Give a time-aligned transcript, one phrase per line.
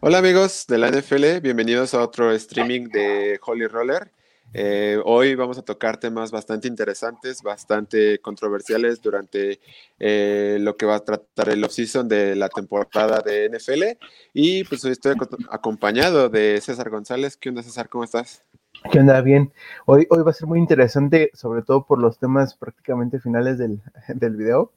[0.00, 4.12] Hola amigos de la NFL, bienvenidos a otro streaming de Holy Roller.
[4.54, 9.58] Eh, hoy vamos a tocar temas bastante interesantes, bastante controversiales durante
[9.98, 13.98] eh, lo que va a tratar el off-season de la temporada de NFL.
[14.32, 15.16] Y pues hoy estoy
[15.50, 17.36] acompañado de César González.
[17.36, 17.88] ¿Qué onda César?
[17.88, 18.44] ¿Cómo estás?
[18.92, 19.20] ¿Qué onda?
[19.20, 19.52] Bien.
[19.84, 23.82] Hoy, hoy va a ser muy interesante, sobre todo por los temas prácticamente finales del,
[24.14, 24.70] del video.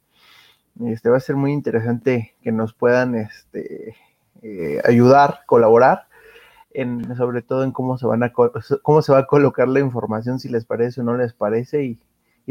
[0.84, 3.94] Este va a ser muy interesante que nos puedan este,
[4.42, 6.06] eh, ayudar, colaborar,
[7.16, 10.48] sobre todo en cómo se, van a, cómo se va a colocar la información, si
[10.48, 11.98] les parece o no les parece, y,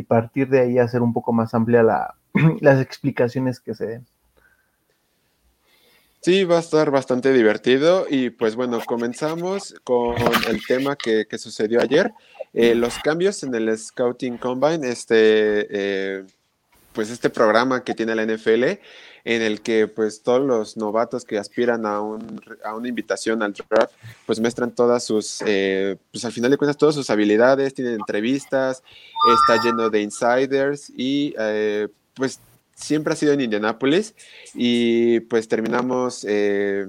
[0.08, 2.16] partir de ahí hacer un poco más amplia la,
[2.62, 4.08] las explicaciones que se den.
[6.22, 10.16] Sí, va a estar bastante divertido y pues bueno, comenzamos con
[10.48, 12.14] el tema que, que sucedió ayer,
[12.54, 16.24] eh, los cambios en el Scouting Combine, este, eh,
[16.94, 18.64] pues este programa que tiene la NFL,
[19.24, 23.54] en el que pues todos los novatos que aspiran a, un, a una invitación al
[23.54, 23.94] draft,
[24.26, 28.84] pues muestran todas sus, eh, pues al final de cuentas todas sus habilidades, tienen entrevistas,
[29.40, 31.36] está lleno de insiders y
[32.16, 32.40] pues
[32.76, 34.16] siempre ha sido en Indianápolis
[34.54, 36.88] y pues terminamos eh,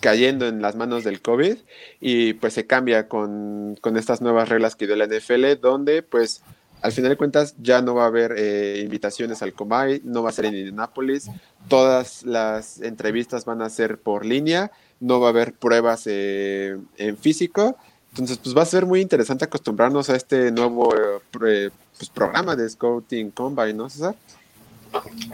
[0.00, 1.56] cayendo en las manos del COVID
[2.00, 6.42] y pues se cambia con, estas nuevas reglas que dio la NFL donde pues
[6.82, 10.30] al final de cuentas ya no va a haber eh, invitaciones al Comay, no va
[10.30, 11.30] a ser en Indianápolis,
[11.68, 17.16] todas las entrevistas van a ser por línea, no va a haber pruebas eh, en
[17.16, 17.76] físico.
[18.10, 20.92] Entonces, pues va a ser muy interesante acostumbrarnos a este nuevo
[21.30, 21.72] pues,
[22.12, 24.14] programa de Scouting Combine, ¿no, César?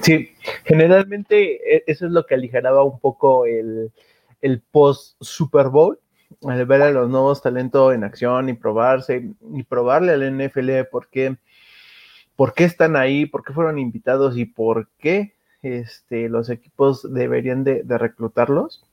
[0.02, 0.30] Sí,
[0.64, 3.90] generalmente e, eso es lo que aligeraba un poco el,
[4.70, 5.98] post Super Bowl,
[6.46, 11.08] al ver a los nuevos talentos en acción y probarse y probarle al NFL por
[11.08, 11.36] qué,
[12.36, 17.64] por qué están ahí, por qué fueron invitados y por qué este, los equipos deberían
[17.64, 18.84] de, de reclutarlos.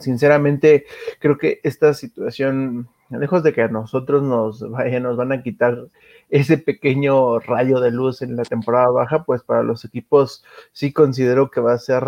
[0.00, 0.86] sinceramente,
[1.20, 5.88] creo que esta situación lejos de que a nosotros nos, vaya, nos van a quitar
[6.30, 11.50] ese pequeño rayo de luz en la temporada baja, pues para los equipos sí considero
[11.50, 12.04] que va a ser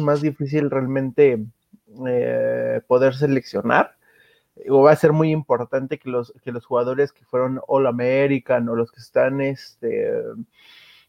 [0.00, 1.44] más difícil realmente
[2.06, 3.96] eh, poder seleccionar.
[4.68, 8.68] O va a ser muy importante que los, que los jugadores que fueron All American
[8.68, 10.12] o los que están este,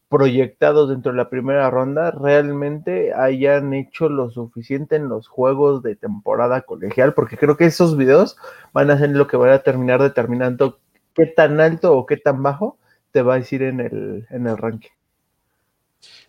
[0.08, 5.96] proyectados dentro de la primera ronda realmente hayan hecho lo suficiente en los juegos de
[5.96, 8.36] temporada colegial, porque creo que esos videos
[8.72, 10.78] van a ser lo que van a terminar determinando
[11.14, 12.78] qué tan alto o qué tan bajo
[13.10, 14.95] te va a decir en el, en el ranking.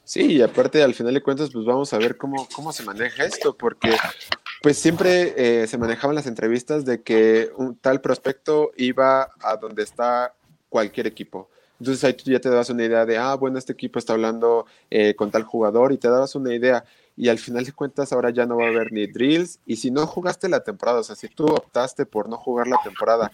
[0.07, 3.25] Sí, y aparte al final de cuentas, pues vamos a ver cómo, cómo se maneja
[3.25, 3.93] esto, porque
[4.61, 9.83] pues siempre eh, se manejaban las entrevistas de que un tal prospecto iba a donde
[9.83, 10.33] está
[10.69, 11.49] cualquier equipo.
[11.77, 14.65] Entonces ahí tú ya te dabas una idea de, ah, bueno, este equipo está hablando
[14.89, 16.85] eh, con tal jugador y te dabas una idea.
[17.17, 19.59] Y al final de cuentas ahora ya no va a haber ni drills.
[19.65, 22.79] Y si no jugaste la temporada, o sea, si tú optaste por no jugar la
[22.81, 23.29] temporada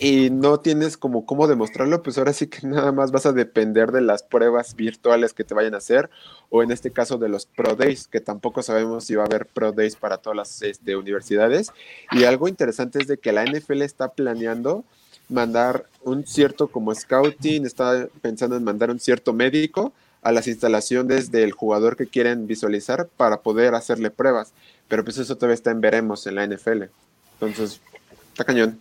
[0.00, 3.92] y no tienes como cómo demostrarlo, pues ahora sí que nada más vas a depender
[3.92, 6.10] de las pruebas virtuales que te vayan a hacer,
[6.50, 9.46] o en este caso de los Pro Days, que tampoco sabemos si va a haber
[9.46, 11.72] Pro Days para todas las este, universidades.
[12.12, 14.84] Y algo interesante es de que la NFL está planeando
[15.28, 19.92] mandar un cierto como scouting, está pensando en mandar un cierto médico
[20.22, 24.52] a las instalaciones del jugador que quieren visualizar para poder hacerle pruebas.
[24.88, 26.84] Pero pues eso todavía está en veremos en la NFL.
[27.40, 27.80] Entonces,
[28.32, 28.78] está cañón.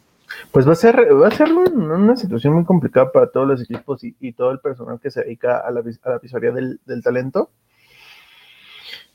[0.52, 4.04] Pues va a ser, va a ser una situación muy complicada para todos los equipos
[4.04, 7.50] y, todo el personal que se dedica a la, a la visoría del, del talento.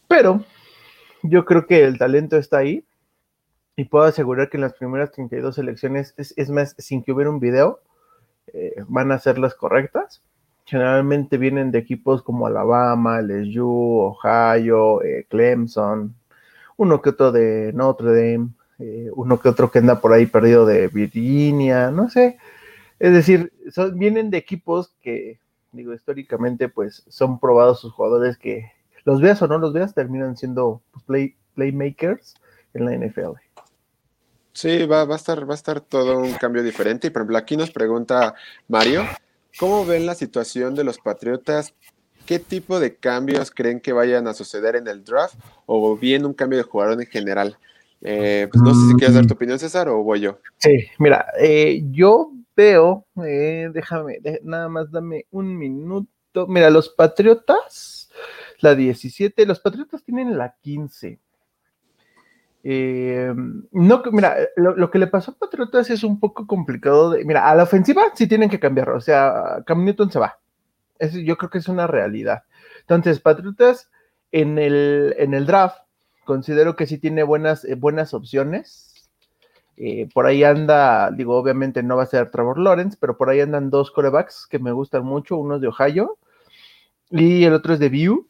[0.08, 0.44] Pero
[1.22, 2.84] yo creo que el talento está ahí
[3.76, 7.40] y puedo asegurar que en las primeras 32 elecciones, es, más, sin que hubiera un
[7.40, 7.80] video,
[8.52, 10.22] eh, van a ser las correctas.
[10.64, 16.14] Generalmente vienen de equipos como Alabama, LSU, Ohio, eh, Clemson,
[16.76, 20.66] uno que otro de Notre Dame, eh, uno que otro que anda por ahí perdido
[20.66, 22.38] de Virginia, no sé.
[22.98, 23.52] Es decir,
[23.94, 25.40] vienen de equipos que,
[25.72, 28.70] digo, históricamente, pues son probados sus jugadores que
[29.04, 32.34] los veas o no los veas, terminan siendo pues, play, playmakers
[32.74, 33.38] en la NFL.
[34.52, 37.06] Sí, va, va, a estar, va a estar todo un cambio diferente.
[37.06, 38.34] Y por ejemplo, aquí nos pregunta
[38.68, 39.04] Mario,
[39.58, 41.74] ¿cómo ven la situación de los Patriotas?
[42.26, 45.34] ¿Qué tipo de cambios creen que vayan a suceder en el draft?
[45.66, 47.58] O bien un cambio de jugador en general.
[48.04, 50.38] Eh, pues no sé si quieres dar tu opinión, César, o voy yo.
[50.58, 56.46] Sí, mira, eh, yo veo, eh, déjame, nada más dame un minuto.
[56.48, 58.10] Mira, los Patriotas,
[58.60, 61.20] la 17, los Patriotas tienen la 15.
[62.64, 63.32] Eh,
[63.72, 67.10] no, mira, lo, que le pasó a Patriotas es un poco complicado.
[67.10, 70.38] De, mira, a la ofensiva sí tienen que cambiar, o sea, Cam Newton se va.
[71.24, 72.42] yo creo que es una realidad.
[72.80, 73.90] Entonces, Patriotas
[74.32, 75.78] en el, en el draft
[76.24, 79.10] considero que sí tiene buenas, eh, buenas opciones.
[79.76, 83.40] Eh, por ahí anda, digo, obviamente no va a ser Trevor Lawrence, pero por ahí
[83.40, 86.18] andan dos corebacks que me gustan mucho, uno es de Ohio
[87.10, 88.26] y el otro es de View.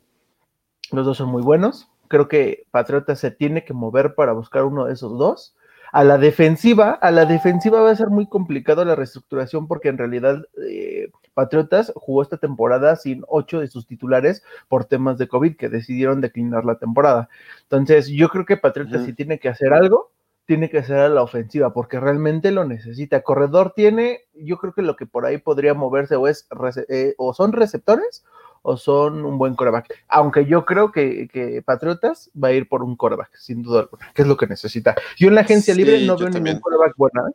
[0.93, 1.89] Los dos son muy buenos.
[2.09, 5.57] Creo que Patriota se tiene que mover para buscar uno de esos dos.
[5.93, 9.99] A la defensiva, a la defensiva va a ser muy complicado la reestructuración porque en
[9.99, 15.57] realidad eh, Patriotas jugó esta temporada sin ocho de sus titulares por temas de COVID
[15.57, 17.29] que decidieron declinar la temporada.
[17.63, 20.11] Entonces, yo creo que Patriotas si tiene que hacer algo,
[20.45, 23.23] tiene que hacer a la ofensiva porque realmente lo necesita.
[23.23, 26.47] Corredor tiene, yo creo que lo que por ahí podría moverse o es
[26.89, 28.25] eh, o son receptores
[28.63, 29.93] o son un buen coreback.
[30.09, 34.23] Aunque yo creo que, Patriotas va a ir por un coreback, sin duda alguna, que
[34.23, 34.95] es lo que necesita.
[35.17, 37.29] Yo en la agencia libre no veo ningún coreback bueno.
[37.29, 37.33] ¿eh?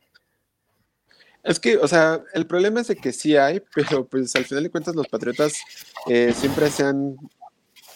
[1.47, 4.63] Es que, o sea, el problema es de que sí hay, pero pues al final
[4.65, 5.53] de cuentas los Patriotas
[6.07, 7.15] eh, siempre se han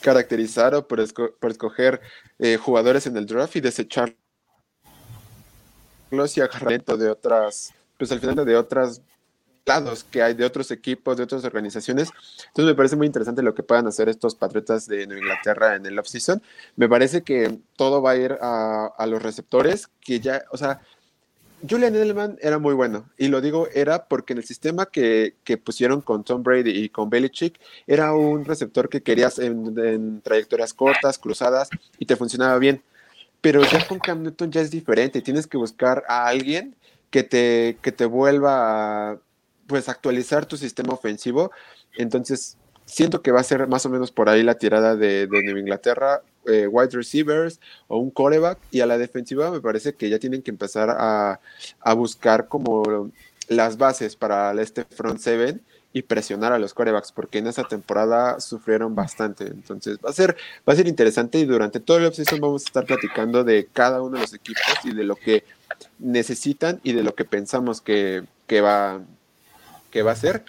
[0.02, 2.02] caracterizado por, escoger
[2.40, 4.16] eh, jugadores en el draft y desecharlos
[6.36, 9.02] y agarrar de otras, pues al final de otras
[9.66, 12.10] lados que hay de otros equipos, de otras organizaciones.
[12.48, 15.86] Entonces me parece muy interesante lo que puedan hacer estos Patriotas de Nueva Inglaterra en
[15.86, 16.42] el offseason.
[16.78, 20.82] Me parece que todo va a ir a, a los receptores, que ya, o sea,
[21.70, 26.02] Julian Edelman era muy bueno, y lo digo era porque en el sistema que, pusieron
[26.02, 31.70] con Tom Brady y con Belichick, era un receptor que querías en, trayectorias cortas, cruzadas,
[32.00, 32.82] y te funcionaba bien.
[33.42, 36.76] Pero ya con Cam Newton ya es diferente, tienes que buscar a alguien
[37.10, 39.18] que te, que te vuelva a
[39.68, 41.52] pues, actualizar tu sistema ofensivo.
[41.98, 45.44] Entonces, siento que va a ser más o menos por ahí la tirada de, de
[45.44, 48.60] Nueva Inglaterra eh, wide receivers o un coreback.
[48.72, 51.40] Y a la defensiva me parece que ya tienen que empezar a,
[51.96, 53.12] buscar como
[53.48, 55.62] las bases para este front seven
[55.94, 59.48] y presionar a los corebacks, porque en esa temporada sufrieron bastante.
[59.48, 62.66] Entonces va a ser, va a ser interesante y durante todo el offseason vamos a
[62.68, 65.44] estar platicando de cada uno de los equipos y de lo que
[66.00, 69.02] necesitan y de lo que pensamos que, que va,
[69.92, 70.46] que va a ser.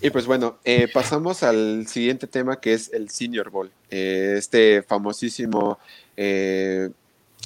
[0.00, 3.70] Y pues bueno, eh, pasamos al siguiente tema que es el Senior Bowl.
[3.90, 5.78] Eh, este famosísimo,
[6.16, 6.90] eh,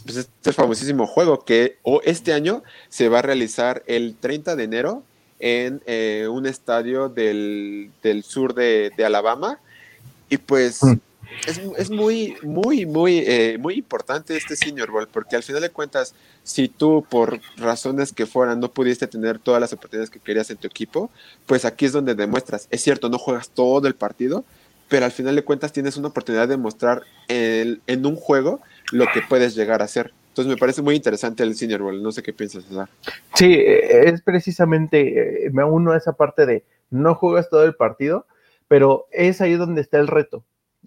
[0.05, 4.65] pues este famosísimo juego que o este año se va a realizar el 30 de
[4.65, 5.03] enero
[5.41, 5.81] en
[6.29, 7.93] un estadio del,
[8.25, 9.61] sur de, de, Alabama.
[10.29, 10.94] Y pues mm
[11.46, 16.14] es, muy, muy, muy, eh, muy importante este Senior Bowl, porque al final de cuentas,
[16.42, 20.56] si tú por razones que fueran no pudiste tener todas las oportunidades que querías en
[20.56, 21.10] tu equipo,
[21.46, 22.66] pues aquí es donde demuestras.
[22.70, 24.44] Es cierto, no juegas todo el partido,
[24.88, 28.60] pero al final de cuentas tienes una oportunidad de mostrar en un juego
[28.92, 30.12] lo que puedes llegar a hacer.
[30.28, 32.02] Entonces me parece muy interesante el Senior Bowl.
[32.02, 32.88] No sé qué piensas, César.
[33.34, 37.74] Sí, eh, es precisamente, eh, me uno a esa parte de no juegas todo el
[37.74, 38.24] partido,
[38.69, 40.44] pero es ahí donde está el reto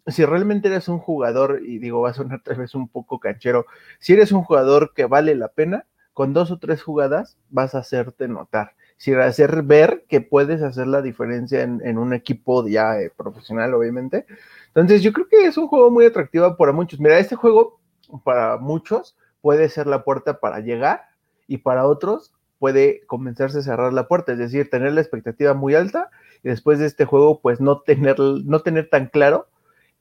[0.08, 3.66] si realmente eres un jugador, y digo, va a sonar tal vez un poco canchero,
[4.00, 7.80] si eres un jugador que vale la pena, con dos o tres jugadas vas a
[7.80, 8.74] hacerte notar.
[8.98, 14.28] Si hacer ver que puedes hacer la diferencia en, un equipo ya eh, profesional, obviamente.
[14.68, 17.00] Entonces, yo creo que es un juego muy atractivo para muchos.
[17.00, 17.80] Mira, este juego
[18.24, 21.06] para muchos puede ser la puerta para llegar
[21.48, 25.74] y para otros puede comenzarse a cerrar la puerta, es decir, tener la expectativa muy
[25.74, 26.12] alta
[26.44, 29.48] y después de este juego, pues no tener, no tener tan claro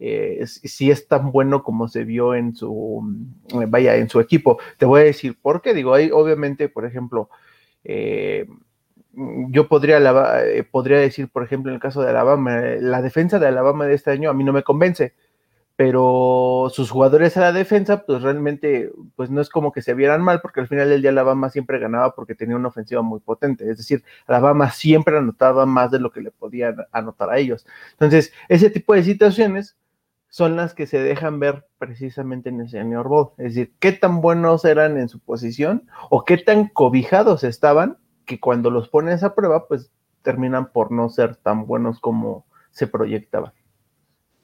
[0.02, 4.58] eh, si es tan bueno como se vio en su, mm, vaya, en su equipo.
[4.79, 5.74] Te voy a decir por qué.
[5.74, 7.29] Digo, ahí obviamente, por ejemplo,
[7.84, 8.46] eh,
[9.13, 9.98] yo podría,
[10.44, 13.94] eh, podría decir, por ejemplo, en el caso de Alabama, la defensa de Alabama de
[13.94, 15.15] este año a mí no me convence,
[15.77, 20.22] pero sus jugadores a la defensa, pues realmente, pues no es como que se vieran
[20.22, 23.69] mal, porque al final del día Alabama siempre ganaba porque tenía una ofensiva muy potente,
[23.70, 27.67] es decir, Alabama siempre anotaba más de lo que le podían anotar a ellos.
[27.93, 29.77] Entonces, ese tipo de situaciones
[30.31, 33.32] son las que se dejan ver precisamente en el Senior Bowl.
[33.37, 38.41] Es decir, qué tan buenos eran en su posición o qué tan cobijados estaban que
[38.41, 39.91] cuando los pones a prueba, pues
[40.22, 43.53] terminan por no ser tan buenos como se proyectaban.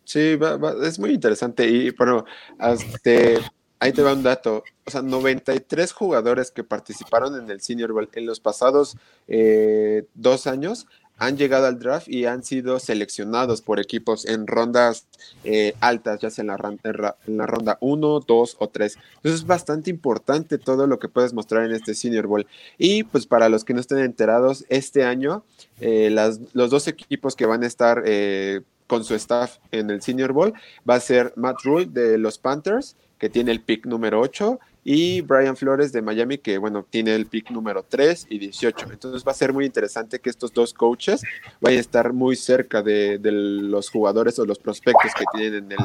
[0.04, 0.38] Sí,
[0.82, 1.66] es muy interesante.
[1.68, 2.24] Y bueno,
[2.60, 3.38] este,
[3.78, 4.64] ahí te va un dato.
[4.84, 8.96] O sea, 93 jugadores que participaron en el Senior Bowl en los pasados
[9.28, 10.86] eh, dos años
[11.18, 15.06] han llegado al draft y han sido seleccionados por equipos en rondas
[15.44, 18.98] eh, altas, ya sea en la, en la ronda 1, 2 o 3.
[19.16, 22.46] Entonces es bastante importante todo lo que puedes mostrar en este Senior Bowl.
[22.78, 25.44] Y pues para los que no estén enterados, este año
[25.80, 30.02] eh, las, los dos equipos que van a estar eh, con su staff en el
[30.02, 30.52] Senior Bowl
[30.88, 34.58] va a ser Matt Rule de los Panthers, que tiene el pick número 8,
[34.88, 38.86] y Brian Flores de Miami, que bueno, tiene el pick número 3 y 18.
[38.92, 41.22] Entonces va a ser muy interesante que estos dos coaches
[41.60, 45.78] vayan a estar muy cerca de, los jugadores o los prospectos que tienen en el,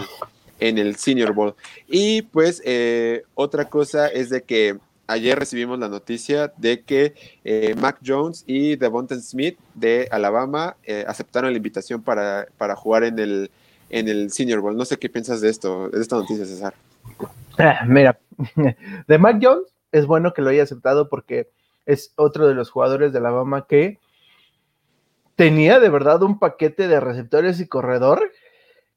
[0.59, 1.55] en el Senior Bowl.
[1.87, 4.77] Y pues eh, otra cosa es de que
[5.07, 11.05] ayer recibimos la noticia de que eh, Mac Jones y Devonta Smith de Alabama eh,
[11.07, 13.49] aceptaron la invitación para, para, jugar en el,
[13.89, 14.77] en el Senior Bowl.
[14.77, 16.75] No sé qué piensas de esto, de esta noticia, César.
[17.57, 18.19] Ah, mira,
[19.07, 21.49] de Mac Jones es bueno que lo haya aceptado porque
[21.85, 23.99] es otro de los jugadores de Alabama que
[25.35, 28.31] tenía de verdad un paquete de receptores y corredor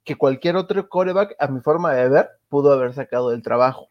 [0.05, 3.89] que cualquier otro coreback, a mi forma de ver, pudo haber sacado del trabajo.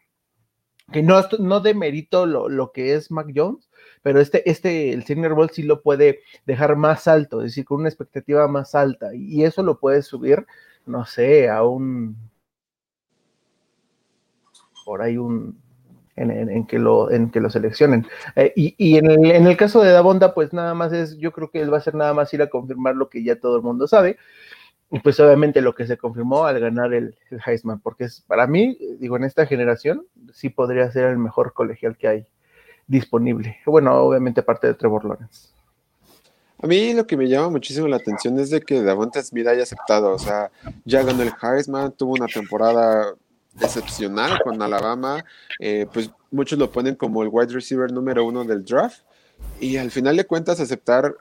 [0.92, 3.70] Que no, no demerito lo, lo que es Mac Jones,
[4.04, 7.80] pero este, este, el Senior Bowl sí lo puede dejar más alto, es decir, con
[7.80, 10.46] una expectativa más alta, y eso lo puede subir,
[10.86, 12.18] no sé, a un,
[14.84, 15.58] por ahí un,
[16.16, 18.08] en, que, lo, en que lo seleccionen.
[18.36, 21.32] Eh, y, y en, el, en, el, caso de Dabonda, pues nada más es, yo
[21.32, 23.56] creo que él va a ser nada más ir a confirmar lo que ya todo
[23.56, 24.18] el mundo sabe,
[24.92, 28.46] y pues obviamente lo que se confirmó al ganar el, el, Heisman, porque es para
[28.46, 32.28] mí, digo, en esta generación, sí podría ser el mejor colegial que hay
[32.86, 33.58] disponible.
[33.66, 35.50] Bueno, obviamente aparte de Trevor Lawrence.
[36.62, 39.64] A mí lo que me llama muchísimo la atención es de que Davante Smith haya
[39.64, 40.50] aceptado, o sea,
[40.86, 43.16] ya ganó el Heisman, tuvo una temporada
[43.62, 45.24] excepcional con Alabama,
[45.60, 49.02] eh, pues muchos lo ponen como el wide receiver número uno del draft,
[49.60, 51.16] y al final de cuentas aceptar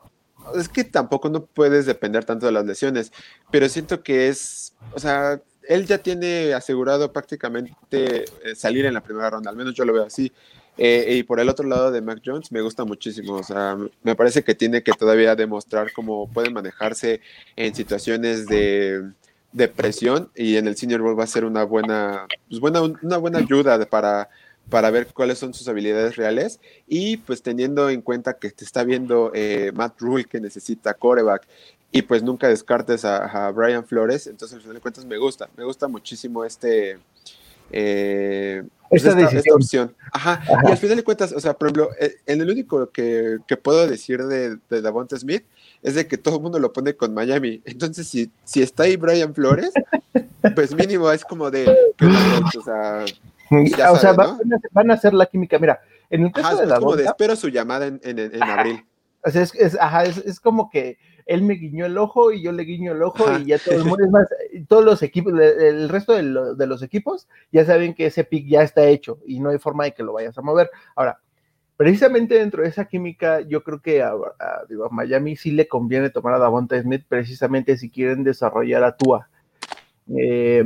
[0.57, 3.13] es que tampoco no puedes depender tanto de las lesiones,
[3.51, 9.03] pero siento que es, o sea, él ya tiene asegurado prácticamente eh, salir en la
[9.03, 10.33] primera ronda, al menos yo lo veo así.
[10.79, 14.17] Eh, y por el otro lado de Mac Jones me gusta muchísimo, o sea, me
[14.17, 17.21] parece que tiene que todavía demostrar cómo puede manejarse
[17.57, 19.13] en situaciones de,
[19.53, 23.17] de presión y en el Senior Bowl va a ser una buena, pues buena, una
[23.19, 24.29] buena ayuda para
[24.69, 28.85] para ver cuáles son sus habilidades reales y pues teniendo en cuenta que te está
[28.85, 31.47] viendo eh, Matt Rule que necesita coreback
[31.91, 35.65] y pues nunca descartes a, Brian Flores, entonces al final de cuentas me gusta, me
[35.65, 36.99] gusta muchísimo este...
[37.71, 39.95] Eh, pues, esta, opción.
[40.13, 40.43] Ajá.
[40.67, 43.57] Y al final de cuentas, o sea, por ejemplo, eh, en el único que, que
[43.57, 45.45] puedo decir de, de Davonte Smith
[45.83, 47.61] es de que todo el mundo lo pone con Miami.
[47.65, 49.73] Entonces, si, si está ahí Brian Flores,
[50.55, 53.05] pues mínimo es como de, o sea,
[53.91, 55.59] o sea, van, a hacer la química.
[55.59, 58.85] Mira, en el caso de la como espero su llamada en, en, abril.
[59.25, 62.43] O sea, es, es, ajá, es, es, como que él me guiñó el ojo y
[62.43, 64.27] yo le guiño el ojo y ya todo el mundo, es más,
[64.69, 68.63] todos los equipos, el resto de, de, los equipos ya saben que ese pick ya
[68.63, 70.71] está hecho y no hay forma de que lo vayas a mover.
[70.97, 71.21] Ahora,
[71.77, 74.13] precisamente dentro de esa química, yo creo que a,
[74.69, 79.29] digo, Miami sí le conviene tomar a Davonta Smith precisamente si quieren desarrollar a Tua.
[80.09, 80.65] Eh,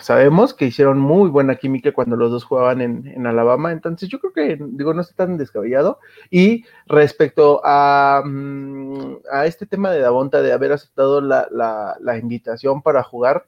[0.00, 4.32] sabemos que hicieron muy buena química cuando los dos jugaban en, Alabama, entonces yo creo
[4.32, 5.98] que, digo, no está tan descabellado.
[6.30, 13.46] Y respecto a, mm, este tema de Davonta, de haber aceptado la, invitación para jugar,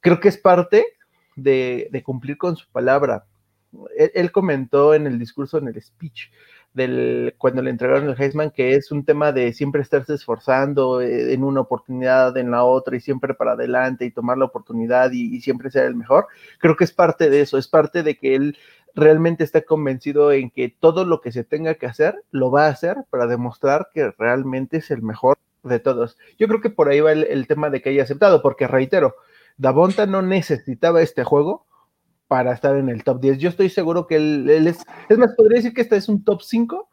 [0.00, 0.86] creo que es parte
[1.36, 3.26] de, cumplir con su palabra.
[3.96, 6.30] Él, comentó en el discurso, en el speech,
[6.72, 11.32] del, cuando le entregaron el Heisman, que es un tema de siempre estarse esforzando eh,
[11.32, 15.40] en una oportunidad, en la otra, y siempre para adelante y tomar la oportunidad y,
[15.40, 16.26] siempre ser el mejor.
[16.58, 18.56] Creo que es parte de eso, es parte de que él
[18.94, 22.70] realmente está convencido en que todo lo que se tenga que hacer, lo va a
[22.70, 26.16] hacer para demostrar que realmente es el mejor de todos.
[26.38, 29.16] Yo creo que por ahí va el, el tema de que haya aceptado, porque reitero,
[29.56, 31.67] Davonta no necesitaba este juego
[32.28, 33.38] para estar en el top 10.
[33.38, 36.42] Yo estoy seguro que él, es, es más, podría decir que este es un top
[36.42, 36.88] 5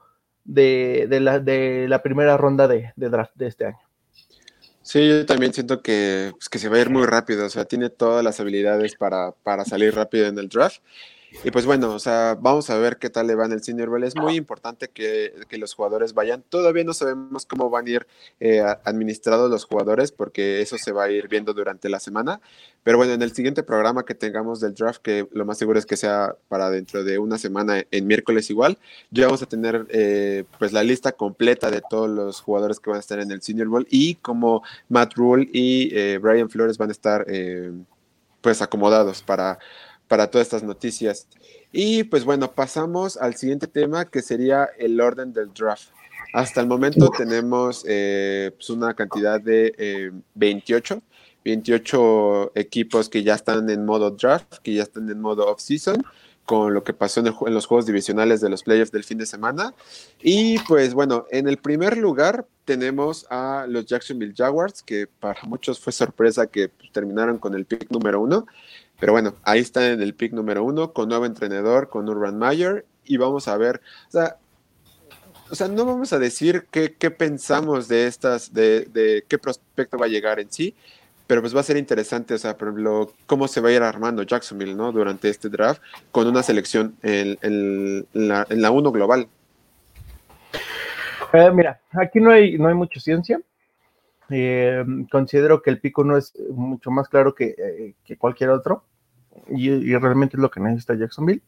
[0.46, 3.80] de, la, de la primera ronda de, draft de este año.
[4.82, 7.66] Sí, yo también siento que, pues, que se va a ir muy rápido, o sea,
[7.66, 10.82] tiene todas las habilidades para, para salir rápido en el draft.
[11.44, 13.90] Y pues bueno, o sea, vamos a ver qué tal le va en el Senior
[13.90, 14.04] Bowl.
[14.04, 16.44] Es muy importante que, que los jugadores vayan.
[16.48, 18.08] Todavía no sabemos cómo van a ir
[18.40, 22.42] eh, administrados los jugadores porque eso se va a ir viendo durante la semana.
[22.84, 25.86] Pero bueno, en el siguiente programa que tengamos del draft, que lo más seguro es
[25.86, 28.78] que sea para dentro de una semana, en miércoles igual,
[29.12, 32.98] ya vamos a tener eh, pues la lista completa de todos los jugadores que van
[32.98, 36.90] a estar en el Senior Bowl y como Matt Rule y eh, Brian Flores van
[36.90, 37.26] a estar
[38.42, 39.58] pues acomodados para
[40.08, 41.28] para todas estas noticias.
[41.72, 45.90] Y pues bueno, pasamos al siguiente tema que sería el orden del draft.
[46.34, 51.02] Hasta el momento tenemos eh, pues una cantidad de 28, eh,
[51.46, 56.04] 28 equipos que ya están en modo draft, que ya están en modo off-season,
[56.46, 59.26] con lo que pasó en, en, los juegos divisionales de los playoffs del fin de
[59.26, 59.74] semana.
[60.22, 65.80] Y pues bueno, en el primer lugar tenemos a los Jacksonville Jaguars, que para muchos
[65.80, 68.46] fue sorpresa que pues, terminaron con el pick número uno.
[69.00, 72.86] Pero bueno, ahí está en el pick número uno, con nuevo entrenador, con Urban Meyer,
[73.06, 74.38] y vamos a ver, o sea,
[75.50, 80.06] o sea no vamos a decir qué, pensamos de estas, de, de, qué prospecto va
[80.06, 80.76] a llegar en sí,
[81.28, 83.82] pero pues va a ser interesante, o sea, por ejemplo, cómo se va a ir
[83.82, 84.92] armando Jacksonville, ¿no?
[84.92, 89.28] Durante este draft con una selección en, la, en 1 global.
[91.34, 93.40] Eh, mira, aquí no hay, no hay mucha ciencia.
[94.30, 97.56] Eh, considero que el pico no es mucho más claro que,
[98.08, 98.86] eh, cualquier otro
[99.50, 101.44] y, realmente es lo que necesita Jacksonville.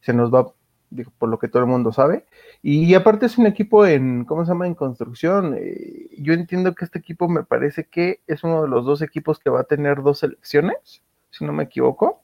[0.00, 0.52] Se nos va,
[0.90, 2.26] digo, por lo que todo el mundo sabe.
[2.62, 4.66] Y aparte es un equipo en, ¿cómo se llama?
[4.66, 5.54] En construcción.
[5.58, 9.38] Eh, yo entiendo que este equipo me parece que es uno de los dos equipos
[9.38, 12.22] que va a tener dos selecciones, si no me equivoco,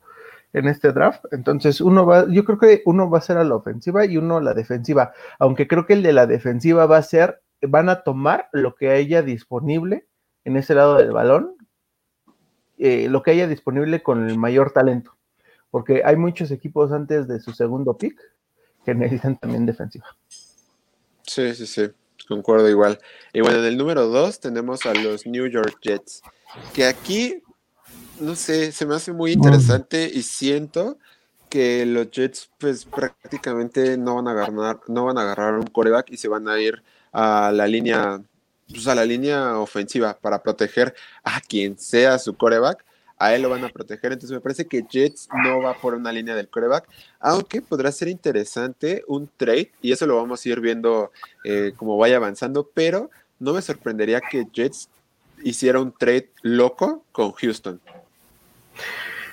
[0.53, 1.25] en este draft.
[1.33, 4.39] Entonces, uno va, yo creo que uno va a ser a la ofensiva y uno
[4.39, 5.13] a la defensiva.
[5.39, 8.91] Aunque creo que el de la defensiva va a ser van a tomar lo que
[8.91, 10.07] haya disponible
[10.45, 11.57] en ese lado del balón,
[12.79, 15.17] eh, lo que haya disponible con el mayor talento,
[15.71, 18.19] porque hay muchos equipos antes de su segundo pick
[18.85, 20.07] que necesitan también defensiva.
[21.23, 21.91] Sí, sí, sí,
[22.29, 22.99] concuerdo igual.
[23.33, 26.23] Y bueno, en el número dos tenemos a los New York Jets,
[26.75, 27.43] que aquí,
[28.21, 30.99] no sé, se me hace muy interesante y siento
[31.49, 36.11] que los Jets pues prácticamente no van a agarrar, no van a agarrar un coreback
[36.11, 38.21] y se van a ir a la línea,
[38.69, 42.85] pues a la línea ofensiva para proteger a quien sea su coreback.
[43.19, 44.13] A él lo van a proteger.
[44.13, 46.89] Entonces me parece que Jets no va por una línea del coreback,
[47.21, 51.13] aunque podrá ser interesante un trade, y eso lo vamos a ir viendo
[51.45, 54.89] eh, como vaya avanzando, pero no me sorprendería que Jets
[55.45, 57.81] hiciera un trade loco con Houston.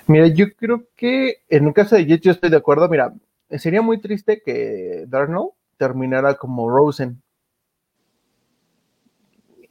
[0.07, 2.89] Mira, yo creo que en el caso de Jets yo estoy de acuerdo.
[2.89, 3.13] Mira,
[3.57, 7.21] sería muy triste que Darnold terminara como Rosen.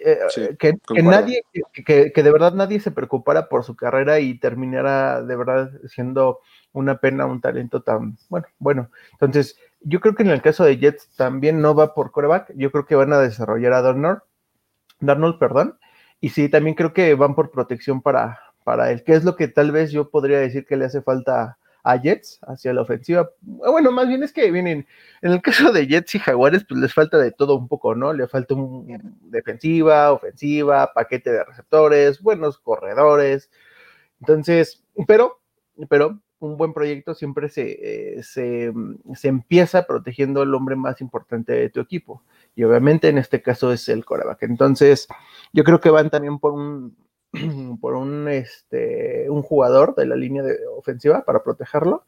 [0.00, 1.42] Eh, que, nadie,
[1.84, 6.38] que, de verdad nadie se preocupara por su carrera y terminara de verdad siendo
[6.72, 8.46] una pena, un talento tan bueno.
[8.58, 12.52] Bueno, entonces yo creo que en el caso de Jets también no va por coreback,
[12.54, 14.20] yo creo que van a desarrollar a Darnold,
[15.00, 15.78] Darnold, perdón,
[16.20, 19.48] y sí, también creo que van por protección para, para él, que es lo que
[19.48, 21.57] tal vez yo podría decir que le hace falta
[21.88, 23.30] a Jets hacia la ofensiva.
[23.40, 24.86] Bueno, más bien es que vienen,
[25.22, 28.12] en el caso de Jets y Jaguares, pues les falta de todo un poco, ¿no?
[28.12, 33.50] Le falta un defensiva, ofensiva, paquete de receptores, buenos corredores.
[34.20, 35.40] Entonces, pero,
[35.88, 38.72] pero un buen proyecto siempre se, eh, se,
[39.14, 42.22] se, empieza protegiendo al hombre más importante de tu equipo.
[42.54, 44.42] Y obviamente en este caso es el coreback.
[44.42, 45.08] Entonces,
[45.52, 46.96] yo creo que van también por un,
[47.80, 52.04] por un, este, un jugador de la línea de ofensiva para protegerlo.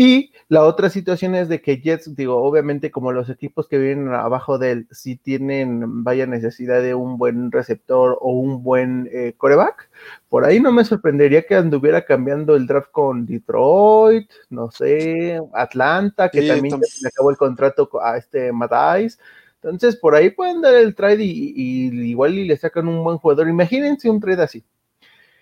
[0.00, 4.14] Y la otra situación es de que Jets, digo, obviamente como los equipos que vienen
[4.14, 9.34] abajo de él, si tienen vaya necesidad de un buen receptor o un buen eh,
[9.36, 9.90] coreback,
[10.28, 16.28] por ahí no me sorprendería que anduviera cambiando el draft con Detroit, no sé, Atlanta,
[16.28, 19.18] que también le acabó el contrato a este Madais.
[19.62, 23.48] Entonces, por ahí pueden dar el trade y, igual y le sacan un buen jugador.
[23.48, 24.64] Imagínense un trade así.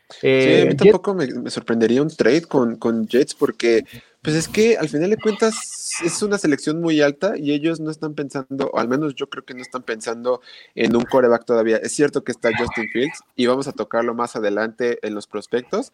[0.08, 3.84] sí, a mí eh, tampoco me, sorprendería un trade con, con, Jets porque,
[4.22, 7.90] pues es que al final de cuentas es una selección muy alta y ellos no
[7.90, 10.40] están pensando, o al menos yo creo que no están pensando
[10.74, 11.76] en un coreback todavía.
[11.76, 15.92] Es cierto que está Justin Fields y vamos a tocarlo más adelante en los prospectos,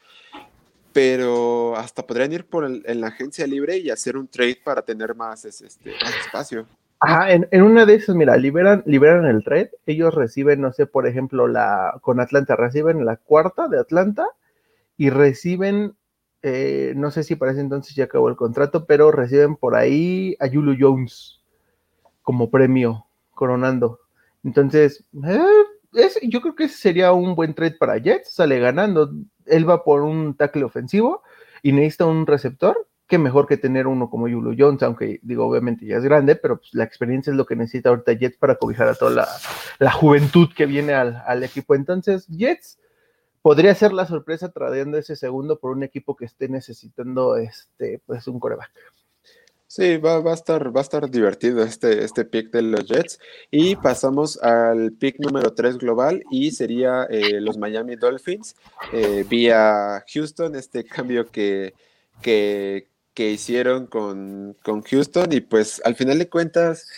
[0.93, 5.17] pero hasta podrían ir por en la agencia libre y hacer un trade para tener
[5.17, 6.69] más, este, más espacio.
[7.05, 11.09] Ajá, en, una de esas, mira, liberan, liberan el trade, ellos reciben, no sé, por
[11.09, 14.29] ejemplo, la con Atlanta, reciben la cuarta de Atlanta
[14.97, 15.97] y reciben,
[16.43, 20.37] eh, no sé si para ese entonces ya acabó el contrato, pero reciben por ahí
[20.39, 21.43] a Julio Jones
[22.23, 23.99] como premio, coronando.
[24.45, 29.11] Entonces, eh, yo creo que ese sería un buen trade para Jets, sale ganando.
[29.47, 31.25] Él va por un tackle ofensivo
[31.63, 32.87] y necesita un receptor
[33.19, 36.75] mejor que tener uno como Julio Jones, aunque digo, obviamente ya es grande, pero pues,
[36.75, 39.27] la experiencia es lo que necesita ahorita Jets para cobijar a toda
[39.79, 41.75] la, juventud que viene al, equipo.
[41.75, 42.79] Entonces, Jets
[43.43, 48.27] podría ser la sorpresa trayendo ese segundo por un equipo que esté necesitando este, pues
[48.29, 48.71] un coreback.
[49.75, 53.19] Sí, va, a estar, va a estar divertido este, este pick de los Jets.
[53.51, 58.55] Y pasamos al pick número 3 global y sería eh, los Miami Dolphins
[58.93, 61.73] eh, vía Houston, este cambio que,
[62.21, 66.89] que, que hicieron con, Houston y pues al final de cuentas,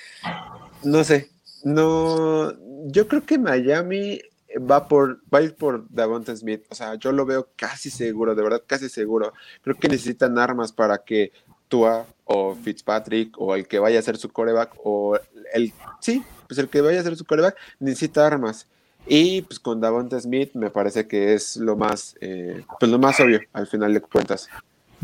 [0.82, 1.30] no sé,
[1.64, 2.52] no,
[2.86, 4.20] yo creo que Miami
[4.58, 8.34] va por va a ir por Davonta Smith, o sea, yo lo veo casi seguro,
[8.34, 9.32] de verdad casi seguro.
[9.62, 11.32] Creo que necesitan armas para que
[11.68, 15.18] Tua o Fitzpatrick o el que vaya a ser su coreback o
[15.52, 18.68] el sí, pues el que vaya a ser su coreback necesita armas.
[19.06, 23.20] Y pues con Davonta Smith me parece que es lo más eh, pues lo más
[23.20, 24.48] obvio al final de cuentas.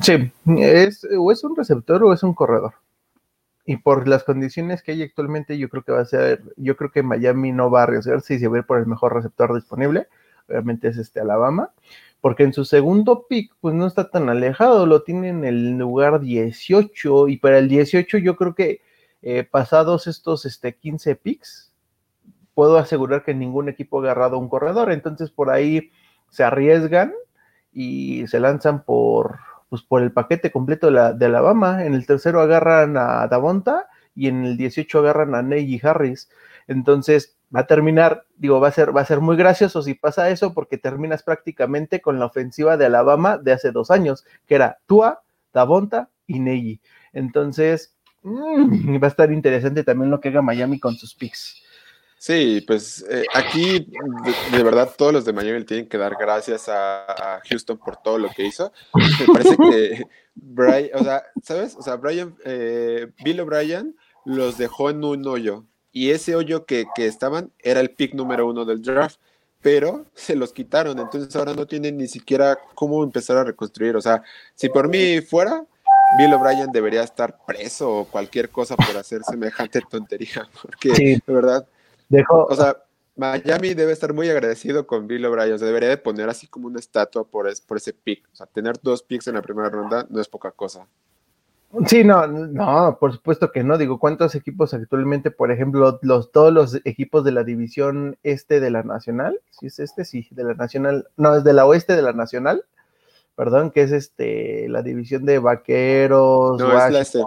[0.02, 2.74] Sí, es, o es un receptor o es un corredor.
[3.66, 6.90] Y por las condiciones que hay actualmente, yo creo que va a ser, yo creo
[6.90, 9.54] que Miami no va a arriesgarse y se va a ir por el mejor receptor
[9.54, 10.08] disponible.
[10.48, 11.72] obviamente es este Alabama,
[12.20, 16.20] porque en su segundo pick, pues no está tan alejado, lo tiene en el lugar
[16.20, 18.80] 18, y para el 18 yo creo que
[19.22, 21.72] eh, pasados estos este, 15 picks,
[22.54, 25.90] puedo asegurar que ningún equipo ha agarrado un corredor, entonces por ahí
[26.30, 27.12] se arriesgan
[27.72, 29.38] y se lanzan por,
[29.70, 33.88] pues, por el paquete completo de, la, de Alabama, en el tercero agarran a Davonta
[34.14, 36.28] y en el 18 agarran a Neji Harris,
[36.66, 40.28] entonces va a terminar, digo, va a ser, va a ser muy gracioso si pasa
[40.30, 44.78] eso, porque terminas prácticamente con la ofensiva de Alabama de hace dos años, que era
[44.87, 46.80] Tua, Davonta y Neji.
[47.12, 51.62] Entonces, mm, va a estar interesante también lo que haga Miami con sus picks.
[52.20, 53.90] Sí, pues eh, aquí
[54.52, 58.28] de, verdad todos los de Miami tienen que dar gracias a, Houston por todo lo
[58.28, 58.74] que hizo.
[58.92, 61.74] Me parece que Brian, o sea, ¿sabes?
[61.78, 66.85] O sea, Brian, eh, Bill O'Brien los dejó en un hoyo y ese hoyo que,
[66.98, 69.18] estaban era el pick número uno del draft,
[69.62, 73.96] pero se los quitaron, entonces ahora no tienen ni siquiera cómo empezar a reconstruir.
[73.96, 74.22] O sea,
[74.54, 75.64] si por mí fuera,
[76.18, 80.90] Bill O'Brien debería estar preso o cualquier cosa por hacer semejante tontería, porque
[81.26, 81.66] de verdad,
[82.10, 82.44] Dejó...
[82.44, 82.76] o sea,
[83.16, 86.66] Miami debe estar muy agradecido con Bill O'Brien, o sea, debería de poner así como
[86.66, 90.06] una estatua por, por ese pick, o sea, tener dos picks en la primera ronda
[90.10, 90.86] no es poca cosa.
[91.86, 93.78] Sí, no, no, por supuesto que no.
[93.78, 98.70] Digo, ¿cuántos equipos actualmente, por ejemplo, los, todos los equipos de la división este de
[98.70, 99.40] la Nacional?
[99.50, 102.64] Si es este, sí, de la Nacional, no, es de la oeste de la Nacional,
[103.36, 106.58] perdón, que es este, la división de Vaqueros.
[106.58, 107.20] No, es la este.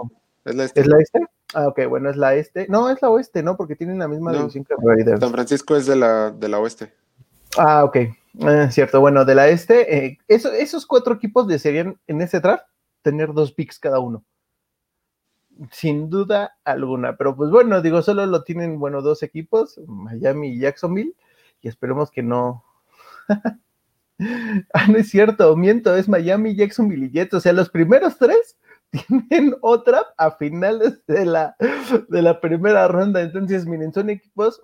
[0.44, 0.80] Es la este.
[0.80, 1.20] ¿Es la este?
[1.54, 2.66] Ah, ok, bueno, es la este.
[2.68, 3.56] No, es la oeste, ¿no?
[3.56, 5.20] Porque tienen la misma división que Raiders.
[5.20, 6.92] San Francisco es de la, de la oeste.
[7.56, 7.96] Ah, ok.
[7.96, 12.64] Eh, cierto, bueno, de la este, eh, esos cuatro equipos desearían en ese draft
[13.02, 14.24] tener dos picks cada uno
[15.70, 17.16] sin duda alguna.
[17.16, 21.14] Pero pues bueno, digo, solo lo tienen, bueno, dos equipos, Miami y Jacksonville,
[21.60, 22.64] y esperemos que no.
[23.28, 27.34] ah, no es cierto, miento, es Miami, Jacksonville y Jets.
[27.34, 28.56] O sea, los primeros tres
[28.94, 31.56] tienen otra a finales de la,
[32.08, 33.20] de la primera ronda.
[33.22, 34.62] Entonces, miren, son equipos,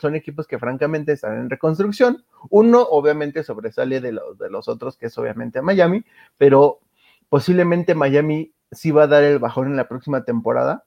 [0.00, 2.24] son equipos que francamente están en reconstrucción.
[2.50, 6.04] Uno, obviamente, sobresale de los, de los otros, que es obviamente Miami,
[6.36, 6.80] pero
[7.28, 10.84] posiblemente Miami sí va a dar el bajón en la próxima temporada,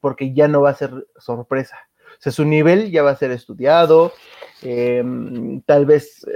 [0.00, 1.76] porque ya no va a ser sorpresa.
[2.18, 4.12] O sea, su nivel ya va a ser estudiado.
[4.62, 6.26] Em, tal vez,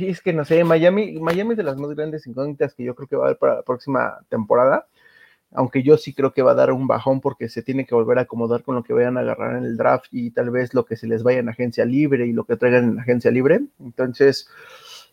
[0.00, 3.08] es que no sé, Miami, Miami es de las más grandes incógnitas que yo creo
[3.08, 4.86] que va a haber para la próxima temporada.
[5.56, 8.18] Aunque yo sí creo que va a dar un bajón porque se tiene que volver
[8.18, 10.84] a acomodar con lo que vayan a agarrar en el draft y tal vez lo
[10.84, 13.60] que se les vaya en agencia libre y lo que traigan en agencia libre.
[13.80, 14.48] Entonces,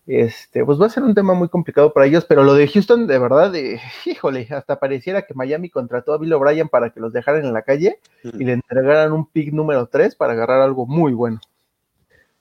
[0.05, 3.07] este, pues va a ser un tema muy complicado para ellos, pero lo de Houston,
[3.07, 3.53] de verdad,
[4.05, 7.61] híjole, hasta pareciera que Miami contrató a Bill O'Brien para que los dejaran en la
[7.61, 11.39] calle y le entregaran un pick número 3 para agarrar algo muy bueno.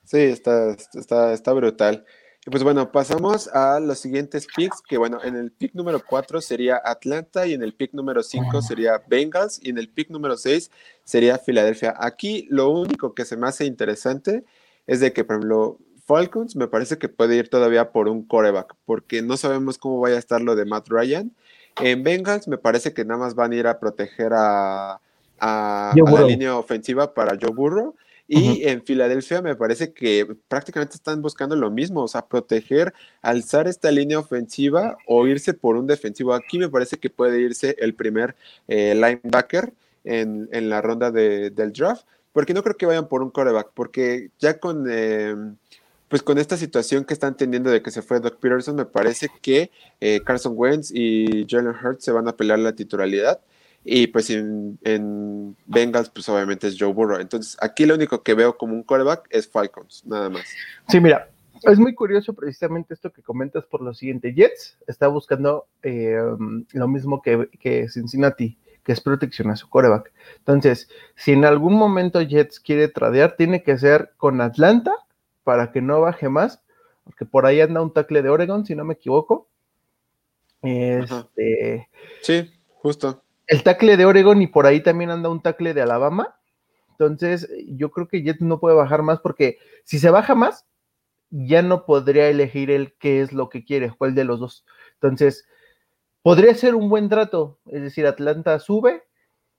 [0.03, 2.05] Sí, está, está, está brutal.
[2.45, 6.41] Y pues bueno, pasamos a los siguientes picks, que bueno, en el pick número 4
[6.41, 10.35] sería Atlanta y en el pick número 5 sería Bengals y en el pick número
[10.35, 10.69] 6
[11.05, 11.95] sería Filadelfia.
[11.97, 14.43] Aquí lo único que se me hace interesante
[14.87, 18.75] es de que, por ejemplo, Falcons me parece que puede ir todavía por un coreback,
[18.85, 21.31] porque no sabemos cómo vaya a estar lo de Matt Ryan.
[21.81, 24.99] En Bengals me parece que nada más van a ir a proteger a,
[25.39, 25.93] la
[26.27, 27.95] línea ofensiva para Joe Burrow.
[28.33, 33.67] Y en Filadelfia me parece que prácticamente están buscando lo mismo, o sea, proteger, alzar
[33.67, 36.33] esta línea ofensiva o irse por un defensivo.
[36.33, 38.35] Aquí me parece que puede irse el primer
[38.67, 43.71] eh, linebacker en, la ronda del draft, porque no creo que vayan por un coreback,
[43.73, 44.85] porque ya con...
[44.89, 45.35] Eh,
[46.13, 49.31] pues con esta situación que están teniendo de que se fue Doc Peterson, me parece
[49.41, 53.41] que eh, Carson Wentz y Jalen Hurts se van a pelear la titularidad.
[53.85, 57.19] Y pues en, Bengals, pues obviamente es Joe Burrow.
[57.19, 60.43] Entonces, aquí lo único que veo como un quarterback es Falcons, nada más.
[60.87, 61.29] Sí, mira,
[61.63, 64.33] es muy curioso precisamente esto que comentas por lo siguiente.
[64.33, 66.17] Jets está buscando eh,
[66.71, 70.13] lo mismo que, que Cincinnati, que es protección a su quarterback.
[70.37, 74.93] Entonces, si en algún momento Jets quiere tradear, tiene que ser con Atlanta
[75.43, 76.61] para que no baje más,
[77.03, 79.47] porque por ahí anda un tackle de Oregon, si no me equivoco.
[80.61, 81.89] Este,
[82.21, 83.22] sí, justo.
[83.47, 86.35] El tackle de Oregon y por ahí también anda un tackle de Alabama.
[86.91, 90.65] Entonces, yo creo que Jet no puede bajar más porque si se baja más,
[91.29, 94.65] ya no podría elegir él qué es lo que quiere, cuál de los dos.
[94.93, 95.45] Entonces,
[96.21, 97.59] podría ser un buen trato.
[97.65, 99.03] Es decir, Atlanta sube,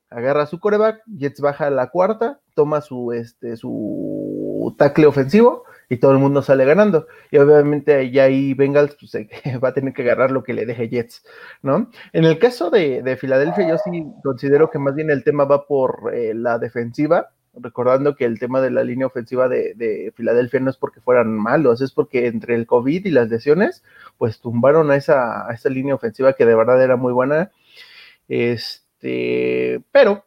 [0.08, 5.98] agarra su coreback, Jets baja a la cuarta, toma su, este, su tackle ofensivo y
[5.98, 7.06] todo el mundo sale ganando.
[7.30, 9.14] Y obviamente ya ahí Bengals pues,
[9.62, 11.24] va a tener que agarrar lo que le deje Jets,
[11.62, 11.90] ¿no?
[12.12, 16.12] En el caso de, Filadelfia, yo sí considero que más bien el tema va por
[16.14, 17.30] eh, la defensiva.
[17.56, 21.80] recordando que el tema de la línea ofensiva de, Filadelfia no es porque fueran malos,
[21.80, 23.84] es porque entre el COVID y las lesiones,
[24.18, 27.50] pues tumbaron a esa, a esa línea ofensiva que de verdad era muy buena.
[28.28, 30.24] Este, pero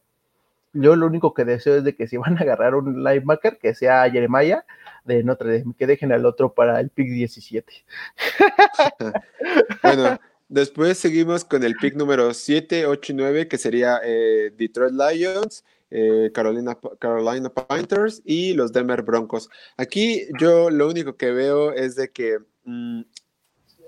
[0.74, 3.74] yo lo único que deseo es de que si van a agarrar un linebacker, que
[3.74, 4.66] sea Jeremiah
[5.08, 7.86] de Notre Dame, que dejen al otro para el pick 17.
[9.84, 14.94] bueno, después seguimos con el pick número 7, 8 y 9, que sería eh, Detroit
[14.94, 15.64] Lions.
[15.90, 19.50] Eh, Carolina, Carolina Panthers y los Denver Broncos.
[19.78, 23.04] Aquí yo lo único que veo es de que mm,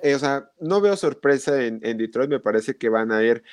[0.02, 3.44] eh, o sea, no veo sorpresa en, Detroit, me parece que van a ir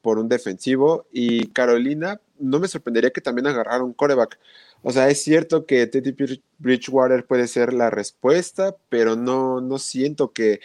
[0.00, 4.38] por un defensivo y Carolina, no me sorprendería que también agarrara un coreback.
[4.82, 6.14] O sea, es cierto que Teddy
[6.58, 10.60] Bridgewater puede ser la respuesta, pero no, no siento que,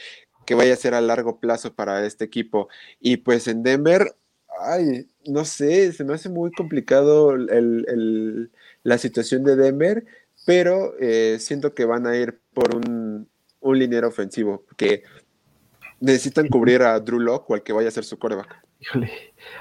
[0.45, 2.67] que vaya a ser a largo plazo para este equipo.
[2.99, 4.15] Y pues en Denver,
[4.61, 10.05] ay, no sé, se me hace muy complicado la situación de Denver,
[10.45, 13.27] pero eh, siento que van a ir por un
[13.67, 15.03] un liniero ofensivo, que
[15.99, 18.63] necesitan cubrir a Drew Locke o al que vaya a ser su coreback.
[18.79, 19.11] Híjole,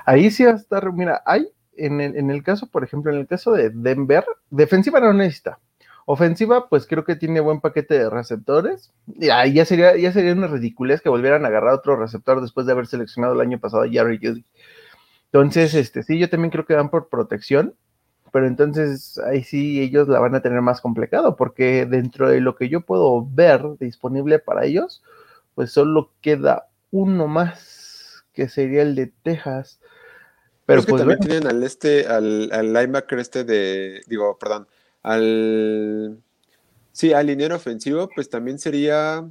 [0.04, 3.18] ahí sí va a estar, mira, hay, en el, en el caso, por ejemplo, en
[3.18, 5.58] el caso de Denver, defensiva no necesita.
[6.06, 8.92] Ofensiva, pues creo que tiene buen paquete de receptores.
[9.06, 12.72] Y ya sería, ya sería una ridiculez que volvieran a agarrar otro receptor después de
[12.72, 14.44] haber seleccionado el año pasado a Jerry Judy.
[15.32, 17.74] Entonces, este, sí, yo también creo que van por protección
[18.36, 22.54] pero entonces ahí sí ellos la van a tener más complicado, porque dentro de lo
[22.54, 25.02] que yo puedo ver disponible para ellos,
[25.54, 29.80] pues solo queda uno más, que sería el de Texas.
[30.66, 34.66] Pero pues, también tienen al este, al, al linebacker este de, digo, perdón,
[35.02, 36.18] al,
[36.92, 39.24] sí, al liniero ofensivo, pues también sería,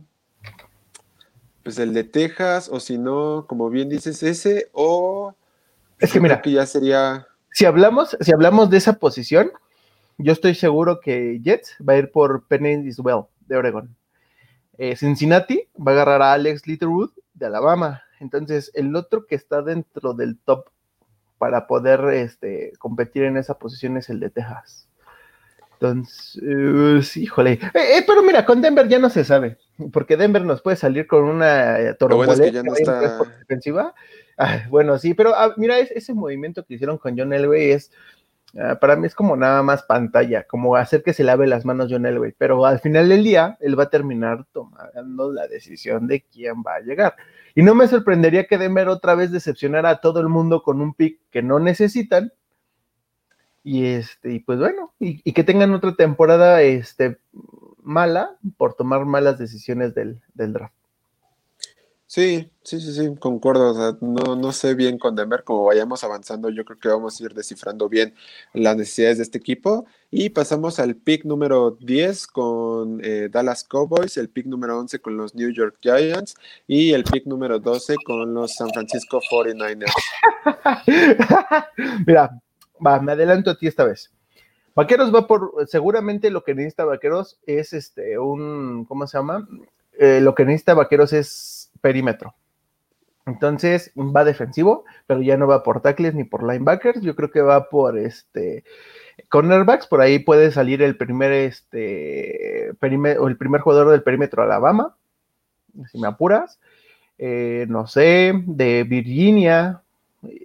[1.61, 5.35] pues el de Texas, o si no, como bien dices, ese, o...
[5.99, 9.49] Es que mira, que ya sería si hablamos, si hablamos de esa posición,
[10.17, 13.95] yo estoy seguro que Jets va a ir por Penny Iswell de Oregon.
[14.77, 18.03] Eh, Cincinnati va a agarrar a Alex Littlewood de Alabama.
[18.19, 20.65] Entonces, el otro que está dentro del top
[21.37, 24.87] para poder este, competir en esa posición es el de Texas.
[25.73, 27.53] Entonces, híjole.
[27.53, 29.57] Eh, eh, pero mira, con Denver ya no se sabe,
[29.91, 31.97] porque Denver nos puede salir con una eh,
[33.39, 33.93] defensiva
[34.69, 37.91] bueno, sí, pero ah, mira, ese movimiento que hicieron con John Elway es,
[38.59, 41.87] ah, para mí es como nada más pantalla, como hacer que se lave las manos
[41.89, 46.21] John Elway, pero al final del día él va a terminar tomando la decisión de
[46.21, 47.15] quién va a llegar.
[47.55, 50.93] Y no me sorprendería que Denver otra vez decepcionara a todo el mundo con un
[50.93, 52.33] pick que no necesitan.
[53.63, 57.17] Y este, y pues bueno, y, y que tengan otra temporada este,
[57.81, 60.75] mala por tomar malas decisiones del, del draft.
[62.07, 63.71] Sí, sí, sí, sí, concuerdo.
[63.71, 67.19] O sea, no, no sé bien con Denver, como vayamos avanzando, yo creo que vamos
[67.19, 68.13] a ir descifrando bien
[68.53, 69.85] las necesidades de este equipo.
[70.11, 75.17] Y pasamos al pick número 10 con eh, Dallas Cowboys, el pick número 11 con
[75.17, 76.35] los New York Giants
[76.67, 79.91] y el pick número 12 con los San Francisco 49ers.
[82.05, 82.39] Mira,
[82.85, 84.11] va, me adelanto a ti esta vez.
[84.75, 89.47] Vaqueros va por, seguramente lo que necesita Vaqueros es este, un, ¿cómo se llama?
[89.99, 92.35] Eh, lo que necesita Vaqueros es perímetro.
[93.25, 97.01] Entonces va defensivo, pero ya no va por tackles ni por linebackers.
[97.01, 98.63] Yo creo que va por este
[99.29, 99.87] cornerbacks.
[99.87, 102.71] Por ahí puede salir el primer este
[103.19, 104.95] o el primer jugador del perímetro Alabama,
[105.91, 106.59] si me apuras.
[107.17, 109.81] Eh, no sé, de Virginia,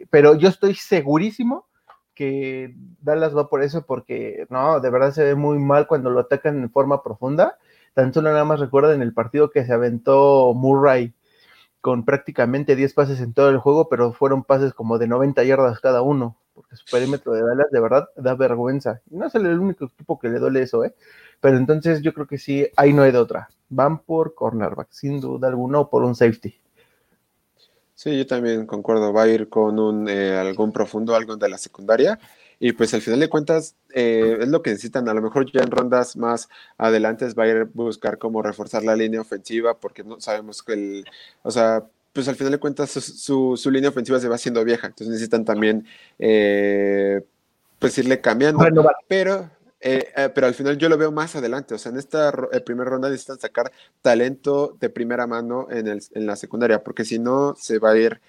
[0.09, 1.67] pero yo estoy segurísimo
[2.15, 6.21] que Dallas va por eso porque no, de verdad se ve muy mal cuando lo
[6.21, 7.59] atacan en forma profunda.
[7.95, 11.13] Tan solo nada más recuerden el partido que se aventó Murray
[11.81, 15.81] con prácticamente 10 pases en todo el juego, pero fueron pases como de 90 yardas
[15.81, 19.01] cada uno, porque su perímetro de Dallas de verdad da vergüenza.
[19.11, 20.95] no es el único equipo que le duele eso, ¿eh?
[21.41, 23.49] Pero entonces yo creo que sí, ahí no hay de otra.
[23.71, 26.61] Van por cornerback, sin duda alguna, o por un safety.
[27.95, 29.13] Sí, yo también concuerdo.
[29.13, 32.19] Va a ir con un eh, algún profundo, algo de la secundaria.
[32.63, 35.09] Y pues al final de cuentas eh, es lo que necesitan.
[35.09, 38.85] A lo mejor ya en rondas más adelante va a ir a buscar cómo reforzar
[38.85, 41.05] la línea ofensiva porque no sabemos que el,
[41.43, 44.89] o sea, pues al final de cuentas su, su, línea ofensiva se va haciendo vieja.
[44.89, 45.87] Entonces necesitan también
[46.19, 47.23] eh,
[47.79, 48.63] pues irle cambiando.
[49.09, 51.75] Pero eh, pero al final yo lo veo más adelante.
[51.75, 52.31] O sea, en esta
[52.67, 57.19] primera ronda necesitan sacar talento de primera mano en, el, en la secundaria, porque si
[57.19, 58.21] no, se va a ir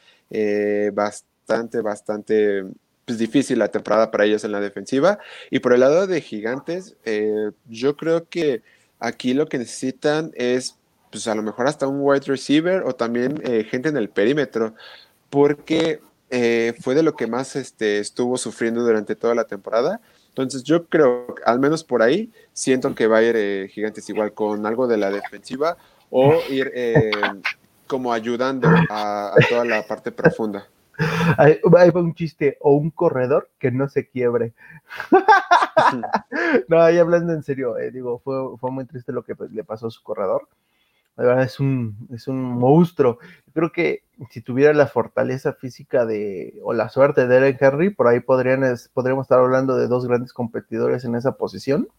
[0.93, 2.63] bastante, bastante
[3.11, 5.19] pues, difícil la temporada para ellos en la defensiva.
[5.49, 8.61] Y por el lado de Gigantes, eh, yo creo que
[8.99, 10.77] aquí lo que necesitan es,
[11.11, 14.75] pues a lo mejor hasta un wide receiver o también eh, gente en el perímetro,
[15.29, 19.99] porque eh, fue de lo que más este, estuvo sufriendo durante toda la temporada.
[20.29, 24.33] Entonces yo creo, al menos por ahí, siento que va a ir eh, Gigantes igual
[24.33, 25.75] con algo de la defensiva
[26.09, 27.11] o ir eh,
[27.85, 30.69] como ayudando a, toda la parte profunda.
[31.37, 34.53] Ahí va un chiste, o un corredor que no se quiebre.
[36.67, 39.63] no, ahí hablando en serio, eh, digo, fue, fue muy triste lo que pues, le
[39.63, 40.47] pasó a su corredor.
[41.17, 43.19] La verdad es un, es un monstruo.
[43.53, 48.07] Creo que si tuviera la fortaleza física de, o la suerte de Eren Henry, por
[48.07, 51.89] ahí podrían, podríamos estar hablando de dos grandes competidores en esa posición.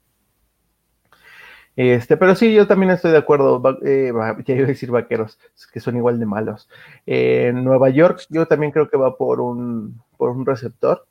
[1.76, 3.62] Este, pero sí, yo también estoy de acuerdo.
[3.84, 4.12] Eh,
[4.44, 5.38] ya iba a decir vaqueros,
[5.72, 6.68] que son igual de malos.
[7.06, 11.06] en Nueva York, yo también creo que va por un, por un receptor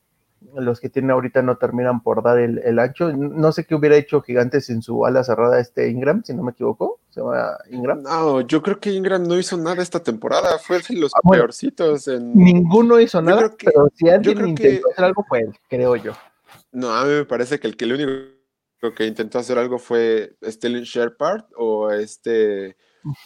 [0.56, 3.12] los que tiene ahorita no terminan por dar el, ancho.
[3.14, 6.52] No sé qué hubiera hecho Gigantes en su ala cerrada este Ingram, si no me
[6.52, 7.00] equivoco.
[7.10, 8.02] Se llama Ingram.
[8.02, 10.58] No, yo creo que Ingram no hizo nada esta temporada.
[10.58, 12.08] Fue de los ah, peorcitos.
[12.08, 12.34] En...
[12.36, 16.14] Ninguno hizo nada, pero si alguien intentó hacer algo fue él, creo yo.
[16.72, 18.41] No, a mí me parece que el que el único
[18.96, 22.76] que intentó hacer algo fue Stellan Sherpard o este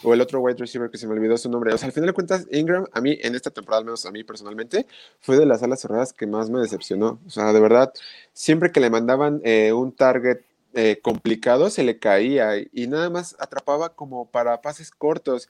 [0.04, 1.74] o el otro wide receiver que se me olvidó su nombre.
[1.74, 4.12] O sea, al final de cuentas, Ingram, a mí, en esta temporada, al menos a
[4.12, 4.86] mí personalmente,
[5.20, 7.20] fue de las alas cerradas que más me decepcionó.
[7.26, 7.94] O sea, de verdad,
[8.34, 10.40] siempre que le mandaban eh, un target
[10.74, 15.50] eh, complicado, se le caía y nada más atrapaba como para pases cortos.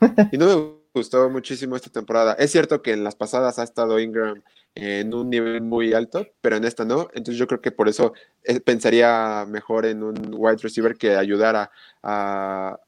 [0.32, 2.34] Y no me gustó muchísimo esta temporada.
[2.34, 4.42] Es cierto que en las pasadas ha estado Ingram
[4.74, 7.08] en un nivel muy alto, pero en esta no.
[7.14, 11.70] Entonces yo creo que por eso eh, pensaría mejor en un wide receiver que ayudara
[12.02, 12.78] a,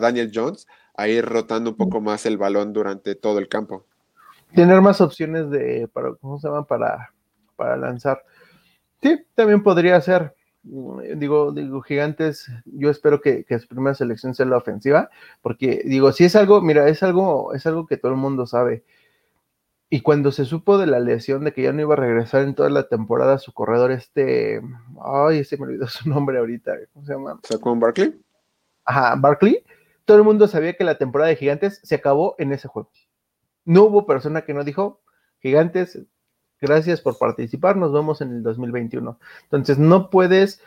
[0.00, 3.84] Daniel Jones a ir rotando un poco más el balón durante todo el campo.
[4.52, 6.48] Tener más opciones de, para, ¿cómo se?
[6.68, 7.12] Para,
[7.54, 8.24] para lanzar.
[9.00, 10.34] Sí, también podría ser.
[10.64, 15.10] Mm, digo, digo, gigantes, yo espero que, que, su primera selección sea la ofensiva,
[15.42, 18.82] porque digo, si es algo, mira, es algo, es algo que todo el mundo sabe.
[19.88, 22.54] Y cuando se supo de la lesión de que ya no iba a regresar en
[22.54, 24.60] toda la temporada, su corredor este,
[25.02, 27.40] ay, se me olvidó su nombre ahorita, ¿cómo se llama?
[27.44, 28.20] ¿Sacón Barkley?
[28.84, 29.64] Ajá, Barkley
[30.06, 32.90] todo el mundo sabía que la temporada de Gigantes se acabó en ese juego.
[33.64, 35.02] No hubo persona que no dijo,
[35.40, 35.98] Gigantes,
[36.60, 39.18] gracias por participar, nos vemos en el 2021.
[39.42, 40.62] Entonces, no puedes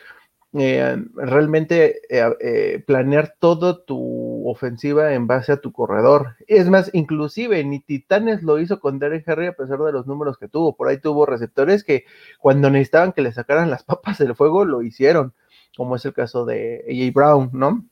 [0.54, 6.38] eh, realmente eh, eh, planear toda tu ofensiva en base a tu corredor.
[6.48, 10.38] Es más, inclusive ni Titanes lo hizo con Derek Henry a pesar de los números
[10.40, 10.76] que tuvo.
[10.76, 12.06] Por ahí tuvo receptores que
[12.40, 15.34] cuando necesitaban que le sacaran las papas del fuego, lo hicieron,
[15.78, 17.86] como es el caso de AJ Brown, ¿no?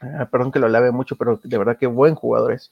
[0.00, 2.70] Ah, perdón que lo lave mucho, pero de verdad que buen jugador es.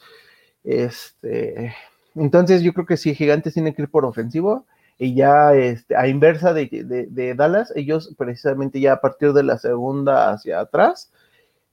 [0.63, 1.75] Este,
[2.15, 4.67] entonces yo creo que si Gigantes tienen que ir por ofensivo
[4.99, 10.31] y ya este, a inversa de, Dallas, ellos precisamente ya a partir de la segunda
[10.31, 11.13] hacia atrás,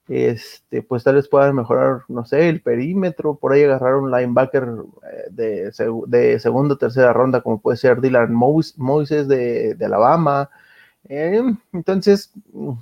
[0.09, 4.67] este, pues tal vez puedan mejorar, no sé, el perímetro, por ahí agarrar un linebacker
[5.11, 5.71] eh, de,
[6.07, 10.49] de segunda o tercera ronda, como puede ser Dylan Moises de, Alabama.
[11.07, 12.73] Eh, entonces, mm,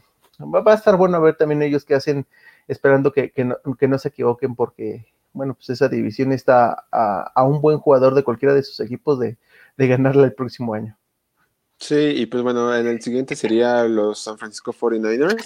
[0.41, 2.25] va, a estar bueno ver también ellos que hacen
[2.67, 8.15] esperando que, no, se equivoquen porque, bueno, pues esa división está a, un buen jugador
[8.15, 9.38] de cualquiera de sus equipos de,
[9.77, 10.97] de ganarla el próximo año.
[11.77, 15.43] Sí, y pues bueno, en el siguiente sería los San Francisco 49ers,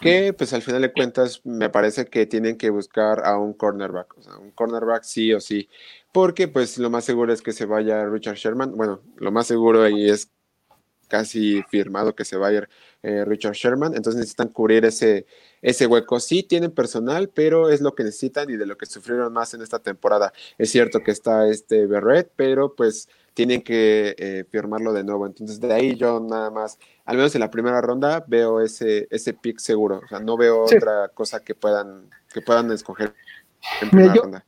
[0.00, 4.18] que pues al final de cuentas me parece que tienen que buscar a un cornerback,
[4.18, 5.70] o sea, un cornerback sí o sí,
[6.12, 9.82] porque pues lo más seguro es que se vaya Richard Sherman, bueno, lo más seguro
[9.82, 10.30] ahí es
[11.08, 12.68] casi firmado que se va a ir
[13.02, 15.26] eh, Richard Sherman, entonces necesitan cubrir ese,
[15.62, 16.20] ese hueco.
[16.20, 19.62] Sí tienen personal, pero es lo que necesitan y de lo que sufrieron más en
[19.62, 20.32] esta temporada.
[20.58, 25.26] Es cierto que está este Berret, pero pues tienen que eh, firmarlo de nuevo.
[25.26, 29.32] Entonces de ahí yo nada más, al menos en la primera ronda, veo ese, ese
[29.32, 30.02] pick seguro.
[30.04, 33.14] O sea, no veo otra cosa que puedan, que puedan escoger
[33.80, 34.44] en primera yo, ronda.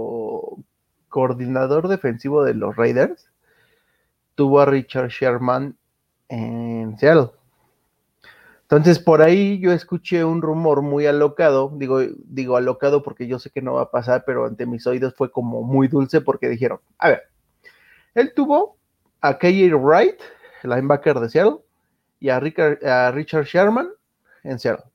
[1.10, 3.28] coordinador defensivo de los Raiders
[4.36, 5.78] tuvo a Richard Sherman
[6.30, 7.32] en Seattle.
[8.64, 13.52] Entonces, por ahí yo escuché un rumor muy alocado, digo, digo alocado porque yo sé
[13.52, 16.80] que no va a pasar, pero ante mis oídos fue como muy dulce porque dijeron,
[16.98, 17.24] a ver,
[18.16, 18.78] él tuvo
[19.22, 20.20] a KJ Wright,
[20.64, 21.58] el linebacker de Seattle,
[22.20, 23.90] y a, Richard Sherman
[24.44, 24.86] en Seattle.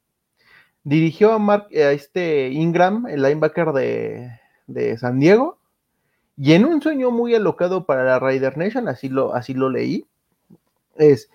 [0.82, 3.72] Dirigió a, Mark, a este Ingram, el linebacker
[4.66, 5.57] de San Diego,
[6.40, 10.06] y en un sueño muy alocado para la Raider Nation, así lo, así lo leí,
[10.96, 11.30] es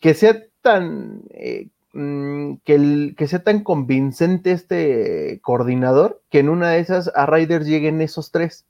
[0.00, 6.50] que sea tan, eh, mm, que, el, que sea tan convincente este coordinador que en
[6.50, 8.66] una de esas a Raiders lleguen esos tres.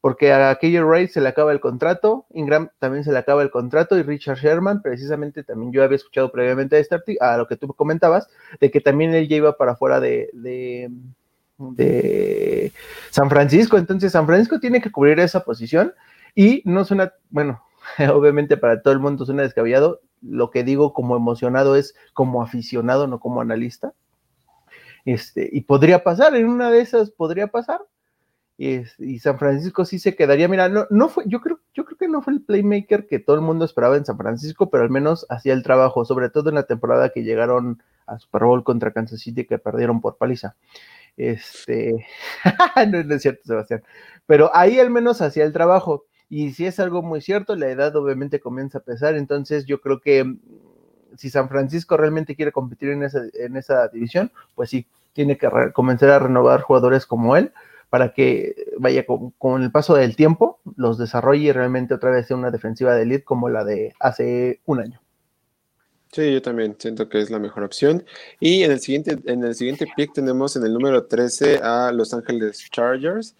[0.00, 3.50] Porque a KJ Wright se le acaba el contrato, Ingram también se le acaba el
[3.50, 7.56] contrato y Richard Sherman, precisamente también yo había escuchado previamente a, este a lo que
[7.56, 8.28] tú comentabas,
[8.60, 10.88] de que también él ya iba para afuera de, de
[13.10, 13.76] San Francisco.
[13.76, 15.92] Entonces, San Francisco tiene que cubrir esa posición
[16.34, 17.62] y no suena, bueno,
[18.12, 20.00] obviamente para todo el mundo suena descabellado.
[20.20, 23.92] Lo que digo como emocionado es como aficionado, no como analista.
[25.04, 27.80] Este, y podría pasar, en una de esas podría pasar.
[28.60, 31.96] Y, y, San Francisco sí se quedaría, mira, no, no fue, yo creo, yo creo
[31.96, 34.90] que no fue el playmaker que todo el mundo esperaba en San Francisco, pero al
[34.90, 38.92] menos hacía el trabajo, sobre todo en la temporada que llegaron a Super Bowl contra
[38.92, 40.56] Kansas City que perdieron por paliza.
[41.18, 42.06] Este,
[42.88, 43.82] no, es cierto, Sebastián,
[44.24, 46.04] pero ahí al menos hacía el trabajo.
[46.30, 50.00] Y si es algo muy cierto, la edad obviamente comienza a pesar, entonces yo creo
[50.00, 50.38] que mm,
[51.16, 55.50] si San Francisco realmente quiere competir en esa, en esa división, pues sí, tiene que
[55.72, 57.52] comenzar a renovar jugadores como él
[57.90, 62.28] para que vaya con, con, el paso del tiempo los desarrolle y realmente otra vez
[62.28, 65.00] sea una defensiva de elite como la de hace un año.
[66.12, 68.04] Sí, yo también siento que es la mejor opción.
[68.40, 72.14] Y en el siguiente, en el siguiente pick tenemos en el número 13 a Los
[72.14, 73.34] Ángeles Chargers,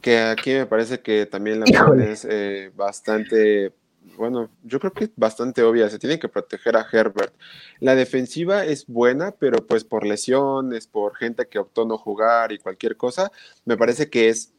[0.00, 3.72] que aquí me parece que también la opción es eh, bastante,
[4.16, 5.88] bueno, yo creo que es bastante obvia.
[5.90, 7.32] Se tiene que proteger a Herbert.
[7.78, 12.58] La defensiva es buena, pero pues por lesiones, por gente que optó no jugar y
[12.58, 13.30] cualquier cosa,
[13.64, 14.52] me parece que es,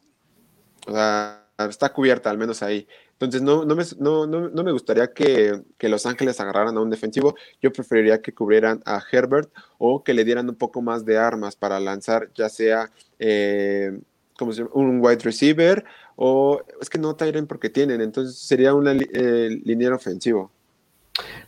[0.86, 2.88] o sea, está cubierta al menos ahí.
[3.20, 7.34] Entonces, no, no, me, no, no, me gustaría que, Los Ángeles agarraran a un defensivo.
[7.60, 11.54] Yo preferiría que cubrieran a Herbert o que le dieran un poco más de armas
[11.54, 14.00] para lanzar, ya sea eh,
[14.38, 15.84] como un wide receiver
[16.16, 18.00] o es que no Tyren porque tienen.
[18.00, 20.50] Entonces, sería un eh, ofensivo.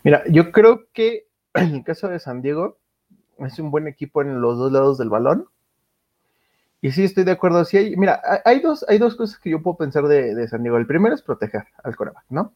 [0.02, 2.76] Mira, yo creo que en el caso de San Diego
[3.38, 5.46] es un buen equipo en los dos lados del balón.
[6.82, 7.64] Y sí, estoy de acuerdo.
[7.64, 10.76] Sí hay, mira, hay dos, hay dos cosas que yo puedo pensar de, San Diego.
[10.76, 12.54] El primero es proteger al coreback, ¿no?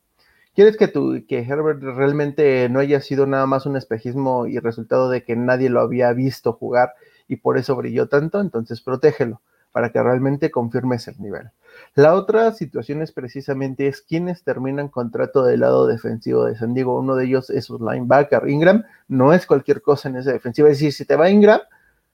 [0.52, 5.10] ¿Quieres que, tu, que Herbert realmente no haya sido nada más un espejismo y resultado
[5.10, 6.94] de que nadie lo había visto jugar
[7.28, 8.40] y por eso brilló tanto?
[8.40, 11.50] Entonces protégelo para que realmente confirmes el nivel.
[11.94, 16.98] La otra situación es precisamente es quienes terminan contrato del lado defensivo de San Diego.
[16.98, 18.48] Uno de ellos es un linebacker.
[18.48, 20.68] Ingram no es cualquier cosa en esa defensiva.
[20.68, 21.60] Es decir, si te va Ingram,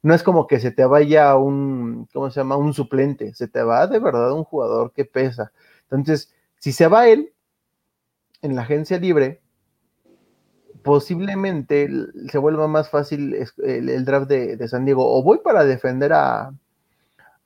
[0.03, 2.57] no es como que se te vaya un, ¿cómo se llama?
[2.57, 5.53] Un suplente, se te va de verdad un jugador que pesa.
[5.85, 7.33] Entonces, si se va él
[8.43, 9.41] en la agencia libre,
[10.83, 11.89] posiblemente
[12.31, 15.07] se vuelva más fácil el, draft de, San Diego.
[15.07, 16.53] O voy para defender a,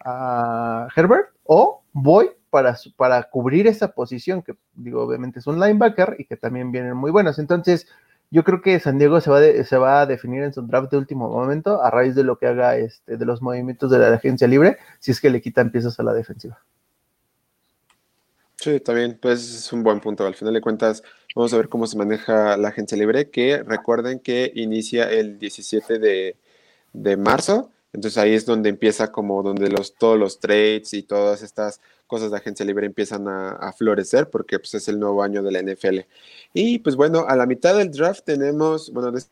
[0.01, 6.17] a Herbert, o voy para, para cubrir esa posición, que digo, obviamente es un linebacker
[6.19, 7.39] y que también vienen muy buenos.
[7.39, 7.87] Entonces,
[8.31, 10.99] yo creo que San Diego se va, se va a definir en su draft de
[10.99, 14.49] último momento a raíz de lo que haga este, de los movimientos de la agencia
[14.49, 16.61] libre, si es que le quitan piezas a la defensiva.
[18.57, 20.27] Sí, también, pues es un buen punto.
[20.27, 21.03] Al final de cuentas,
[21.35, 25.99] vamos a ver cómo se maneja la agencia libre, que recuerden que inicia el 17
[25.99, 26.37] de,
[26.93, 27.71] de marzo.
[27.97, 32.31] Entonces ahí es donde empieza como donde los, todos los trades y todas estas cosas
[32.31, 36.01] de agencia libre empiezan a, florecer porque pues, es el nuevo año de la NFL.
[36.53, 39.23] Y pues bueno, a la mitad del draft tenemos, bueno, de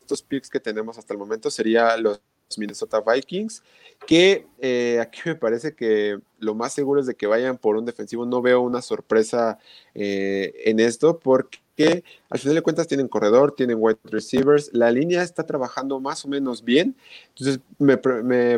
[0.00, 2.18] estos picks que tenemos hasta el momento sería los
[2.56, 3.62] Minnesota Vikings,
[4.06, 7.84] que eh, aquí me parece que lo más seguro es de que vayan por un
[7.84, 8.24] defensivo.
[8.24, 9.58] No veo una sorpresa
[9.94, 14.90] eh, en esto porque que al final de cuentas tienen corredor, tienen wide receivers, la
[14.90, 16.96] línea está trabajando más o menos bien,
[17.28, 17.96] entonces me,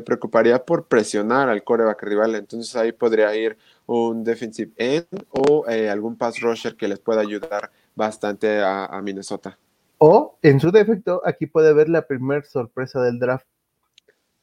[0.00, 3.56] preocuparía por presionar al coreback rival, entonces ahí podría ir
[3.86, 9.58] un defensive end o eh, algún pass rusher que les pueda ayudar bastante a, Minnesota.
[9.98, 13.46] O en su defecto, aquí puede haber la primera sorpresa del draft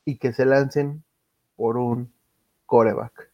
[0.05, 1.03] y que se lancen
[1.55, 2.11] por un
[2.65, 3.29] coreback.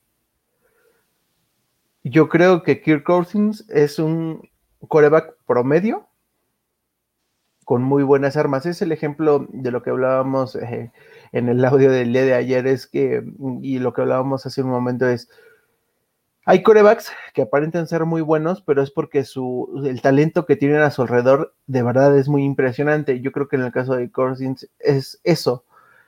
[2.03, 4.48] Yo creo que Kirk Cousins es un
[4.87, 6.07] coreback promedio
[7.65, 8.65] con muy buenas armas.
[8.65, 10.91] Es el ejemplo de lo que hablábamos eh,
[11.31, 13.23] en el audio del día de ayer, es que,
[13.61, 15.29] y lo que hablábamos hace un momento es,
[16.45, 20.81] hay corebacks que aparentan ser muy buenos, pero es porque su, el talento que tienen
[20.81, 23.21] a su alrededor de verdad es muy impresionante.
[23.21, 25.63] Yo creo que en el caso de Corsins es eso.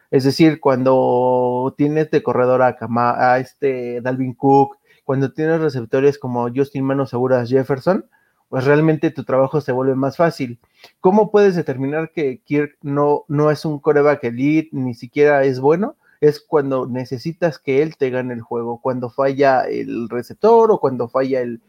[0.09, 6.49] Es decir, cuando tienes de corredor a, a este Dalvin Cook, cuando tienes receptores como
[6.51, 8.05] Justin Manos Seguras Jefferson,
[8.51, 10.59] pues realmente tu trabajo se vuelve más fácil.
[10.99, 15.95] ¿Cómo puedes determinar que Kirk no, no es un coreback elite, ni siquiera es bueno?
[16.19, 21.07] Es cuando necesitas que él te gane el juego, cuando falla el receptor o cuando
[21.07, 21.61] falla el,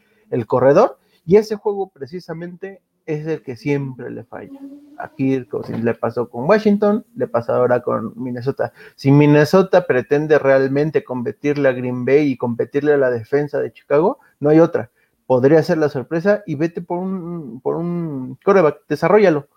[0.49, 0.99] corredor.
[1.25, 4.59] Y ese juego precisamente es el que siempre le falla.
[4.99, 8.73] A Kirk le pasó con Washington, le pasa ahora con Minnesota.
[8.97, 14.19] Si Minnesota pretende realmente competirle a Green Bay y competirle a la defensa de Chicago,
[14.41, 14.91] no hay otra
[15.27, 19.49] podría ser la sorpresa y vete por un, por un coreback, desarrollalo.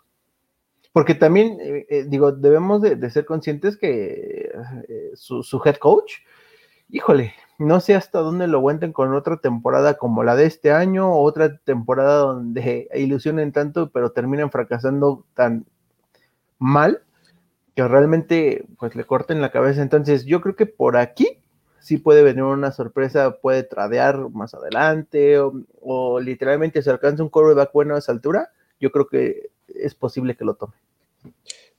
[0.94, 4.52] Porque también, eh, eh, digo, debemos de, ser conscientes que
[4.88, 6.14] eh, su, su head coach,
[6.90, 11.14] híjole, no sé hasta dónde lo aguanten con otra temporada como la de este año,
[11.14, 15.66] otra temporada donde ilusionen tanto, pero terminan fracasando tan
[16.60, 17.02] mal
[17.76, 19.82] que realmente pues le corten la cabeza.
[19.82, 21.40] Entonces, yo creo que por aquí
[21.86, 27.72] sí puede venir una sorpresa, puede tradear más adelante, o, literalmente se alcanza un quarterback
[27.74, 30.74] bueno a esa altura, yo creo que es posible que lo tome.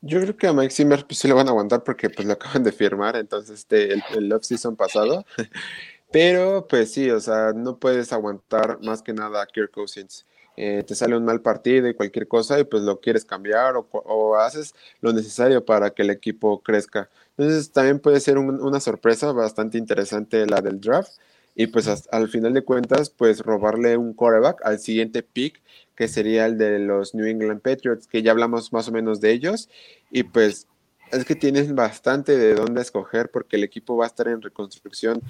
[0.00, 2.34] Yo creo que a Mike Zimmer pues, sí lo van a aguantar porque pues lo
[2.34, 5.26] acaban de firmar, entonces este, el, el off-season pasado.
[6.12, 10.24] Pero pues sí, o sea, no puedes aguantar más que nada a Kirk Cousins.
[10.56, 14.36] Eh, te sale un mal partido y cualquier cosa y pues lo quieres cambiar o,
[14.36, 17.10] haces lo necesario para que el equipo crezca.
[17.36, 21.12] Entonces también puede ser una sorpresa bastante interesante la del draft
[21.54, 25.60] y pues al final de cuentas pues robarle un quarterback al siguiente pick
[25.96, 29.32] que sería el de los New England Patriots, que ya hablamos más o menos de
[29.32, 29.68] ellos,
[30.10, 30.68] y pues
[31.10, 35.22] es que tienen bastante de dónde escoger porque el equipo va a estar en reconstrucción,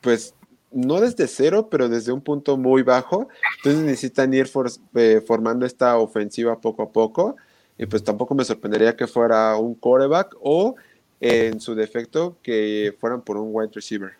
[0.00, 0.34] pues
[0.76, 4.48] no desde cero, pero desde un punto muy bajo, entonces necesitan ir
[4.94, 7.36] eh, formando esta ofensiva poco a poco,
[7.78, 10.76] y pues tampoco me sorprendería que fuera un quarterback o
[11.20, 14.12] en su defecto que fueran por un wide receiver.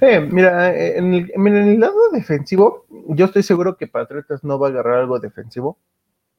[0.00, 4.98] Eh, mira, en el, lado defensivo, yo estoy seguro que Patriotas no va a agarrar
[4.98, 5.78] algo defensivo.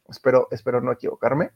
[0.09, 1.51] Espero, espero no equivocarme,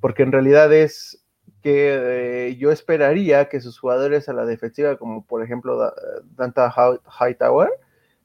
[0.00, 1.22] porque en realidad es
[1.62, 5.92] que eh, yo esperaría que sus jugadores a la defensiva, como por ejemplo
[6.36, 6.72] Danta
[7.20, 7.70] Hightower,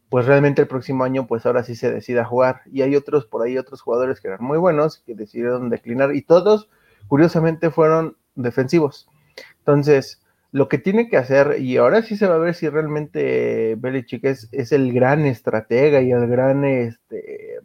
[0.10, 2.62] pues realmente el próximo año, pues ahora sí se decida jugar.
[2.72, 6.22] Y hay otros por ahí, otros jugadores que eran muy buenos, que decidieron declinar, y
[6.22, 6.70] todos,
[7.08, 9.10] curiosamente, fueron defensivos.
[9.58, 10.22] Entonces,
[10.52, 14.24] lo que tiene que hacer, y ahora sí se va a ver si realmente Belichick
[14.26, 17.58] es, es el gran estratega y el gran este,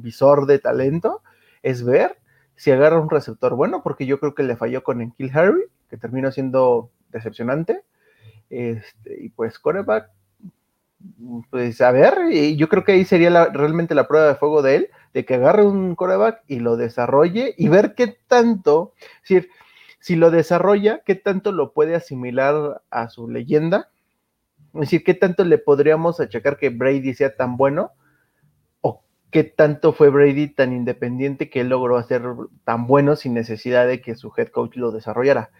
[0.00, 1.22] visor de talento,
[1.62, 2.16] es ver
[2.56, 5.96] si agarra un receptor bueno, porque yo creo que le falló con Enkil Harry, que
[5.96, 7.82] terminó siendo decepcionante.
[8.50, 10.10] Este, y pues coreback,
[11.50, 14.76] pues a ver, y yo creo que ahí sería realmente la prueba de fuego de
[14.76, 19.50] él, de que agarre un coreback y lo desarrolle y ver qué tanto, es decir,
[20.00, 23.90] si lo desarrolla, ¿qué tanto lo puede asimilar a su leyenda?
[24.74, 27.92] Es decir, ¿qué tanto le podríamos achacar que Brady sea tan bueno?
[29.34, 32.22] ¿O qué tanto fue Brady tan independiente que él logró hacer
[32.62, 35.50] tan bueno sin necesidad de que su head coach lo desarrollara?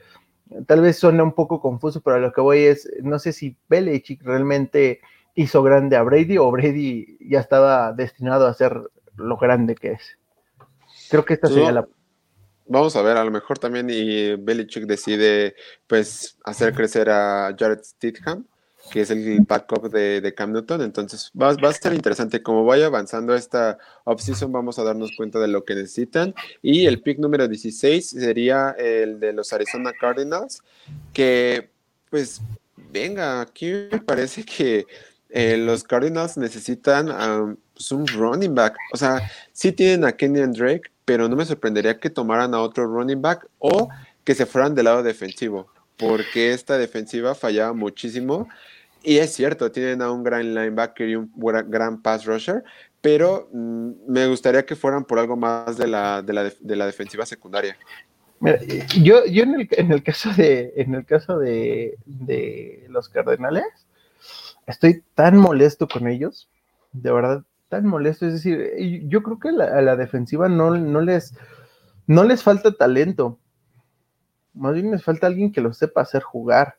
[0.66, 3.56] Tal vez suena un poco confuso, pero a lo que voy es, no sé si
[3.68, 5.00] Belichick realmente
[5.34, 8.80] hizo grande a Brady o Brady ya estaba destinado a ser
[9.16, 10.18] lo grande que es.
[11.10, 11.88] Creo que esta sería la
[12.66, 15.56] Vamos a ver, a lo mejor también y Belichick decide
[15.88, 18.46] pues hacer crecer a Jared Stidham,
[18.90, 22.86] que es el backup de, de Cam Newton, entonces va, a estar interesante, como vaya
[22.86, 24.52] avanzando esta offseason.
[24.52, 26.34] Vamos a darnos cuenta de lo que necesitan.
[26.62, 30.62] Y el pick número 16 sería el de los Arizona Cardinals,
[31.12, 31.70] que
[32.10, 32.40] pues
[32.92, 34.86] venga, aquí me parece que
[35.30, 40.92] eh, los Cardinals necesitan pues, un running back, o sea, sí tienen a Kenny Drake,
[41.04, 43.88] pero no me sorprendería que tomaran a otro running back o
[44.22, 48.48] que se fueran del lado defensivo, porque esta defensiva fallaba muchísimo.
[49.02, 51.30] Y es cierto, tienen a un gran linebacker y un
[51.68, 52.64] gran pass rusher,
[53.00, 56.86] pero mm, me gustaría que fueran por algo más de la, de la, de la
[56.86, 57.76] defensiva secundaria.
[59.02, 63.66] yo, yo en, el, en el caso de, en el caso de, de los Cardenales,
[64.66, 66.48] estoy tan molesto con ellos,
[66.92, 68.26] de verdad, tan molesto.
[68.26, 71.34] Es decir, yo creo que a la defensiva no, no, les,
[72.06, 73.38] no les falta talento.
[74.54, 76.76] Más bien les falta alguien que lo sepa hacer jugar.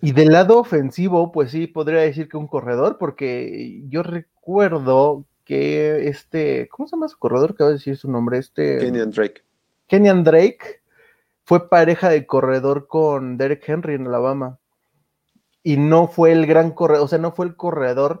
[0.00, 6.08] Y del lado ofensivo, pues sí, podría decir que un corredor, porque yo recuerdo que
[6.08, 7.54] este, ¿cómo se llama su corredor?
[7.54, 8.78] Que va a decir su nombre, este.
[8.78, 9.42] Kenyan Drake.
[9.86, 10.80] Kenyan Drake
[11.44, 14.58] fue pareja de corredor con Derek Henry en Alabama.
[15.62, 18.20] Y no fue el gran corredor, o sea, no fue el corredor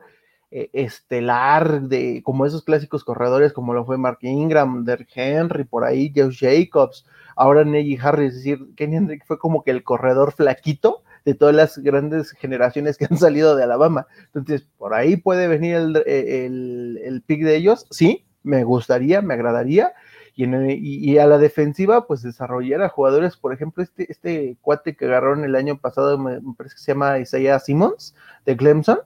[0.52, 5.84] eh, estelar de como esos clásicos corredores como lo fue Mark Ingram, Derrick Henry, por
[5.84, 7.04] ahí, Josh Jacobs,
[7.36, 11.54] ahora Neji Harris, es decir, Kenny Hendrick fue como que el corredor flaquito de todas
[11.54, 14.06] las grandes generaciones que han salido de Alabama.
[14.26, 19.92] Entonces, por ahí puede venir el, el, pick de ellos, sí, me gustaría, me agradaría.
[20.38, 25.44] Y, a la defensiva, pues desarrollar a jugadores, por ejemplo, este, este cuate que agarraron
[25.44, 28.14] el año pasado, me, parece que se llama Isaiah Simmons,
[28.44, 28.98] de Clemson.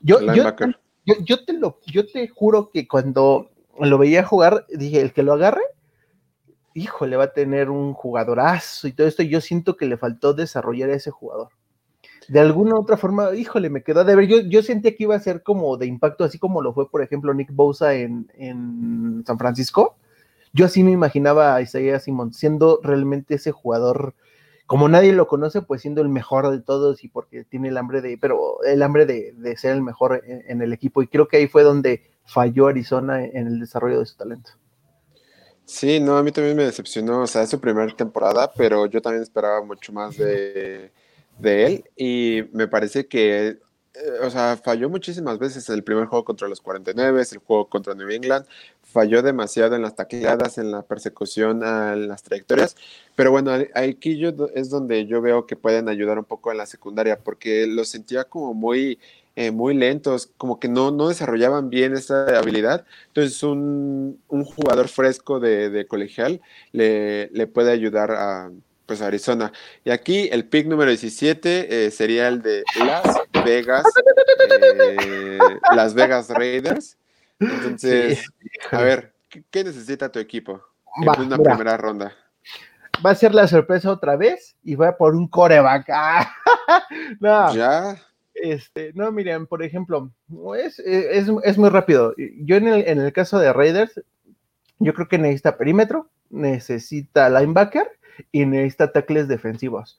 [0.00, 0.44] Yo, yo,
[1.06, 5.32] yo, te lo, yo te juro que cuando lo veía jugar, dije, el que lo
[5.32, 5.62] agarre,
[6.74, 9.22] hijo, le va a tener un jugadorazo y todo esto.
[9.22, 11.48] yo siento que le faltó desarrollar a ese jugador.
[12.28, 14.26] De alguna otra forma, híjole, me quedó de ver.
[14.26, 17.02] Yo, yo sentía que iba a ser como de impacto, así como lo fue, por
[17.02, 19.96] ejemplo, Nick Bosa en, en San Francisco.
[20.52, 24.14] Yo así me imaginaba a Isaiah Simon siendo realmente ese jugador
[24.66, 28.00] como nadie lo conoce, pues siendo el mejor de todos y porque tiene el hambre
[28.00, 31.02] de, pero el hambre de, ser el mejor en, el equipo.
[31.02, 34.52] Y creo que ahí fue donde falló Arizona en el desarrollo de su talento.
[35.66, 39.00] Sí, no, a mí también me decepcionó, o sea, es su primera temporada, pero yo
[39.00, 40.92] también esperaba mucho más de,
[41.38, 43.58] de él y me parece que
[44.22, 48.10] o sea, falló muchísimas veces el primer juego contra los 49, el juego contra New
[48.10, 48.46] England,
[48.82, 52.76] falló demasiado en las tacleadas, en la persecución a las trayectorias,
[53.14, 56.66] pero bueno, aquí yo es donde yo veo que pueden ayudar un poco en la
[56.66, 58.98] secundaria, porque los sentía como muy,
[59.36, 64.88] eh, muy lentos, como que no, no desarrollaban bien esa habilidad, entonces un, un jugador
[64.88, 66.40] fresco de, de colegial
[66.72, 68.50] le, le puede ayudar a
[68.86, 69.52] pues Arizona.
[69.84, 73.84] Y aquí el pick número 17 eh, sería el de Las Vegas,
[75.00, 75.38] eh,
[75.74, 76.98] Las Vegas Raiders.
[77.40, 78.24] Entonces,
[78.70, 79.14] a ver,
[79.50, 80.62] ¿qué, necesita tu equipo
[80.96, 82.12] en una primera ronda?
[83.04, 85.88] Va a ser la sorpresa otra vez y va por un coreback.
[87.20, 87.54] no.
[87.54, 87.96] Ya.
[88.34, 90.10] Este, no, miren, por ejemplo,
[90.58, 92.14] es, es, muy rápido.
[92.16, 94.00] Yo en el, en el caso de Raiders,
[94.78, 97.88] yo creo que necesita perímetro, necesita linebacker
[98.32, 99.98] y necesita tackles defensivos.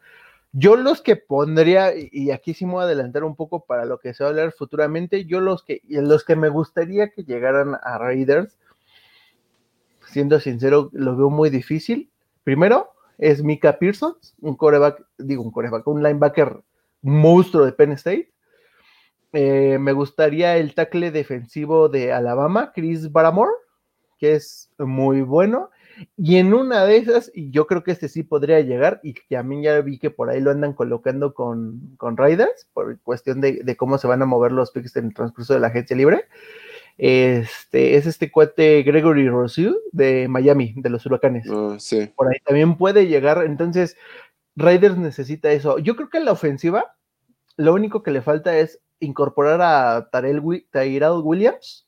[0.52, 4.00] Yo los que pondría, y aquí sí me voy a adelantar un poco para lo
[4.00, 7.76] que se va a hablar futuramente, yo los que, los que me gustaría que llegaran
[7.84, 8.58] a Raiders,
[10.08, 12.10] siendo sincero, lo veo muy difícil.
[12.46, 16.62] Primero es Mika Pearson, un coreback, digo un coreback, un linebacker
[17.06, 18.32] monstruo de Penn State.
[19.32, 23.52] Eh, me gustaría el tackle defensivo de Alabama, Chris Baramore,
[24.18, 25.70] que es muy bueno.
[26.18, 29.38] Y en una de esas, y yo creo que este sí podría llegar, y que
[29.38, 33.40] a mí ya vi que por ahí lo andan colocando con, con Raiders, por cuestión
[33.40, 36.26] de, cómo se van a mover los picks en el transcurso de la agencia libre.
[36.98, 41.46] Este es este cuate Gregory Rousseau de Miami, de los huracanes.
[41.50, 41.78] Ah,
[42.16, 43.44] por ahí también puede llegar.
[43.46, 43.98] Entonces,
[44.56, 45.80] Raiders necesita eso.
[45.80, 46.96] Yo creo que en la ofensiva,
[47.58, 51.88] lo único que le falta es incorporar a Tyrell Williams.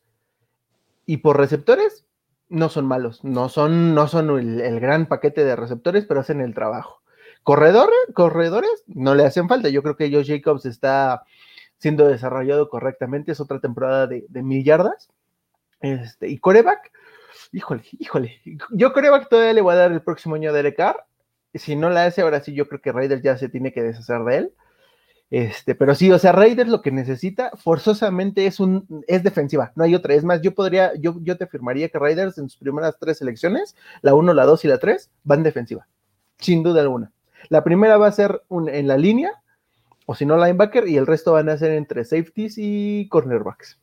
[1.05, 2.05] Y por receptores,
[2.49, 6.53] no son malos, no son, no son el, gran paquete de receptores, pero hacen el
[6.53, 7.01] trabajo.
[7.43, 9.70] Corredores, corredores, no le hacen falta.
[9.70, 11.24] Yo creo que Josh Jacobs está
[11.78, 15.09] siendo desarrollado correctamente, es otra temporada de, de mil yardas.
[15.80, 16.91] Este, y coreback,
[17.51, 18.41] híjole, híjole.
[18.72, 21.05] Yo coreback todavía le voy a dar el próximo año a Derek Carr.
[21.58, 24.24] Si no la hace, ahora sí, yo creo que Raiders ya se tiene que deshacer
[24.24, 24.53] de él.
[25.30, 29.84] Este, pero sí, o sea, Raiders lo que necesita forzosamente es un es defensiva, no
[29.84, 30.14] hay otra.
[30.14, 33.76] Es más, yo podría, yo, yo te afirmaría que Raiders en sus primeras tres selecciones,
[34.01, 35.88] la 1, la 2 y la 3, van defensiva,
[36.39, 37.12] sin duda alguna.
[37.49, 39.32] La primera va a ser un, en la línea,
[40.05, 43.78] o si no, linebacker, y el resto van a ser entre safeties y cornerbacks.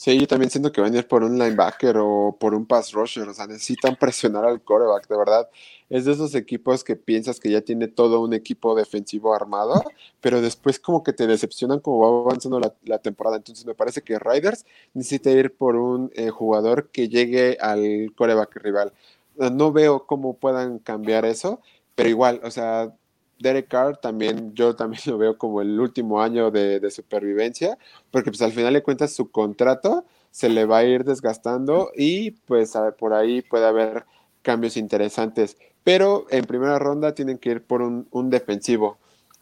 [0.00, 2.92] Sí, yo también siento que van a ir por un linebacker o por un pass
[2.92, 5.50] rusher, o sea, necesitan presionar al coreback, de verdad.
[5.90, 9.84] Es de esos equipos que piensas que ya tiene todo un equipo defensivo armado,
[10.22, 13.36] pero después como que te decepcionan como va avanzando la, temporada.
[13.36, 18.56] Entonces me parece que Riders necesita ir por un eh, jugador que llegue al coreback
[18.56, 18.94] rival.
[19.36, 21.60] No veo cómo puedan cambiar eso,
[21.94, 22.94] pero igual, o sea,
[23.40, 27.78] Derek Carr también, yo también lo veo como el último año de, supervivencia,
[28.10, 32.32] porque pues al final de cuentas su contrato se le va a ir desgastando y
[32.32, 34.04] pues por ahí puede haber
[34.42, 35.56] cambios interesantes.
[35.82, 38.98] Pero en primera ronda tienen que ir por un, defensivo.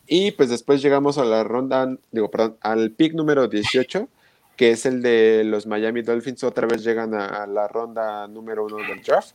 [0.06, 4.08] Y pues después llegamos a la ronda, digo, perdón, al pick número 18,
[4.56, 6.44] que es el de los Miami Dolphins.
[6.44, 9.34] Otra vez llegan a, a la ronda número uno del draft.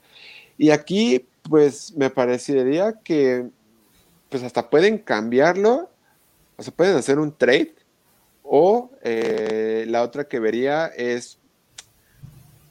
[0.57, 3.49] Y aquí, pues me parecería que
[4.33, 5.91] pues hasta pueden cambiarlo,
[6.57, 7.75] o sea, pueden hacer un trade,
[8.41, 11.37] o eh, la otra que vería es,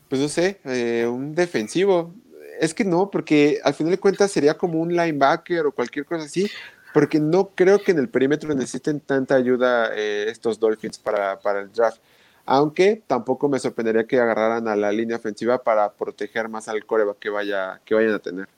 [0.09, 2.13] pues no sé, eh, un defensivo.
[2.59, 6.25] Es que no, porque al final de cuentas sería como un linebacker o cualquier cosa
[6.25, 6.51] así,
[6.93, 11.61] porque no creo que en el perímetro necesiten tanta ayuda eh, estos Dolphins para, para
[11.61, 12.01] el draft
[12.45, 17.21] aunque tampoco me sorprendería que agarraran a la línea ofensiva para proteger más al coreback
[17.21, 18.49] que, vaya, que vayan a tener.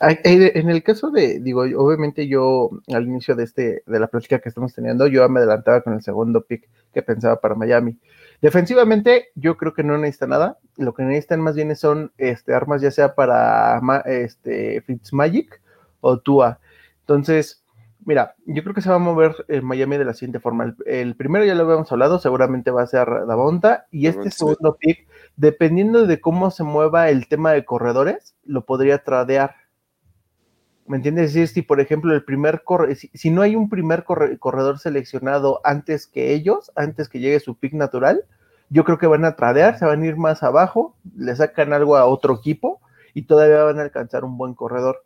[0.00, 4.48] En el caso de, digo, obviamente yo al inicio de este, de la práctica que
[4.48, 7.98] estamos teniendo, yo me adelantaba con el segundo pick que pensaba para Miami.
[8.40, 10.58] Defensivamente, yo creo que no necesita nada.
[10.76, 15.60] Lo que necesitan más bien son este, armas, ya sea para este, Fitzmagic
[16.00, 16.58] o Tua.
[17.00, 17.62] Entonces,
[18.04, 20.74] mira, yo creo que se va a mover Miami de la siguiente forma.
[20.86, 23.86] El, primero ya lo habíamos hablado, seguramente va a ser Davonta.
[23.90, 25.06] Y este segundo pick,
[25.36, 29.54] dependiendo de cómo se mueva el tema de corredores, lo podría tradear.
[30.86, 31.26] ¿Me entiendes?
[31.26, 35.60] Es decir, si por ejemplo el primer corre, si, no hay un primer corredor seleccionado
[35.64, 38.24] antes que ellos, antes que llegue su pick natural,
[38.68, 41.96] yo creo que van a tradear, se van a ir más abajo, le sacan algo
[41.96, 42.80] a otro equipo
[43.14, 45.02] y todavía van a alcanzar un buen corredor.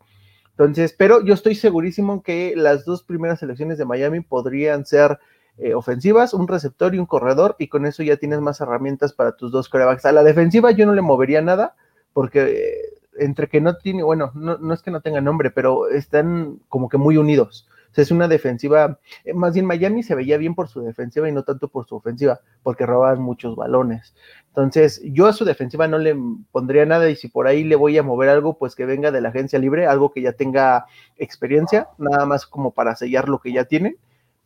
[0.51, 5.19] Entonces, pero yo estoy segurísimo que las dos primeras selecciones de Miami podrían ser
[5.59, 9.35] eh, ofensivas, un receptor y un corredor, y con eso ya tienes más herramientas para
[9.35, 10.05] tus dos corebacks.
[10.05, 11.75] A la defensiva yo no le movería nada,
[12.13, 15.89] porque eh, entre que no tiene, bueno, no, no, es que no tenga nombre, pero
[15.89, 17.67] están como que muy unidos.
[17.91, 21.27] O sea, es una defensiva, eh, más bien Miami se veía bien por su defensiva
[21.29, 24.15] y no tanto por su ofensiva, porque robaban muchos balones.
[24.49, 26.15] Entonces, yo a su defensiva no le
[26.51, 29.21] pondría nada y si por ahí le voy a mover algo, pues que venga de
[29.21, 33.53] la agencia libre, algo que ya tenga experiencia, nada más como para sellar lo que
[33.53, 33.97] ya tienen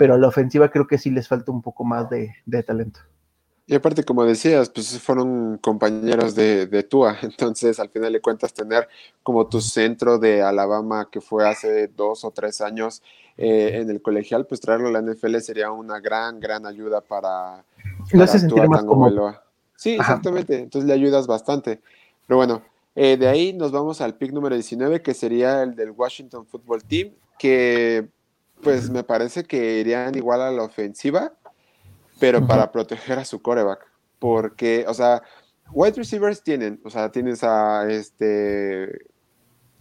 [0.02, 3.02] pero a la ofensiva creo que sí les falta un poco más de, talento.
[3.72, 8.54] Y aparte, como decías, pues fueron compañeros de, de Tua, entonces al final de cuentas
[8.54, 8.90] tener
[9.24, 13.02] como tu centro de Alabama que fue hace dos o tres años
[13.38, 17.64] eh, en el colegial, pues traerlo a la NFL sería una gran, gran ayuda para,
[18.12, 18.84] para hace sentir más
[19.78, 21.80] Sí, exactamente, entonces le ayudas bastante.
[22.28, 22.62] Pero bueno,
[22.94, 26.84] eh, de ahí nos vamos al pick número 19, que sería el del Washington Football
[26.84, 28.10] Team, que
[28.62, 31.32] pues me parece que irían igual a la ofensiva,
[32.22, 33.86] pero para proteger a su coreback.
[34.20, 35.24] Porque, o sea,
[35.72, 39.08] wide receivers tienen, o sea, tienes a este.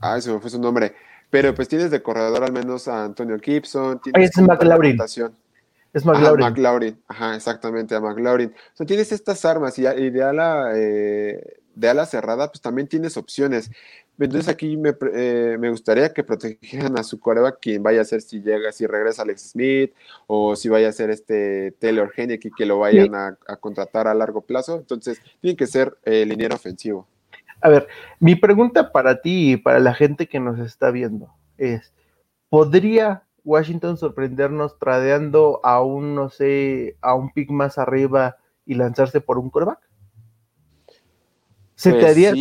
[0.00, 0.94] Ah, eso me fue su nombre.
[1.28, 4.00] Pero pues tienes de corredor al menos a Antonio Gibson.
[4.00, 4.98] Tienes es McLaurin.
[5.92, 6.42] Es McLaurin.
[6.42, 7.02] Ajá, McLaurin.
[7.06, 8.48] Ajá, exactamente, a McLaurin.
[8.50, 13.16] O sea, tienes estas armas y, de ala, eh, de ala cerrada, pues también tienes
[13.16, 13.70] opciones.
[14.24, 14.78] Entonces aquí
[15.14, 18.86] eh, me, gustaría que protegieran a su coreback, quien vaya a ser si llega, si
[18.86, 19.92] regresa Alex Smith,
[20.26, 24.42] o si vaya a ser este Taylor Hennick que lo vayan a, contratar a largo
[24.42, 24.76] plazo.
[24.76, 27.06] Entonces, tiene que ser el eh, liniero ofensivo.
[27.62, 31.92] A ver, mi pregunta para ti y para la gente que nos está viendo es:
[32.50, 39.20] ¿podría Washington sorprendernos tradeando a un, no sé, a un pick más arriba y lanzarse
[39.20, 39.89] por un coreback?
[41.80, 42.32] ¿Se te, pues haría,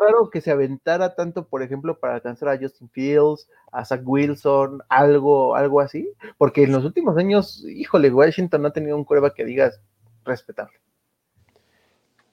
[0.00, 4.84] raro que se aventara tanto, por ejemplo, para alcanzar a Justin Fields, a Zach Wilson,
[4.88, 6.08] algo, algo así?
[6.38, 9.80] Porque en los últimos años, híjole, Washington no ha tenido un cueva que digas
[10.24, 10.78] respetable.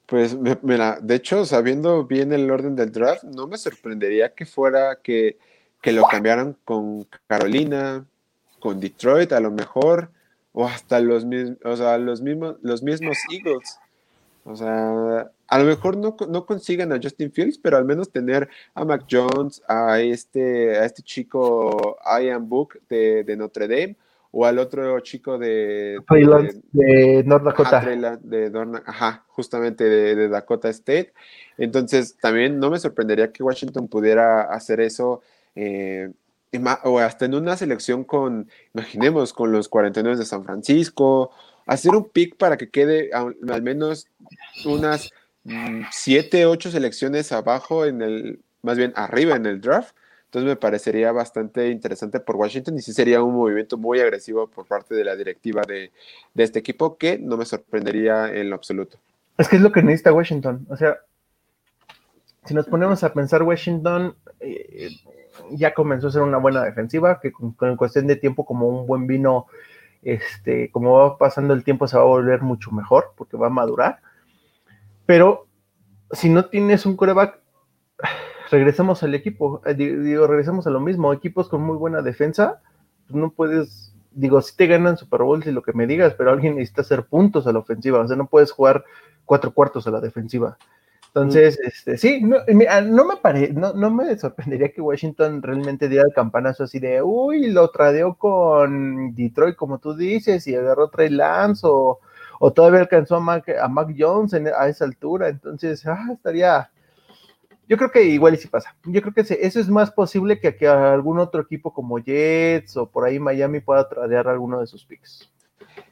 [0.06, 5.00] Pues mira, de hecho, sabiendo bien el orden del draft, no me sorprendería que fuera
[5.02, 5.38] que,
[5.80, 8.06] que lo cambiaran con Carolina,
[8.60, 10.12] con Detroit a lo mejor,
[10.52, 11.26] o hasta los,
[11.64, 13.80] o sea, los, mismos, los mismos Eagles.
[14.44, 18.48] O sea, a lo mejor no, no consigan a Justin Fields, pero al menos tener
[18.74, 23.96] a Mac Jones, a este, a este chico Ian Book de, Notre Dame,
[24.32, 25.98] o al otro chico de,
[26.72, 27.86] de, North Dakota.
[28.86, 31.12] Ajá, justamente de, Dakota State.
[31.56, 35.20] Entonces, también no me sorprendería que Washington pudiera hacer eso.
[35.54, 36.10] Eh,
[36.84, 41.30] o hasta en una selección con, imaginemos, con los 49 de San Francisco,
[41.66, 44.06] hacer un pick para que quede al menos
[44.64, 45.10] unas
[45.44, 49.94] Mm, siete, ocho selecciones abajo en el, más bien arriba en el draft.
[50.26, 54.66] Entonces me parecería bastante interesante por Washington y sí sería un movimiento muy agresivo por
[54.66, 55.92] parte de la directiva de,
[56.36, 58.98] este equipo que no me sorprendería en lo absoluto.
[59.36, 60.66] Es que es lo que necesita Washington.
[60.70, 60.96] O sea,
[62.46, 64.90] si nos ponemos a pensar, Washington eh,
[65.50, 68.86] ya comenzó a ser una buena defensiva, que con, con, cuestión de tiempo, como un
[68.86, 69.48] buen vino,
[70.02, 73.50] este, como va pasando el tiempo, se va a volver mucho mejor porque va a
[73.50, 74.00] madurar.
[75.06, 75.46] Pero
[76.10, 77.40] si no tienes un coreback,
[78.50, 82.60] regresamos al equipo, eh, digo, regresamos a lo mismo, equipos con muy buena defensa,
[83.06, 86.30] pues no puedes, digo, si te ganan Super Bowl, y lo que me digas, pero
[86.30, 88.84] alguien necesita hacer puntos a la ofensiva, o sea, no puedes jugar
[89.24, 90.58] cuatro cuartos a la defensiva.
[91.14, 92.38] Entonces, este, sí, no,
[92.70, 96.78] ah, no me pare, no, no, me sorprendería que Washington realmente diera el campanazo así
[96.78, 102.00] de, uy, lo tradeó con Detroit, como tú dices, y agarró Trey Lance o
[102.44, 106.72] o todavía alcanzó a Mac, a Mac Jones a esa altura, entonces ah, estaría,
[107.68, 110.56] yo creo que igual y si pasa, yo creo que eso es más posible que,
[110.56, 114.84] que algún otro equipo como Jets o por ahí Miami pueda tradear alguno de sus
[114.84, 115.31] picks.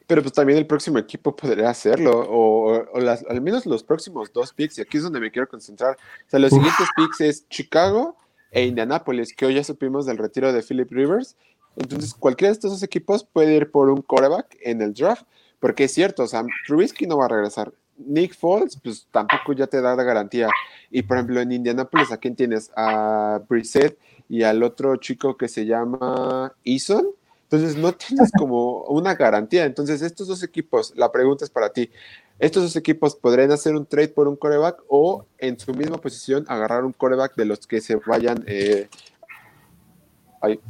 [0.07, 2.85] Pero pues también el próximo equipo podría hacerlo, o,
[3.29, 5.95] al menos los próximos dos picks, y aquí es donde me quiero concentrar.
[5.95, 8.17] O sea, los siguientes picks es Chicago
[8.51, 11.35] e Indianapolis, que hoy ya supimos del retiro de Philip Rivers.
[11.77, 15.23] Entonces, cualquiera de estos dos equipos puede ir por un quarterback en el draft.
[15.61, 17.71] Porque es cierto, o sea, Trubisky no va a regresar.
[17.97, 20.49] Nick Foles, pues tampoco ya te da la garantía.
[20.89, 22.71] Y por ejemplo, en Indianapolis, ¿a quién tienes?
[22.75, 23.97] A Brissett
[24.27, 27.05] y al otro chico que se llama Eason.
[27.51, 29.65] Entonces no tienes como una garantía.
[29.65, 31.91] Entonces, estos dos equipos, la pregunta es para ti.
[32.39, 36.45] ¿Estos dos equipos podrían hacer un trade por un coreback o en su misma posición
[36.47, 38.87] agarrar un coreback de los que se vayan, eh,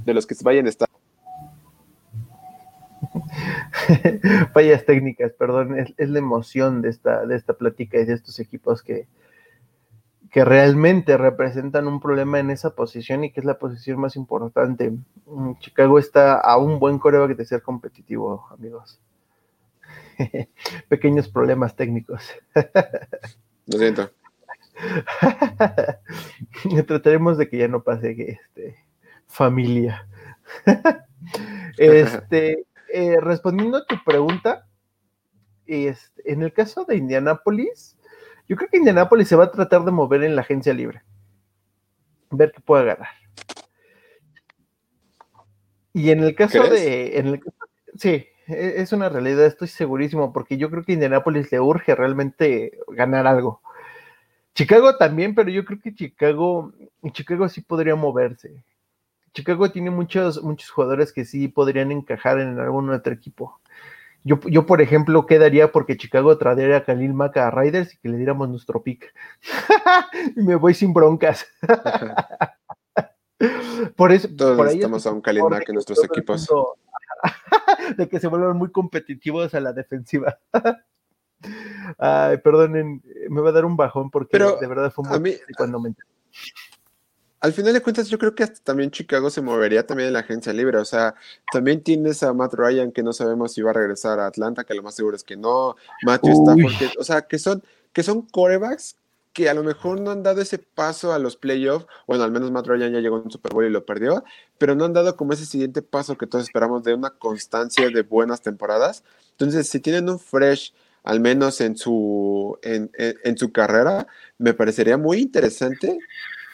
[0.06, 0.90] de los que se vayan a estar?
[4.54, 8.82] fallas técnicas, perdón, es, la emoción de esta, de esta plática y de estos equipos
[8.82, 9.06] que,
[10.32, 14.94] que realmente representan un problema en esa posición y que es la posición más importante.
[15.26, 19.02] Mm, Chicago está a un buen coreback de ser competitivo, amigos.
[20.88, 22.30] Pequeños problemas técnicos.
[23.68, 24.10] Lo siento.
[26.88, 28.78] Trataremos de que ya no pase este,
[29.28, 30.08] familia.
[31.78, 34.66] este, eh, respondiendo a tu pregunta,
[35.68, 37.98] este, en el caso de Indianapolis,
[38.52, 41.02] yo creo que Indianapolis se va a tratar de mover en la agencia libre.
[42.32, 43.08] Ver qué puede agarrar.
[45.94, 47.18] Y en el caso de.
[47.18, 47.42] En el,
[47.96, 52.78] sí, e, es una realidad, estoy segurísimo, porque yo creo que Indianapolis le urge realmente
[52.90, 53.62] ganar algo.
[54.54, 56.74] Chicago también, pero yo creo que Chicago,
[57.14, 58.66] Chicago sí podría moverse.
[59.34, 63.62] Chicago tiene muchos, muchos jugadores que sí podrían encajar en algún otro equipo.
[64.24, 68.10] Yo, yo, por ejemplo, quedaría porque Chicago traería a Khalil Maca a Riders y que
[68.10, 69.14] le diéramos nuestro pick.
[70.36, 71.48] y me voy sin broncas.
[73.96, 76.48] por eso, Todos por ahí estamos a un Khalil Maca en nuestros equipos.
[77.98, 80.40] de que se vuelvan muy competitivos a la defensiva.
[81.98, 85.96] Ay, perdonen, me va a dar un bajón porque de verdad fue muy cuando me
[87.42, 90.20] al final de cuentas, yo creo que hasta también Chicago se movería también en la
[90.20, 90.78] agencia libre.
[90.78, 91.16] O sea,
[91.52, 94.76] también tienes a Matt Ryan que no sabemos si va a regresar a Atlanta, que
[94.76, 95.76] lo más seguro es que no.
[96.04, 97.64] Matthew Stafford, o sea, que son,
[97.94, 98.96] que son corebacks
[99.34, 101.88] que a lo mejor no han dado ese paso a los playoffs.
[102.06, 104.24] Bueno, al menos Matt Ryan ya llegó a un Super Bowl y lo perdió,
[104.60, 108.02] pero no han dado como ese siguiente paso que todos esperamos de una constancia de
[108.04, 109.04] buenas temporadas.
[109.32, 110.74] Entonces, si tienen un fresh
[111.04, 114.06] al menos en su, en, en su carrera,
[114.38, 115.98] me parecería muy interesante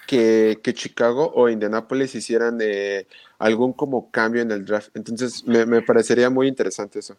[0.07, 3.05] que, Chicago o Indianapolis hicieran eh,
[3.37, 4.89] algún como cambio en el draft.
[4.95, 7.15] Entonces me, parecería muy interesante eso.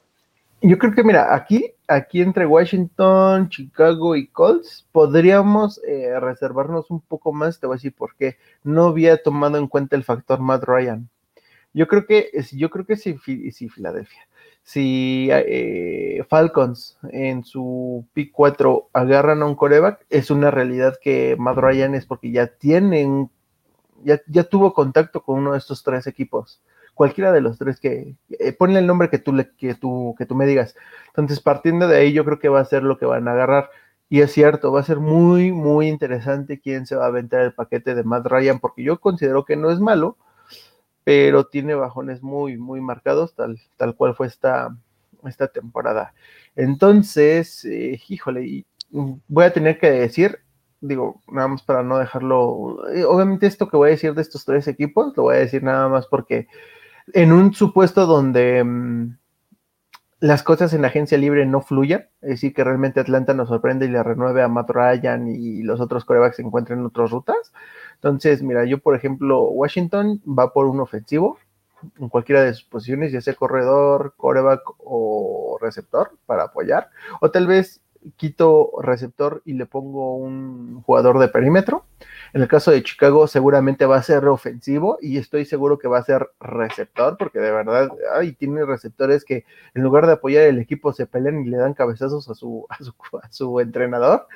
[0.61, 7.01] Yo creo que, mira, aquí, aquí entre Washington, Chicago y Colts, podríamos eh, reservarnos un
[7.01, 8.36] poco más, te voy a decir por qué.
[8.64, 11.09] No había tomado en cuenta el factor Matt Ryan.
[11.74, 13.16] Yo creo que, yo creo que sí,
[13.53, 14.28] sí Filadelfia
[14.69, 21.37] si eh, Falcons en su pick 4 agarran a un coreback, es una realidad que
[21.39, 23.31] Matt Ryan es porque ya tienen,
[24.05, 26.61] ya, ya tuvo contacto con uno de estos tres equipos.
[26.93, 30.27] Cualquiera de los tres que, eh, ponle el nombre que tú, le, que, tú, que
[30.27, 30.77] tú me digas.
[31.07, 33.71] Entonces, partiendo de ahí, yo creo que va a ser lo que van a agarrar.
[34.11, 37.55] Y es cierto, va a ser muy, muy interesante quién se va a aventar el
[37.55, 40.19] paquete de Matt Ryan, porque yo considero que no es malo,
[41.09, 44.77] pero tiene bajones muy, muy marcados, tal, tal cual fue esta,
[45.27, 46.13] esta temporada.
[46.55, 50.41] Entonces, eh, híjole, mm, voy a tener que decir,
[50.83, 54.45] digo, nada más para no dejarlo, eh, obviamente esto que voy a decir de estos
[54.45, 56.47] tres equipos, lo voy a decir nada más porque
[57.15, 59.17] en un supuesto donde mm,
[60.21, 63.87] las cosas en la agencia libre no fluyan, es decir, que realmente Atlanta nos sorprende
[63.87, 67.51] y le renueve a Matt Ryan y los otros corebacks se encuentren en otras rutas,
[68.03, 71.38] entonces, mira, yo por ejemplo, Washington va por un ofensivo
[71.99, 76.90] en cualquiera de sus posiciones, ya sea corredor, coreback o receptor para apoyar,
[77.20, 77.80] o tal vez
[78.16, 81.84] quito receptor y le pongo un jugador de perímetro.
[82.32, 85.99] En el caso de Chicago seguramente va a ser ofensivo y estoy seguro que va
[85.99, 89.44] a ser receptor porque de verdad, ay, tiene receptores que
[89.74, 92.78] en lugar de apoyar el equipo se pelean y le dan cabezazos a su, a
[92.78, 94.26] su, a su entrenador.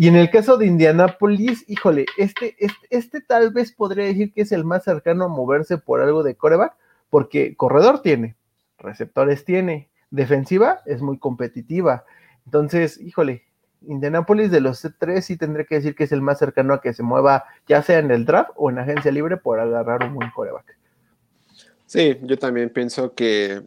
[0.00, 4.40] Y en el caso de Indianapolis, híjole, este, este, este, tal vez podría decir que
[4.40, 6.72] es el más cercano a moverse por algo de coreback,
[7.10, 8.34] porque corredor tiene,
[8.78, 12.06] receptores tiene, defensiva es muy competitiva.
[12.46, 13.42] Entonces, híjole,
[13.82, 16.94] Indianapolis de los tres sí tendré que decir que es el más cercano a que
[16.94, 20.30] se mueva, ya sea en el draft o en agencia libre, por agarrar un buen
[20.30, 20.78] coreback.
[21.84, 23.64] Sí, yo también pienso que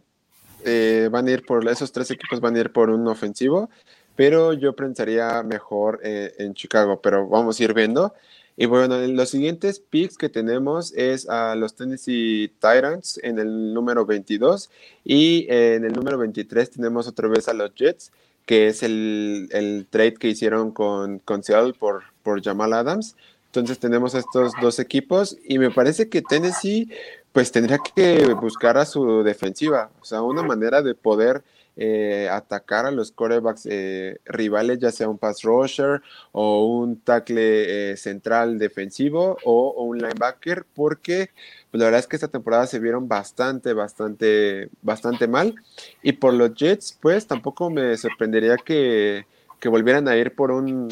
[0.64, 3.70] eh, van a ir por, esos tres equipos van a ir por un ofensivo
[4.16, 8.14] pero yo pensaría mejor eh, en Chicago, pero vamos a ir viendo.
[8.56, 14.06] Y bueno, los siguientes picks que tenemos es a los Tennessee Titans en el número
[14.06, 14.70] 22
[15.04, 18.12] y en el número 23 tenemos otra vez a los Jets,
[18.46, 23.16] que es el, el trade que hicieron con, con Seattle por, por Jamal Adams.
[23.46, 26.88] Entonces tenemos estos dos equipos y me parece que Tennessee
[27.32, 31.42] pues tendría que buscar a su defensiva, o sea, una manera de poder
[31.76, 37.92] eh, atacar a los corebacks eh, rivales, ya sea un pass rusher o un tackle
[37.92, 41.30] eh, central defensivo o, un linebacker, porque
[41.70, 45.54] pues, la verdad es que esta temporada se vieron bastante, bastante, bastante mal.
[46.02, 49.26] Y por los Jets, pues tampoco me sorprendería que,
[49.58, 50.88] que volvieran a ir por un,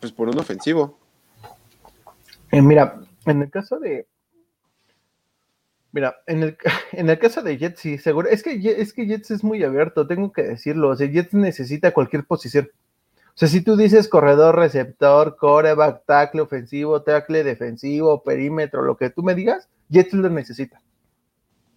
[0.00, 0.98] pues, por un ofensivo.
[2.52, 4.06] mira, en el caso de,
[5.94, 6.58] Mira, en el,
[6.92, 8.28] en el caso de Jets, sí, seguro.
[8.28, 10.88] Es que, es que Jets es muy abierto, tengo que decirlo.
[10.88, 12.68] O sea, Jets necesita cualquier posición.
[13.28, 19.10] O sea, si tú dices corredor, receptor, coreback, tackle ofensivo, tackle defensivo, perímetro, lo que
[19.10, 20.80] tú me digas, Jets lo necesita.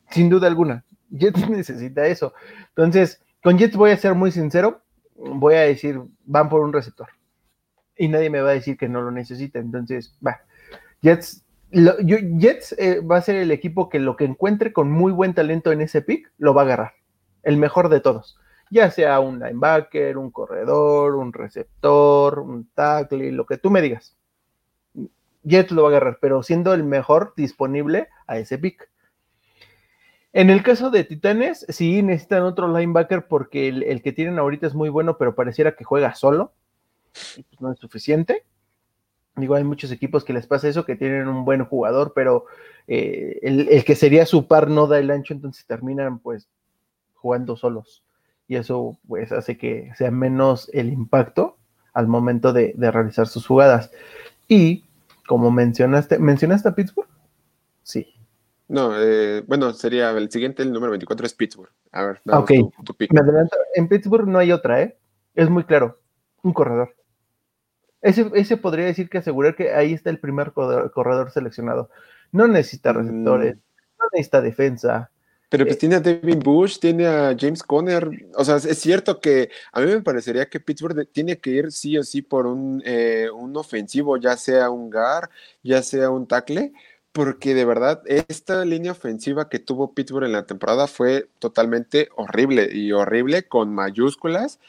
[0.10, 0.84] Sin duda alguna.
[1.12, 2.34] Jets necesita eso.
[2.70, 4.82] Entonces, con Jets voy a ser muy sincero,
[5.16, 7.10] voy a decir, van por un receptor.
[7.96, 9.60] Y nadie me va a decir que no lo necesita.
[9.60, 10.42] Entonces, va.
[11.04, 11.44] Jets,
[11.78, 15.72] Jets eh, va a ser el equipo que lo que encuentre con muy buen talento
[15.72, 16.94] en ese pick, lo va a agarrar.
[17.44, 18.38] El mejor de todos.
[18.70, 24.18] Ya sea un linebacker, un corredor, un receptor, un tackle, lo que tú me digas.
[25.44, 28.90] Jets lo va a agarrar, pero siendo el mejor disponible a ese pick.
[30.34, 34.76] En el caso de Titanes, sí necesitan otro linebacker porque el, que tienen ahorita es
[34.76, 36.54] muy bueno, pero pareciera que juega solo.
[37.36, 38.46] Y pues no es suficiente.
[39.38, 42.46] Digo, hay muchos equipos que les pasa eso, que tienen un buen jugador, pero
[42.88, 46.50] eh, el, que sería su par no da el ancho, entonces terminan pues
[47.14, 48.04] jugando solos.
[48.48, 51.58] Y eso pues hace que sea menos el impacto
[51.94, 53.92] al momento de, de realizar sus jugadas.
[54.48, 54.86] Y
[55.28, 57.10] como mencionaste, ¿mencionaste a Pittsburgh?
[57.84, 58.14] Sí.
[58.68, 61.72] No, eh, bueno, sería el siguiente, el número 24 es Pittsburgh.
[61.92, 62.52] A ver, ok.
[63.10, 63.56] Me adelanto.
[63.76, 64.98] En Pittsburgh no hay otra, ¿eh?
[65.36, 66.00] Es muy claro.
[66.44, 66.96] Un corredor.
[68.02, 71.90] Ese, ese podría decir que asegurar que ahí está el primer corredor, seleccionado.
[72.32, 73.60] No necesita receptores, mm.
[74.00, 75.10] no necesita defensa.
[75.50, 78.10] Pero pues eh, tiene a Devin Bush, tiene a James Conner.
[78.36, 81.98] O sea, es cierto que a mí me parecería que Pittsburgh tiene que ir sí
[81.98, 85.30] o sí por un, eh, un ofensivo, ya sea un guard,
[85.64, 86.74] ya sea un tackle
[87.18, 92.70] porque de verdad esta línea ofensiva que tuvo Pittsburgh en la temporada fue totalmente horrible
[92.72, 94.60] y horrible con mayúsculas,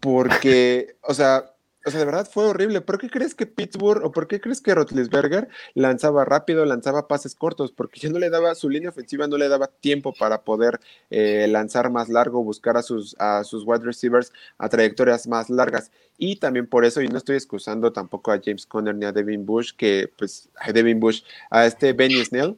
[0.00, 1.51] porque, o sea,
[1.84, 2.80] o sea, de verdad fue horrible.
[2.80, 7.34] ¿Por qué crees que Pittsburgh o por qué crees que Rotlisberger lanzaba rápido, lanzaba pases
[7.34, 7.72] cortos?
[7.72, 10.80] Porque ya no le daba, su línea ofensiva no le daba tiempo para poder
[11.10, 15.90] eh, lanzar más largo, buscar a sus, a sus wide receivers a trayectorias más largas.
[16.18, 19.44] Y también por eso, y no estoy excusando tampoco a James Conner ni a Devin
[19.44, 22.56] Bush, que pues a Devin Bush, a este Benny Snell,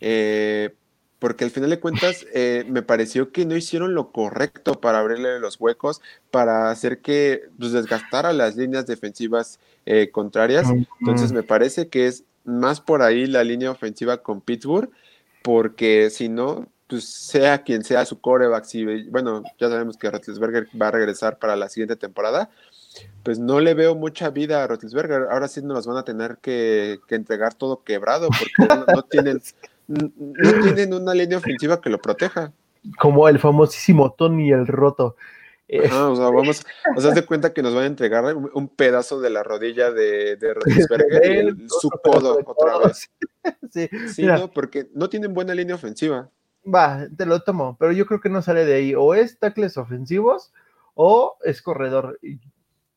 [0.00, 0.74] eh,
[1.22, 5.38] porque al final de cuentas eh, me pareció que no hicieron lo correcto para abrirle
[5.38, 6.00] los huecos,
[6.32, 10.66] para hacer que pues, desgastara las líneas defensivas eh, contrarias.
[10.98, 14.90] Entonces me parece que es más por ahí la línea ofensiva con Pittsburgh,
[15.44, 20.70] porque si no, pues sea quien sea su coreback, si, bueno, ya sabemos que Roethlisberger
[20.70, 22.50] va a regresar para la siguiente temporada,
[23.22, 25.28] pues no le veo mucha vida a Roethlisberger.
[25.30, 29.40] Ahora sí nos van a tener que, entregar todo quebrado porque no tienen
[29.92, 32.52] no tienen una línea ofensiva que lo proteja.
[32.98, 35.16] Como el famosísimo Tony el roto.
[35.68, 36.64] o sea, vamos,
[36.96, 40.36] o sea, de cuenta que nos van a entregar un pedazo de la rodilla de,
[40.36, 40.54] de
[41.56, 43.10] y su codo otra vez.
[43.70, 46.30] sí, sí no, porque no tienen buena línea ofensiva.
[46.64, 48.94] Va, te lo tomo, pero yo creo que no sale de ahí.
[48.94, 50.52] O es tackles ofensivos
[50.94, 52.18] o es corredor.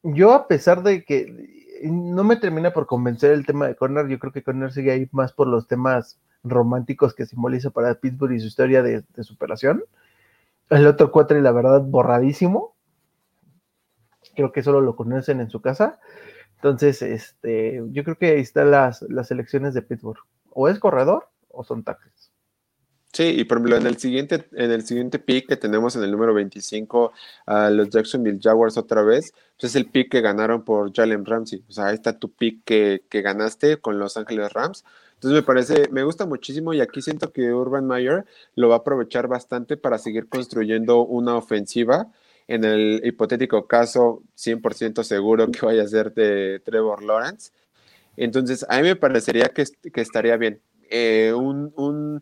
[0.04, 4.20] Yo, a pesar de que no me termina por convencer el tema de Corner, yo
[4.20, 8.40] creo que Corner sigue ahí más por los temas románticos que simboliza para Pittsburgh y
[8.40, 9.84] su historia de, superación.
[10.70, 12.76] El otro cuatro, y la verdad, borradísimo.
[14.36, 16.00] Creo que solo lo conocen en su casa.
[16.56, 20.20] Entonces, este, yo creo que ahí están las, las elecciones de Pittsburgh.
[20.52, 22.32] O es corredor o son tackles.
[23.16, 26.12] Sí, y por ejemplo, en el siguiente, en el siguiente pick que tenemos en el
[26.12, 27.14] número 25
[27.46, 31.64] a los Jacksonville Jaguars otra vez, pues es el pick que ganaron por Jalen Ramsey.
[31.70, 34.84] O sea, ahí está tu pick que, que ganaste con Los Ángeles Rams.
[35.26, 38.78] Entonces me parece, me gusta muchísimo y aquí siento que Urban Meyer lo va a
[38.78, 42.12] aprovechar bastante para seguir construyendo una ofensiva.
[42.48, 47.52] En el hipotético caso, 100% seguro que vaya a ser de Trevor Lawrence.
[48.16, 50.62] Entonces, a mí me parecería que, que estaría bien.
[50.92, 52.22] Eh, un,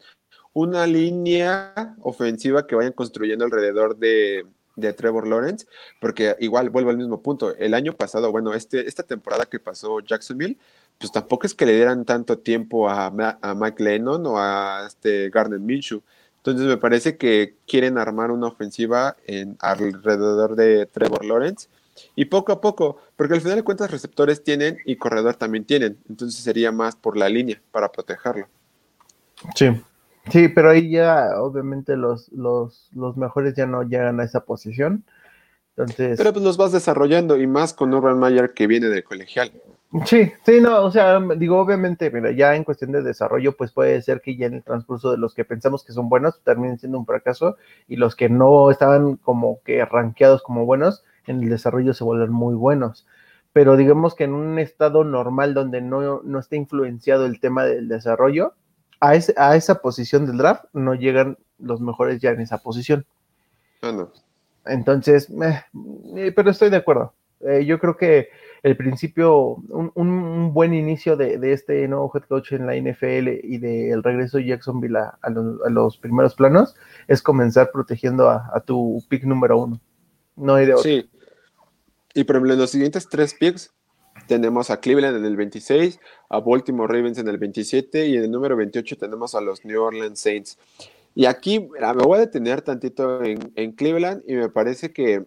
[0.53, 4.45] una línea ofensiva que vayan construyendo alrededor de,
[4.75, 5.65] de Trevor Lawrence,
[5.99, 7.55] porque igual vuelvo al mismo punto.
[7.55, 10.57] El año pasado, bueno, este, esta temporada que pasó Jacksonville,
[10.97, 15.29] pues tampoco es que le dieran tanto tiempo a, a Mike Lennon o a este
[15.29, 16.01] Garner Minshew.
[16.37, 21.69] Entonces me parece que quieren armar una ofensiva en, alrededor de Trevor Lawrence
[22.15, 25.97] y poco a poco, porque al final de cuentas receptores tienen y corredor también tienen.
[26.09, 28.47] Entonces sería más por la línea para protegerlo.
[29.55, 29.69] Sí,
[30.31, 35.05] sí, pero ahí ya obviamente los, los, los mejores ya no llegan a esa posición.
[35.75, 36.17] Entonces...
[36.17, 39.51] Pero pues los vas desarrollando y más con Urban Mayer que viene del colegial.
[40.05, 44.01] Sí, sí, no, o sea, digo, obviamente, mira, ya en cuestión de desarrollo, pues puede
[44.01, 46.97] ser que ya en el transcurso de los que pensamos que son buenos terminen siendo
[46.97, 47.57] un fracaso
[47.87, 52.31] y los que no estaban como que rankeados como buenos, en el desarrollo se vuelven
[52.31, 53.05] muy buenos.
[53.53, 57.87] Pero digamos que en un estado normal donde no, no esté influenciado el tema del
[57.87, 58.55] desarrollo,
[58.99, 63.05] a, ese, a esa posición del draft no llegan los mejores ya en esa posición.
[63.83, 64.07] Ah,
[64.65, 65.29] Entonces,
[66.15, 68.29] eh, pero estoy de acuerdo Eh, yo creo que
[68.63, 69.57] el principio,
[69.95, 74.45] un, buen inicio de, este nuevo head coach en la NFL y del regreso de
[74.45, 75.29] Jacksonville a,
[75.69, 76.73] los, primeros planos
[77.09, 79.81] es comenzar protegiendo a, tu pick número uno.
[80.37, 80.83] No hay de otro.
[80.83, 81.09] Sí.
[82.13, 83.73] Y por ejemplo, en los siguientes tres picks
[84.27, 85.99] tenemos a Cleveland en el 26,
[86.29, 89.81] a Baltimore Ravens en el 27 y en el número 28 tenemos a los New
[89.81, 90.57] Orleans Saints.
[91.15, 95.25] Y aquí me voy a detener tantito en Cleveland y me parece que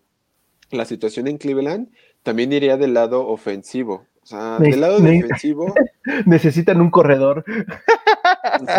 [0.70, 1.88] la situación en Cleveland
[2.22, 4.06] también iría del lado ofensivo.
[4.22, 5.72] O sea, del lado defensivo.
[6.26, 7.44] Necesitan un corredor.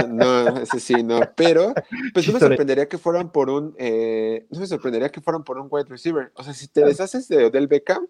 [0.09, 1.21] No, ese sí, no.
[1.37, 1.73] Pero,
[2.13, 3.73] pues no me sorprendería que fueran por un.
[3.77, 6.31] Eh, no me sorprendería que fueran por un wide receiver.
[6.35, 8.07] O sea, si te deshaces de Odell Beckham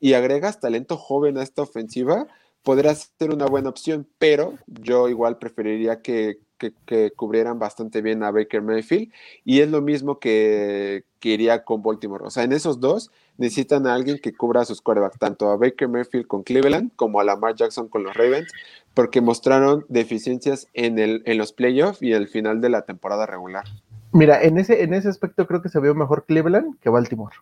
[0.00, 2.26] y agregas talento joven a esta ofensiva,
[2.62, 4.08] podrás ser una buena opción.
[4.18, 6.38] Pero yo igual preferiría que,
[6.86, 9.10] que, cubrieran bastante bien a Baker Mayfield.
[9.44, 12.24] Y es lo mismo que, que iría con Baltimore.
[12.24, 15.56] O sea, en esos dos necesitan a alguien que cubra a sus quarterbacks, tanto a
[15.56, 18.52] Baker Mayfield con Cleveland como a Lamar Jackson con los Ravens,
[18.94, 23.64] porque mostraron deficiencias en, el, en los playoffs y el final de la temporada regular.
[24.12, 27.36] Mira, en ese, en ese aspecto creo que se vio mejor Cleveland que Baltimore,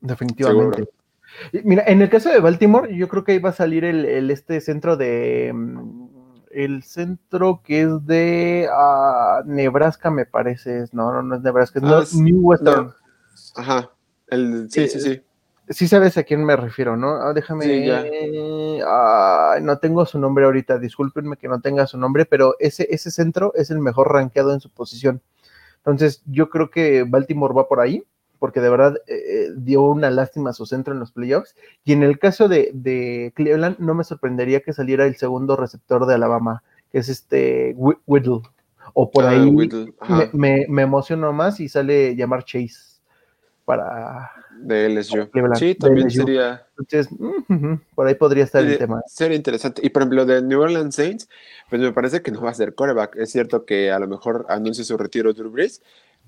[0.00, 0.88] definitivamente.
[1.64, 4.96] Mira, en el caso de Baltimore, yo creo que iba a salir el, este centro
[4.96, 6.09] de mm,
[6.50, 10.86] el centro que es de ah, Nebraska, me parece.
[10.92, 11.84] No, no, no es Nebraska, es
[12.14, 12.92] ah, New Western.
[13.56, 13.90] Ajá.
[14.28, 15.22] El, sí, sí, sí
[15.70, 17.14] sí sabes a quién me refiero, ¿no?
[17.14, 17.64] Ah, déjame.
[17.64, 18.80] Sí,
[19.62, 23.52] no tengo su nombre ahorita, discúlpenme que no tenga su nombre, pero ese, ese centro
[23.54, 25.22] es el mejor rankeado en su posición.
[25.78, 28.04] Entonces, yo creo que Baltimore va por ahí,
[28.40, 31.54] porque de verdad eh, eh, dio una lástima a su centro en los playoffs.
[31.84, 36.14] Y en el caso de, Cleveland, no me sorprendería que saliera el segundo receptor de
[36.14, 38.40] Alabama, que es este Whittle.
[38.94, 39.68] O por ah, ahí me,
[40.32, 42.98] me, me emociono más y sale llamar Chase
[43.64, 45.28] para de LSU.
[45.54, 46.66] Sí, también sería.
[47.94, 49.02] por ahí podría estar el tema.
[49.06, 49.80] Sería interesante.
[49.84, 51.28] Y por ejemplo, de New Orleans Saints,
[51.68, 53.16] pues me parece que no va a ser coreback.
[53.16, 55.82] Es cierto que a lo mejor anuncie su retiro Drew Brees,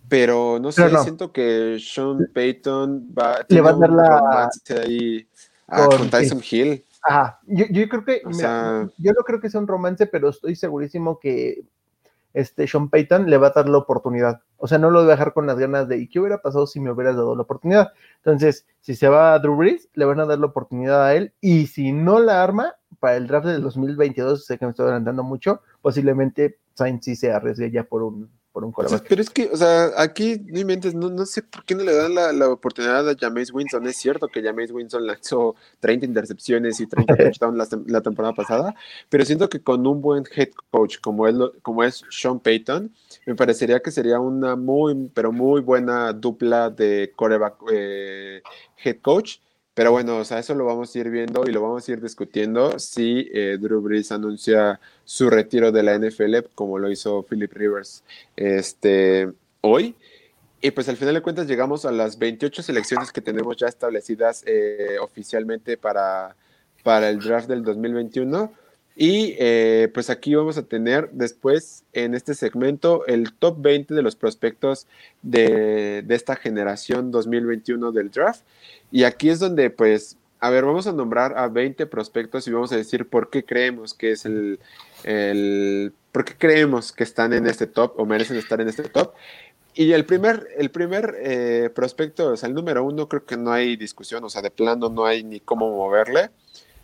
[0.08, 4.50] pero no sé, siento que Sean Payton va, Le va a dar la.
[4.82, 5.26] Ahí,
[5.66, 6.84] con Tyson Hill.
[7.02, 11.18] Ajá, yo, yo creo que, yo no creo que sea un romance, pero estoy segurísimo
[11.18, 11.64] que
[12.34, 14.40] este Sean Payton le va a dar la oportunidad.
[14.56, 16.66] O sea, no lo va a dejar con las ganas de, ¿y qué hubiera pasado
[16.66, 17.92] si me hubieras dado la oportunidad?
[18.18, 21.32] Entonces, si se va a Drew Brees, le van a dar la oportunidad a él,
[21.40, 25.22] y si no la arma, para el draft del 2022, sé que me estoy adelantando
[25.22, 28.72] mucho, posiblemente Sainz sí se arriesgue ya por un por un
[29.08, 32.48] pero es que, o sea, aquí no no, sé por qué no le dan la,
[32.48, 33.86] oportunidad a Jameis Winston.
[33.86, 38.74] Es cierto que Jameis Winston lanzó 30 intercepciones y 30 touchdowns la, temporada pasada,
[39.08, 42.92] pero siento que con un buen head coach como, él, como es Sean Payton,
[43.26, 48.42] me parecería que sería una muy, pero muy buena dupla de coreback eh,
[48.84, 49.38] head coach
[49.74, 52.00] pero bueno, o sea, eso lo vamos a ir viendo y lo vamos a ir
[52.00, 57.52] discutiendo si eh, Drew Brees anuncia su retiro de la NFL, como lo hizo Philip
[57.52, 58.04] Rivers
[58.36, 59.94] este, hoy.
[60.60, 64.44] Y pues al final de cuentas llegamos a las 28 selecciones que tenemos ya establecidas
[64.46, 66.36] eh, oficialmente para,
[66.84, 68.52] para el draft del 2021.
[68.94, 74.02] Y eh, pues aquí vamos a tener después en este segmento el top 20 de
[74.02, 74.86] los prospectos
[75.22, 78.42] de, de esta generación 2021 del draft.
[78.90, 82.72] Y aquí es donde, pues, a ver, vamos a nombrar a 20 prospectos y vamos
[82.72, 84.58] a decir por qué creemos que es el,
[85.04, 89.14] el por qué creemos que están en este top o merecen estar en este top.
[89.74, 93.52] Y el primer, el primer eh, prospecto, o sea, el número uno, creo que no
[93.52, 96.30] hay discusión, o sea, de plano no hay ni cómo moverle,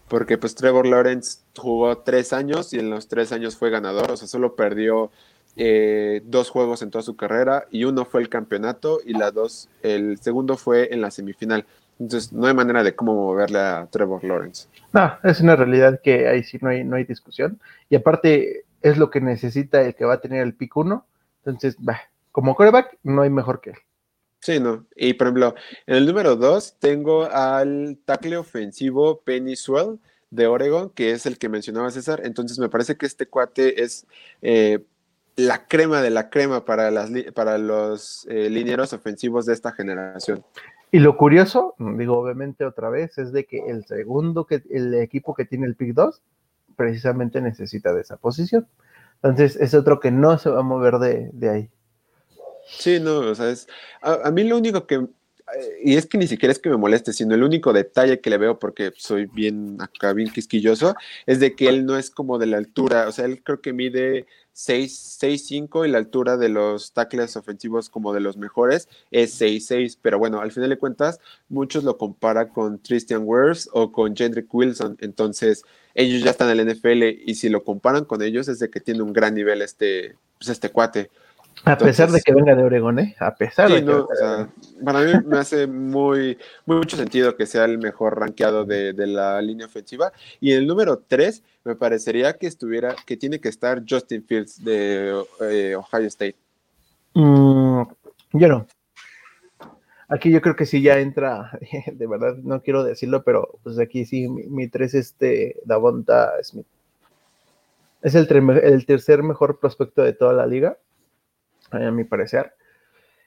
[0.09, 4.16] porque pues Trevor Lawrence jugó tres años y en los tres años fue ganador, o
[4.16, 5.10] sea, solo perdió
[5.56, 9.68] eh, dos juegos en toda su carrera y uno fue el campeonato y la dos,
[9.82, 11.66] el segundo fue en la semifinal.
[11.98, 14.68] Entonces, no hay manera de cómo moverle a Trevor Lawrence.
[14.93, 17.60] No, es una realidad que ahí sí no hay, no hay discusión.
[17.90, 21.05] Y aparte, es lo que necesita el que va a tener el pick 1.
[21.44, 23.78] Entonces, bah, como coreback, no hay mejor que él.
[24.40, 24.86] Sí, no.
[24.94, 25.55] Y por ejemplo,
[25.86, 29.98] en el número 2 tengo al tackle ofensivo Penny Swell
[30.31, 32.23] de Oregon, que es el que mencionaba César.
[32.24, 34.06] Entonces, me parece que este cuate es.
[34.43, 34.85] Eh,
[35.39, 40.44] la crema de la crema para, los eh, linieros ofensivos de esta generación.
[40.90, 45.35] Y lo curioso, digo obviamente otra vez, es de que el segundo, que el equipo
[45.35, 46.23] que tiene el pick 2,
[46.77, 48.66] precisamente necesita de esa posición.
[49.23, 51.70] Entonces es otro que no se va a mover de, ahí.
[52.70, 53.66] Sí, no, o sea, es,
[54.03, 55.07] a, mí lo único que,
[55.82, 58.39] y es que ni siquiera es que me moleste, sino el único detalle que le
[58.39, 60.95] veo, porque soy bien acá, bien quisquilloso,
[61.27, 63.73] es de que él no es como de la altura, o sea, él creo que
[63.73, 69.99] mide 6'5 y la altura de los tackles ofensivos como de los mejores es 6'6,
[70.03, 74.53] pero bueno, al final de cuentas, muchos lo comparan con Christian Wirfs o con Jendrick
[74.53, 75.65] Wilson, entonces
[75.95, 78.81] ellos ya están en el NFL y si lo comparan con ellos es de que
[78.81, 81.11] tiene un gran nivel este, pues este cuate.
[81.64, 83.16] A pesar de que venga de Oregón, ¿eh?
[83.18, 83.90] A pesar de que.
[83.90, 84.48] o sea,
[84.85, 89.66] para mí me hace muy, mucho sentido que sea el mejor rankeado de, la línea
[89.66, 90.12] ofensiva.
[90.40, 95.22] Y el número 3, me parecería que estuviera, que tiene que estar Justin Fields de
[95.40, 96.36] eh, Ohio State.
[97.14, 97.82] Mm,
[98.32, 98.66] yo no.
[100.09, 101.51] Aquí yo creo que sí ya entra,
[101.93, 106.66] de verdad, no quiero decirlo, pero pues aquí sí, mi 3 este Davonta Smith.
[108.01, 108.28] Es el,
[108.62, 110.78] el tercer mejor prospecto de toda la liga
[111.70, 112.53] a mi parecer.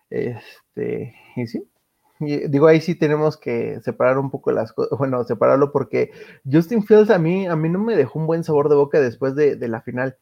[0.10, 1.68] Este, y sí,
[2.26, 6.12] digo, ahí sí tenemos que separar un poco las cosas, bueno, separarlo porque
[6.50, 9.36] Justin Fields a mí, a mí no me dejó un buen sabor de boca después
[9.36, 10.18] de, la final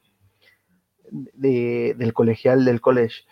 [1.12, 3.24] del colegial, del college.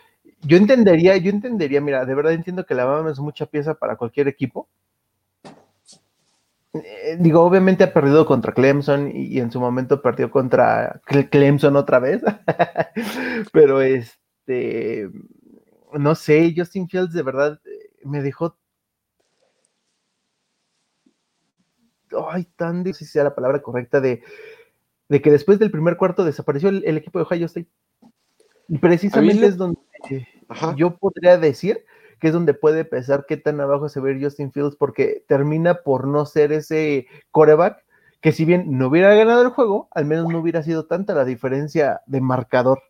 [0.41, 3.95] Yo entendería, yo entendería, mira, de verdad entiendo que la Alabama es mucha pieza para
[3.95, 4.67] cualquier equipo.
[6.73, 11.01] Eh, digo, obviamente ha perdido contra Clemson y, y en su momento perdió contra
[11.31, 12.21] Clemson otra vez,
[13.51, 15.09] pero es, este,
[15.93, 18.57] no sé, Justin Fields de verdad eh, me dejó
[22.31, 24.23] ay, tan difícil si sea la palabra correcta, de,
[25.09, 27.67] que después del primer cuarto desapareció el, equipo de Ohio State.
[28.69, 29.79] Y precisamente es donde
[30.77, 31.85] yo podría decir
[32.19, 36.07] que es donde puede pesar qué tan abajo se ve Justin Fields, porque termina por
[36.07, 37.83] no ser ese coreback
[38.21, 41.25] que si bien no hubiera ganado el juego, al menos no hubiera sido tanta la
[41.25, 42.81] diferencia de marcador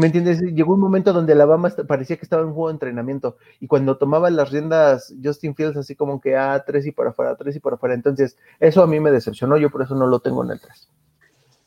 [0.00, 0.40] me entiendes?
[0.40, 4.30] Llegó un momento donde Alabama parecía que estaba en juego de entrenamiento y cuando tomaba
[4.30, 7.60] las riendas Justin Fields así como que a ah, tres y para afuera, tres y
[7.60, 7.94] para afuera.
[7.94, 10.88] Entonces, eso a mí me decepcionó, yo por eso no lo tengo en el 3.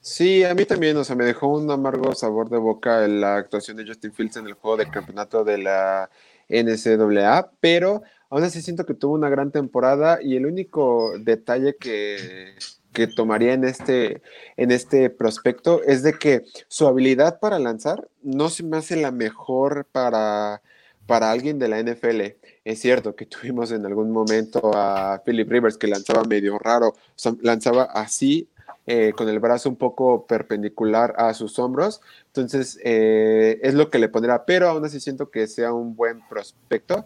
[0.01, 3.77] Sí, a mí también, o sea, me dejó un amargo sabor de boca la actuación
[3.77, 6.09] de Justin Fields en el juego de campeonato de la
[6.49, 12.55] NCAA, pero aún así siento que tuvo una gran temporada y el único detalle que,
[12.93, 14.21] que tomaría en este,
[14.57, 19.11] en este prospecto es de que su habilidad para lanzar no se me hace la
[19.11, 20.61] mejor para,
[21.05, 22.21] para alguien de la NFL.
[22.65, 26.95] Es cierto que tuvimos en algún momento a Philip Rivers que lanzaba medio raro,
[27.41, 28.49] lanzaba así
[28.91, 32.01] eh, con el brazo un poco perpendicular a sus hombros.
[32.25, 36.27] Entonces, eh, es lo que le pondrá, pero aún así siento que sea un buen
[36.27, 37.05] prospecto.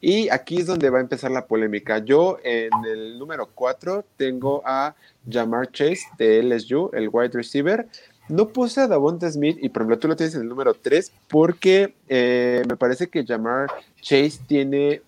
[0.00, 1.98] Y aquí es donde va a empezar la polémica.
[1.98, 4.94] Yo en el número 4 tengo a
[5.28, 7.88] Jamar Chase de LSU, el wide receiver.
[8.28, 11.10] No puse a Davonta Smith y por ejemplo tú lo tienes en el número 3
[11.28, 13.68] porque eh, me parece que Jamar
[14.00, 15.02] Chase tiene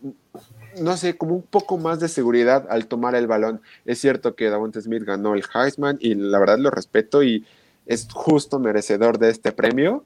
[0.80, 3.60] no sé, como un poco más de seguridad al tomar el balón.
[3.84, 7.44] Es cierto que Davonte Smith ganó el Heisman y la verdad lo respeto y
[7.86, 10.04] es justo merecedor de este premio.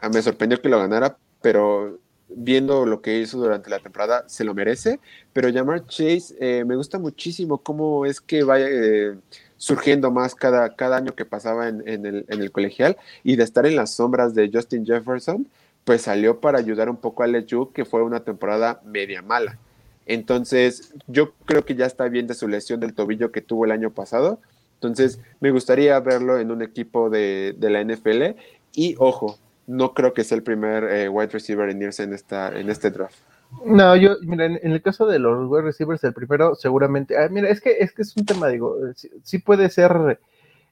[0.00, 1.98] Ah, me sorprendió que lo ganara, pero
[2.28, 5.00] viendo lo que hizo durante la temporada, se lo merece.
[5.32, 9.16] Pero Jamar Chase, eh, me gusta muchísimo cómo es que va eh,
[9.56, 13.94] surgiendo más cada, cada año que pasaba en, el, colegial y de estar en las
[13.94, 15.48] sombras de Justin Jefferson,
[15.84, 19.58] pues salió para ayudar un poco a LeJu, que fue una temporada media mala.
[20.06, 23.72] Entonces, yo creo que ya está bien de su lesión del tobillo que tuvo el
[23.72, 24.40] año pasado.
[24.74, 28.38] Entonces, me gustaría verlo en un equipo de, la NFL.
[28.72, 32.56] Y ojo, no creo que sea el primer eh, wide receiver en irse en, esta,
[32.56, 33.18] en este draft.
[33.64, 37.48] No, yo, mira, en, el caso de los wide receivers, el primero seguramente, ah, mira,
[37.48, 38.76] es que, es que es un tema, digo,
[39.22, 40.20] sí, puede ser,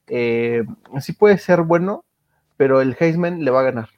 [0.07, 0.63] eh,
[0.99, 2.03] sí puede ser bueno,
[2.57, 3.89] pero el Heisman le va a ganar.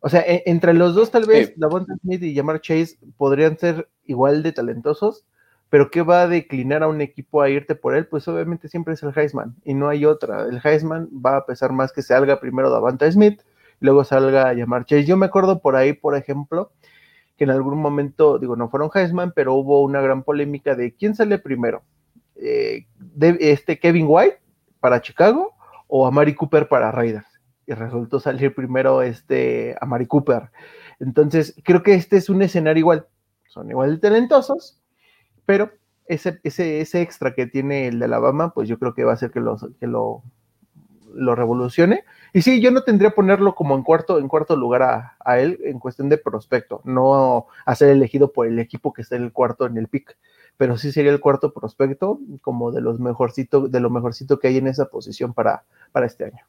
[0.00, 3.58] O sea, e, entre los dos, tal vez, la Davonta Smith y Jamar Chase podrían
[3.58, 5.24] ser igual de talentosos,
[5.70, 8.06] pero ¿qué va a declinar a un equipo a irte por él?
[8.06, 10.44] Pues obviamente siempre es el Heisman y no hay otra.
[10.44, 13.42] El Heisman va a pesar más que salga primero Davonta Smith,
[13.80, 15.04] luego salga Jamar Chase.
[15.04, 16.72] Yo me acuerdo por ahí, por ejemplo,
[17.36, 21.14] que en algún momento, digo, no fueron Heisman, pero hubo una gran polémica de quién
[21.14, 21.82] sale primero.
[22.36, 24.38] Eh, de, este Kevin White
[24.80, 25.54] para Chicago
[25.88, 27.27] o a Mari Cooper para Raiders
[27.68, 30.50] y resultó salir primero este a Mari Cooper.
[30.98, 33.06] Entonces, creo que este es un escenario igual.
[33.46, 34.80] Son igual de talentosos,
[35.44, 35.70] pero
[36.06, 39.14] ese, ese, ese extra que tiene el de Alabama, pues yo creo que va a
[39.14, 39.42] hacer que,
[39.78, 40.22] que lo,
[41.14, 42.04] lo revolucione.
[42.32, 45.58] Y sí, yo no tendría ponerlo como en cuarto, en cuarto lugar a, a, él
[45.64, 49.32] en cuestión de prospecto, no a ser elegido por el equipo que está en el
[49.32, 50.16] cuarto en el pick,
[50.56, 54.56] pero sí sería el cuarto prospecto como de los mejorcito, de lo mejorcito que hay
[54.56, 56.46] en esa posición para, para este año.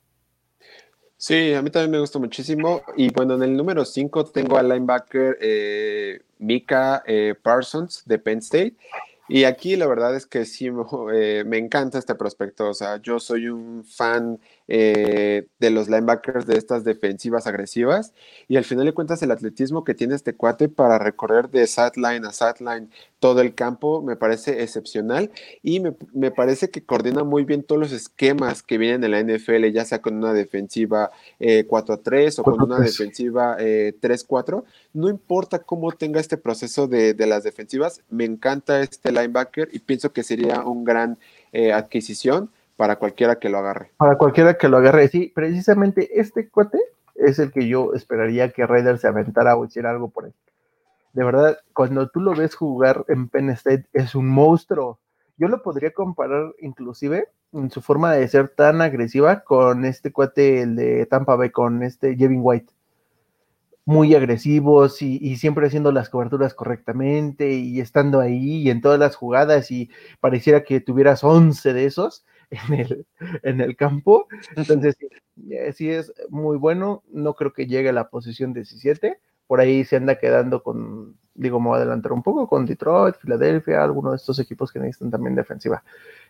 [1.21, 2.81] Sí, a mí también me gusta muchísimo.
[2.95, 8.39] Y bueno, en el número 5 tengo al linebacker eh, Mika eh, Parsons de Penn
[8.39, 8.75] State.
[9.27, 10.69] Y aquí la verdad es que sí
[11.13, 12.69] eh, me encanta este prospecto.
[12.69, 14.39] O sea, yo soy un fan
[14.71, 18.13] eh, de los linebackers de estas defensivas agresivas.
[18.47, 22.23] Y al final de cuentas, el atletismo que tiene este cuate para recorrer de sideline
[22.25, 22.89] a sideline
[23.19, 25.31] todo el campo me parece excepcional.
[25.63, 29.65] Y me, parece que coordina muy bien todos los esquemas que vienen en la NFL,
[29.71, 34.63] ya sea con una defensiva 4-3 eh, o con una defensiva 3-4.
[34.93, 39.79] No importa cómo tenga este proceso de, de las defensivas, me encanta este linebacker y
[39.79, 41.17] pienso que sería un gran
[41.51, 43.91] eh, adquisición para cualquiera que lo agarre.
[43.97, 46.79] Para cualquiera que lo agarre, sí, precisamente este cuate
[47.13, 50.33] es el que yo esperaría que Raiders se aventara o hiciera algo por él.
[51.11, 54.97] De verdad, cuando tú lo ves jugar en Penn State, es un monstruo.
[55.35, 60.61] Yo lo podría comparar inclusive en su forma de ser tan agresiva con este cuate,
[60.61, 62.71] el de Tampa Bay, con este Jevin White
[63.89, 69.15] muy agresivos y, siempre haciendo las coberturas correctamente y estando ahí y en todas las
[69.15, 69.89] jugadas y
[70.19, 73.05] pareciera que tuvieras 11 de esos en el,
[73.43, 74.27] en el campo.
[74.55, 74.97] Entonces,
[75.49, 77.03] eh, sí, es muy bueno.
[77.11, 79.19] No creo que llegue a la posición 17.
[79.47, 83.15] Por ahí se anda quedando con, digo, me voy a adelantar un poco, con Detroit,
[83.15, 85.83] Filadelfia, alguno de estos equipos que necesitan también defensiva.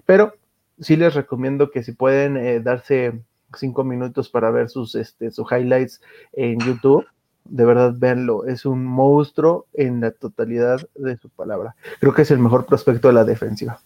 [0.06, 0.34] Pero
[0.80, 3.22] sí les recomiendo que si pueden eh, darse
[3.58, 6.02] cinco minutos para ver sus, este, sus highlights
[6.34, 7.06] en YouTube,
[7.46, 11.76] de verdad véanlo, es un monstruo en la totalidad de su palabra.
[12.00, 13.82] Creo que es el mejor prospecto de la defensiva.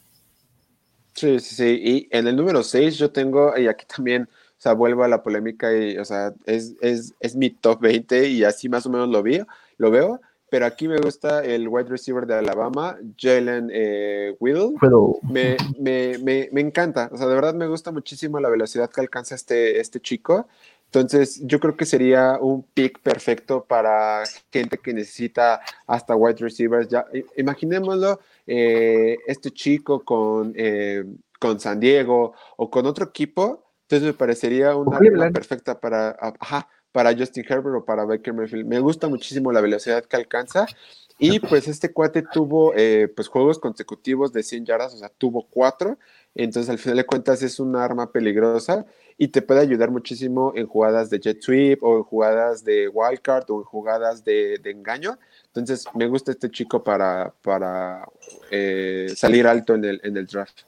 [1.14, 1.80] Sí, sí, sí.
[1.84, 5.23] Y en el número 6 yo tengo, y aquí también, o sea, vuelvo a la
[5.23, 9.10] polémica y, o sea, es, es, es mi top 20 y así más o menos
[9.10, 10.22] lo veo, lo veo.
[10.49, 14.76] Pero aquí me gusta el wide receiver de Alabama, Jalen eh, Whittle.
[15.23, 19.02] Me, me, me, me, encanta, o sea, de verdad me gusta muchísimo la velocidad que
[19.02, 20.48] alcanza este, este chico.
[20.85, 24.22] Entonces, yo creo que sería un pick perfecto para
[24.52, 26.88] gente que necesita hasta wide receivers.
[26.88, 27.03] Ya,
[27.35, 31.03] imaginémoslo, eh, este chico con, eh,
[31.40, 36.18] con San Diego o con otro equipo, entonces me parecería una arma perfecta para,
[36.91, 38.65] para Justin Herbert o para Baker Mayfield.
[38.65, 40.65] Me gusta muchísimo la velocidad que alcanza.
[41.20, 45.48] Y pues este cuate tuvo eh, pues juegos consecutivos de 100 yardas, o sea, tuvo
[45.49, 45.98] cuatro.
[46.36, 48.86] Entonces, al final de cuentas, es un arma peligrosa
[49.18, 53.49] y te puede ayudar muchísimo en jugadas de jet sweep o en jugadas de wildcard
[53.52, 55.20] o en jugadas de, engaño.
[55.55, 58.07] Entonces, me gusta este chico para, para
[58.49, 60.61] eh, salir alto en el, en el draft.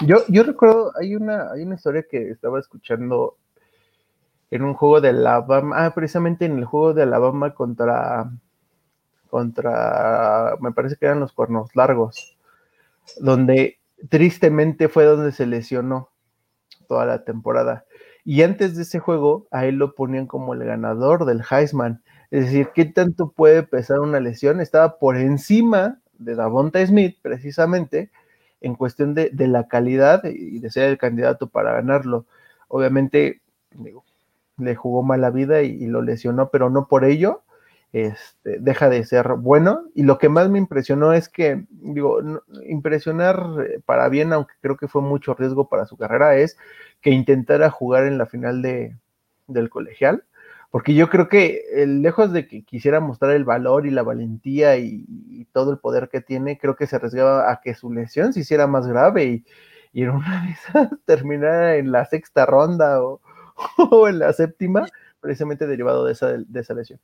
[0.00, 3.38] Yo, yo recuerdo, hay una, hay una historia que estaba escuchando
[4.50, 8.30] en un juego de Alabama, ah, precisamente en el juego de Alabama contra,
[9.30, 12.36] contra, me parece que eran los cuernos largos,
[13.20, 13.78] donde
[14.10, 16.10] tristemente fue donde se lesionó
[16.86, 17.86] toda la temporada.
[18.24, 22.02] Y antes de ese juego, a él lo ponían como el ganador del Heisman.
[22.30, 24.60] Es decir, ¿qué tanto puede pesar una lesión?
[24.60, 28.10] Estaba por encima de Davonta Smith, precisamente,
[28.60, 32.26] en cuestión de, la calidad y de ser el candidato para ganarlo.
[32.68, 33.40] Obviamente,
[34.58, 37.42] le jugó mala vida y, lo lesionó, pero no por ello
[37.92, 39.84] este, deja de ser bueno.
[39.94, 42.20] Y lo que más me impresionó es que, digo,
[42.66, 46.58] impresionar eh, para bien, aunque creo que fue mucho riesgo para su carrera, es
[47.00, 48.96] que intentara jugar en la final de,
[49.46, 50.24] del colegial.
[50.70, 55.06] Porque yo creo que lejos de que quisiera mostrar el valor y la valentía y,
[55.52, 58.66] todo el poder que tiene, creo que se arriesgaba a que su lesión se hiciera
[58.66, 59.44] más grave y,
[59.92, 63.20] y en una de esas terminara en la sexta ronda o,
[63.90, 64.86] o en la séptima,
[65.20, 67.00] precisamente derivado de esa, de esa lesión.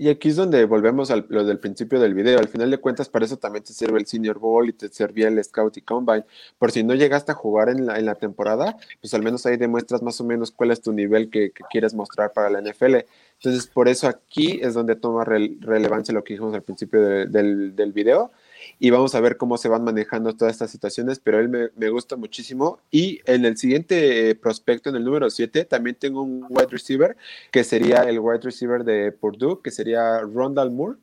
[0.00, 2.38] Y aquí es donde volvemos a lo del principio del video.
[2.38, 5.26] Al final de cuentas, para eso también te sirve el Senior Bowl y te servía
[5.26, 6.24] el Scout y Combine.
[6.56, 9.56] Por si no llegaste a jugar en la, en la temporada, pues al menos ahí
[9.56, 12.98] demuestras más o menos cuál es tu nivel que, quieres mostrar para la NFL.
[13.40, 17.92] Entonces, por eso aquí es donde toma relevancia lo que dijimos al principio del, del
[17.92, 18.30] video
[18.78, 22.16] y vamos a ver cómo se van manejando todas estas situaciones, pero él me, gusta
[22.16, 22.78] muchísimo.
[22.90, 27.16] Y en el siguiente prospecto, en el número 7, también tengo un wide receiver,
[27.50, 30.98] que sería el wide receiver de Purdue, que sería Rondal Moore,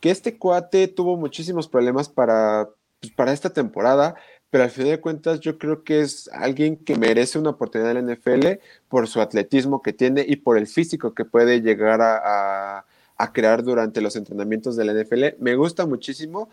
[0.00, 2.68] que este cuate tuvo muchísimos problemas para,
[3.00, 4.16] pues, para esta temporada,
[4.50, 8.06] pero al final de cuentas yo creo que es alguien que merece una oportunidad en
[8.06, 12.86] la NFL por su atletismo que tiene y por el físico que puede llegar a,
[13.18, 15.40] a crear durante los entrenamientos de la NFL.
[15.40, 16.48] Me gusta muchísimo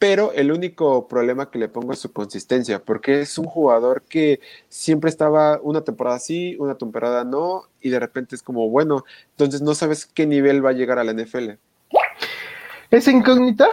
[0.00, 4.40] pero el único problema que le pongo es su consistencia, porque es un jugador que
[4.70, 9.60] siempre estaba una temporada sí, una temporada no, y de repente es como, bueno, entonces
[9.60, 11.50] no sabes qué nivel va a llegar a la NFL.
[12.90, 13.68] Esa incógnita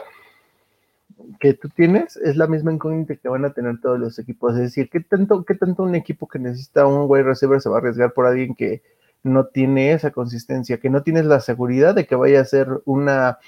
[1.40, 4.60] que tú tienes es la misma incógnita que van a tener todos los equipos, es
[4.60, 7.80] decir, ¿qué tanto, qué tanto un equipo que necesita un wide receiver se va a
[7.80, 8.82] arriesgar por alguien que,
[9.24, 13.40] no tiene esa consistencia, que no tienes la seguridad de que vaya a ser una,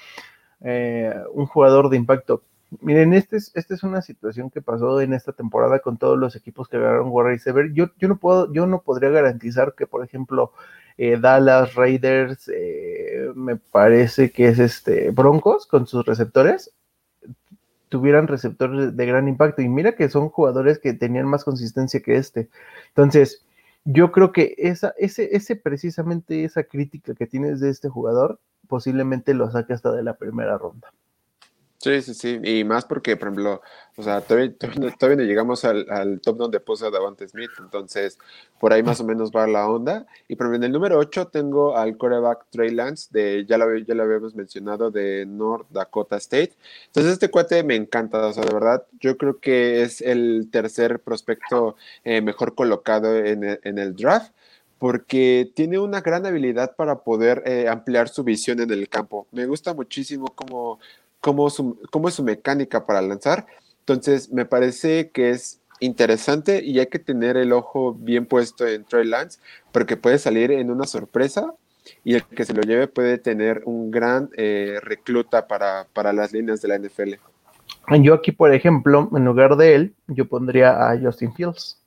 [0.60, 2.42] eh, un jugador de impacto.
[2.80, 6.36] Miren, esta es, este es una situación que pasó en esta temporada con todos los
[6.36, 7.72] equipos que ganaron War Sever.
[7.72, 10.52] Yo, yo, no puedo, yo no podría garantizar que, por ejemplo,
[10.96, 16.72] eh, Dallas Raiders, eh, me parece que es este Broncos con sus receptores,
[17.88, 19.62] tuvieran receptores de gran impacto.
[19.62, 22.50] Y mira que son jugadores que tenían más consistencia que este.
[22.88, 23.44] Entonces,
[23.84, 28.38] yo creo que esa, ese, ese precisamente esa crítica que tienes de este jugador,
[28.68, 30.92] posiblemente lo saque hasta de la primera ronda.
[31.82, 33.62] Sí, sí, sí, y más porque, por ejemplo,
[33.96, 34.52] o sea, todavía,
[34.98, 38.18] todavía no llegamos al, top donde puso a Davante Smith, entonces
[38.58, 40.06] por ahí más o menos va la onda.
[40.28, 43.74] Y por ejemplo, en el número 8 tengo al coreback Trey Lance, de, ya lo,
[43.78, 46.52] ya lo habíamos mencionado, de North Dakota State.
[46.88, 51.00] Entonces este cuate me encanta, o sea, de verdad, yo creo que es el tercer
[51.00, 54.32] prospecto eh, mejor colocado en el, en el draft
[54.78, 59.26] porque tiene una gran habilidad para poder eh, ampliar su visión en el campo.
[59.30, 60.80] Me gusta muchísimo cómo,
[61.20, 63.46] cómo, es su mecánica para lanzar.
[63.80, 68.84] Entonces, me parece que es interesante y hay que tener el ojo bien puesto en
[68.84, 69.40] Trey Lance,
[69.72, 71.54] porque puede salir en una sorpresa
[72.04, 76.32] y el que se lo lleve puede tener un gran eh, recluta para, para las
[76.32, 77.14] líneas de la NFL.
[78.02, 81.82] Yo aquí, por ejemplo, en lugar de él, yo pondría a Justin Fields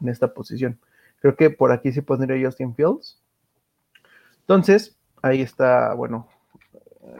[0.00, 0.78] en esta posición.
[1.20, 3.20] Creo que por aquí sí pondría a Justin Fields.
[4.40, 6.28] Entonces, ahí está, bueno,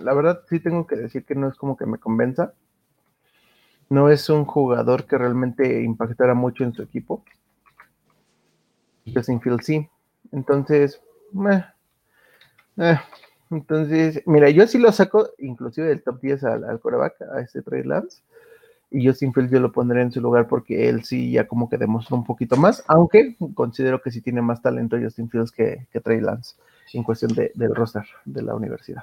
[0.01, 2.53] la verdad sí tengo que decir que no es como que me convenza.
[3.89, 7.23] No es un jugador que realmente impactara mucho en su equipo.
[9.15, 9.89] Justin sí.
[10.33, 11.01] Entonces,
[12.79, 12.99] eh,
[13.51, 17.63] entonces, mira, yo sí lo saco inclusive del top 10 al, al coreback, a este
[17.63, 18.23] Trey Lance.
[18.91, 21.77] Y Justin Fields yo lo pondré en su lugar porque él sí ya como que
[21.77, 26.01] demostró un poquito más, aunque considero que sí tiene más talento Justin Fields que, que
[26.01, 26.55] Trey Lance
[26.93, 29.03] en cuestión del roster de la universidad.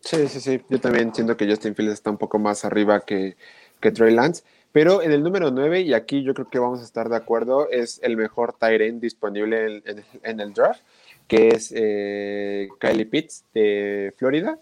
[0.00, 0.60] Sí, sí, sí.
[0.68, 3.36] Yo también siento que Justin Fields está un poco más arriba que,
[3.80, 4.44] que Trey Lance.
[4.72, 7.70] Pero en el número 9, y aquí yo creo que vamos a estar de acuerdo,
[7.70, 9.82] es el mejor Tyrant disponible
[10.22, 10.82] en, el draft,
[11.26, 14.58] que es eh, Kylie Pitts de Florida.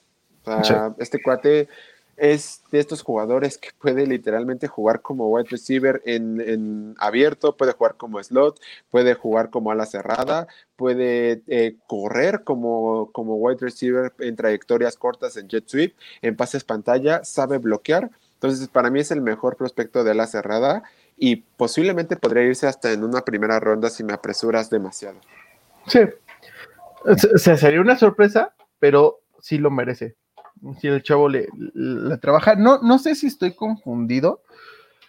[0.98, 1.68] Este cuate
[2.16, 7.96] es de estos jugadores que puede literalmente jugar como wide receiver en, abierto, puede jugar
[7.96, 8.60] como slot,
[8.90, 15.36] puede jugar como ala cerrada, puede eh, correr como, como wide receiver en trayectorias cortas
[15.36, 18.10] en jet sweep, en pases pantalla, sabe bloquear.
[18.34, 20.82] Entonces, para mí es el mejor prospecto de ala cerrada
[21.16, 25.18] y posiblemente podría irse hasta en una primera ronda si me apresuras demasiado.
[25.86, 26.00] Sí.
[27.04, 30.16] O sería una sorpresa, pero sí lo merece
[30.80, 31.48] si el chavo le,
[32.20, 32.56] trabaja.
[32.56, 34.42] No, no sé si estoy confundido.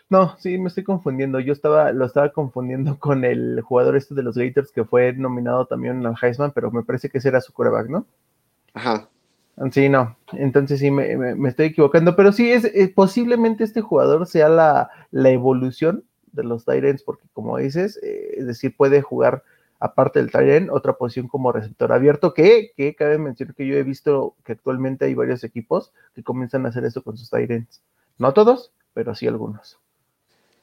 [0.10, 1.40] No, sí, me estoy confundiendo.
[1.40, 5.66] Yo estaba, lo estaba confundiendo con el jugador este de los Gators que fue nominado
[5.66, 8.06] también al Heisman, pero me parece que ese era su coreback, ¿no?
[8.74, 9.10] Ajá.
[9.72, 10.16] Sí, no.
[10.34, 12.16] Entonces sí me, estoy equivocando.
[12.16, 17.58] Pero sí, es, eh, posiblemente este jugador sea la, evolución de los Tyrants, porque como
[17.58, 19.44] dices, eh, es decir, puede jugar
[19.80, 23.84] aparte del Tyrant, otra posición como receptor abierto, que, que cabe mencionar que yo he
[23.84, 27.82] visto que actualmente hay varios equipos que comienzan a hacer eso con sus Tyrants.
[28.18, 29.80] No todos, pero sí algunos.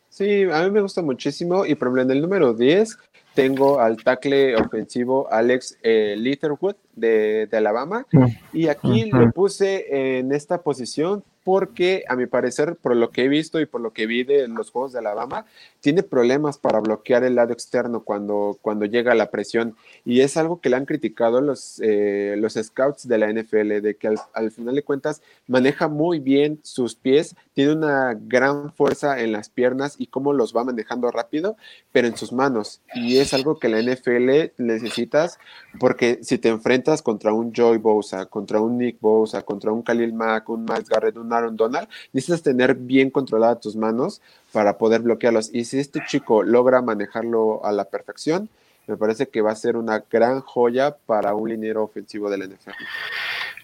[0.09, 2.99] Sí, a mí me gusta muchísimo y por ejemplo en el número 10
[3.35, 8.27] tengo al tackle ofensivo Alex eh, Litterwood de, Alabama mm.
[8.53, 13.29] y aquí lo puse en esta posición porque a mi parecer, por lo que he
[13.29, 15.45] visto y por lo que vi de los juegos de Alabama,
[15.81, 19.77] tiene problemas para bloquear el lado externo cuando, cuando llega la presión.
[20.07, 23.97] Y es algo que le han criticado los, eh, los scouts de la NFL, de
[23.97, 29.33] que al, final de cuentas maneja muy bien sus pies, tiene una gran fuerza en
[29.33, 31.57] las piernas y cómo los va manejando rápido,
[31.93, 32.81] pero en sus manos.
[32.95, 35.39] Y es algo que la NFL necesitas
[35.79, 40.15] porque si te enfrentas contra un Joy Bosa, contra un Nick Bosa, contra un Khalil
[40.15, 44.21] Mack, un Miles Garrett, un Aaron Donald, necesitas tener bien controladas tus manos
[44.53, 45.51] para poder bloquearlos.
[45.53, 48.49] Y si este chico logra manejarlo a la perfección,
[48.87, 52.71] me parece que va a ser una gran joya para un liniero ofensivo del NFL.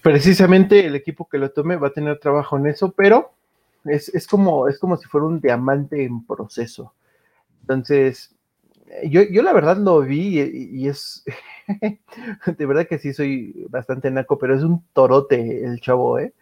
[0.02, 3.32] Precisamente el equipo que lo tome va a tener trabajo en eso, pero
[3.84, 6.94] es, como, es como si fuera un diamante en proceso.
[7.62, 8.34] Entonces,
[9.04, 11.24] yo, yo la verdad lo vi y, y es,
[12.46, 16.32] de verdad que sí soy bastante naco, pero es un torote el chavo, ¿eh?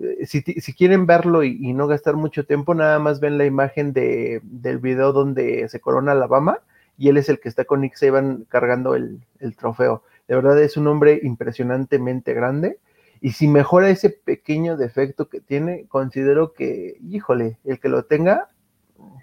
[0.00, 0.42] Eh, si,
[0.72, 5.12] quieren verlo y, no gastar mucho tiempo, nada más ven la imagen de, del video
[5.12, 6.60] donde se corona Alabama
[6.98, 9.20] y él es el que está con Nick Saban cargando el,
[9.56, 10.02] trofeo.
[10.28, 12.78] De verdad es un hombre impresionantemente grande
[13.20, 18.50] y si mejora ese pequeño defecto que tiene, considero que, híjole, el que lo tenga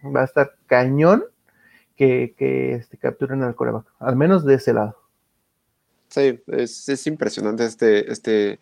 [0.03, 1.23] va a estar cañón
[1.95, 4.97] que, que este, capturen al coreback, al menos de ese lado.
[6.11, 8.59] Sí, es, impresionante este, este,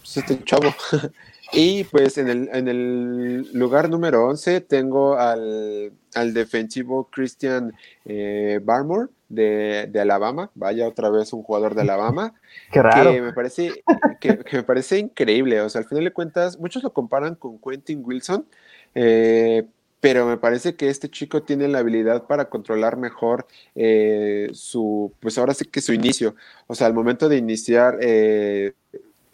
[0.00, 0.68] pues, este chavo.
[1.54, 5.92] y pues en el, en el lugar número 11 tengo al,
[6.32, 7.72] defensivo Christian
[8.04, 10.50] eh, Barmore de, Alabama.
[10.54, 12.34] Vaya otra vez un jugador de Alabama.
[12.72, 13.12] Qué raro.
[13.12, 13.84] Que me parece,
[14.20, 15.60] que, me parece increíble.
[15.60, 18.46] O sea, al final de cuentas, muchos lo comparan con Quentin Wilson.
[18.94, 19.66] Eh,
[20.04, 25.38] pero me parece que este chico tiene la habilidad para controlar mejor eh, su, pues
[25.38, 26.36] ahora sí que su inicio.
[26.66, 28.74] O sea, al momento de iniciar eh,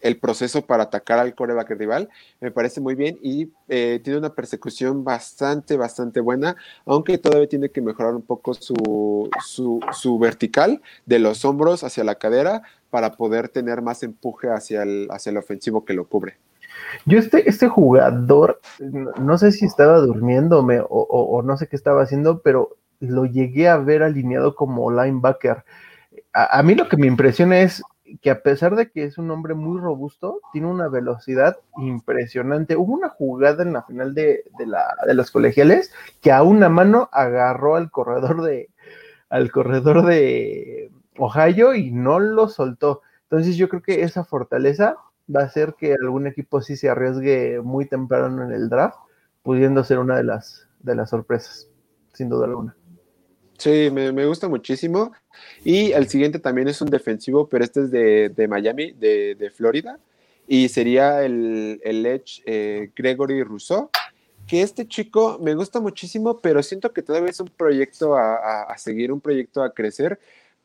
[0.00, 2.08] el proceso para atacar al coreback rival,
[2.40, 6.56] me parece muy bien y eh, tiene una persecución bastante, bastante buena,
[6.86, 12.04] aunque todavía tiene que mejorar un poco su, su, su vertical de los hombros hacia
[12.04, 16.38] la cadera para poder tener más empuje hacia el, hacia el ofensivo que lo cubre.
[17.06, 18.60] Yo este, este jugador,
[19.20, 23.76] no sé si estaba durmiéndome o, no sé qué estaba haciendo, pero lo llegué a
[23.76, 25.64] ver alineado como linebacker.
[26.32, 27.82] A, mí lo que me impresiona es
[28.18, 32.76] que a pesar de que es un hombre muy robusto, tiene una velocidad impresionante.
[32.76, 37.08] Hubo una jugada en la final de, la, de los colegiales que a una mano
[37.12, 38.68] agarró al corredor de
[39.28, 43.02] al corredor de Ohio y no lo soltó.
[43.22, 44.96] Entonces yo creo que esa fortaleza
[45.34, 48.98] va a ser que algún equipo sí se arriesgue muy temprano en el draft,
[49.42, 51.68] pudiendo ser una de las, de las sorpresas,
[52.12, 52.74] sin duda alguna.
[53.60, 55.12] Sí, me, gusta muchísimo.
[55.64, 59.98] Y el siguiente también es un defensivo, pero este es de, Miami, de, Florida.
[60.48, 63.90] Y sería el, Edge eh, Gregory Rousseau.
[64.46, 69.12] Que este chico me gusta muchísimo, pero siento que todavía es un proyecto a seguir,
[69.12, 70.18] un proyecto a crecer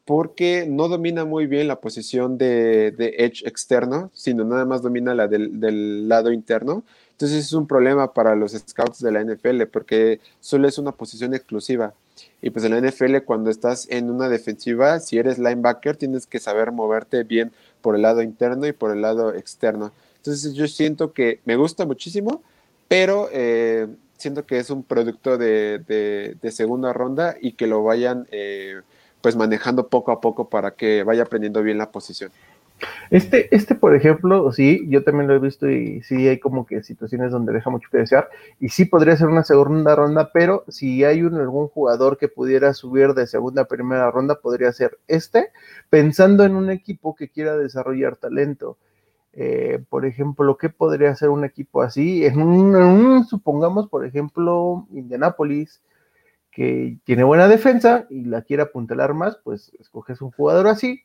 [0.05, 5.27] porque no domina muy bien la posición de, edge externo, sino nada más domina la
[5.27, 6.83] del, lado interno.
[7.11, 11.33] Entonces es un problema para los scouts de la NFL porque solo es una posición
[11.33, 11.93] exclusiva.
[12.41, 16.39] Y pues en la NFL cuando estás en una defensiva, si eres linebacker, tienes que
[16.39, 17.51] saber moverte bien
[17.81, 19.91] por el lado interno y por el lado externo.
[20.17, 22.41] Entonces yo siento que me gusta muchísimo,
[22.87, 23.87] pero eh,
[24.17, 28.27] siento que es un producto de, segunda ronda y que lo vayan...
[28.31, 28.81] Eh,
[29.25, 32.31] pues manejando poco a poco para que vaya aprendiendo bien la posición.
[33.09, 36.83] Este, este, por ejemplo, sí, yo también lo he visto y sí hay como que
[36.83, 38.29] situaciones donde deja mucho que desear
[38.59, 43.13] y sí podría ser una segunda ronda, pero si hay algún jugador que pudiera subir
[43.13, 45.51] de segunda a primera ronda, podría ser este,
[45.89, 48.77] pensando en un equipo que quiera desarrollar talento.
[49.33, 52.25] Eh, por ejemplo, ¿qué podría ser un equipo así?
[52.25, 55.81] En un, supongamos, por ejemplo, Indianapolis,
[56.51, 61.03] que tiene buena defensa y la quiere apuntalar más, pues escoges un jugador así,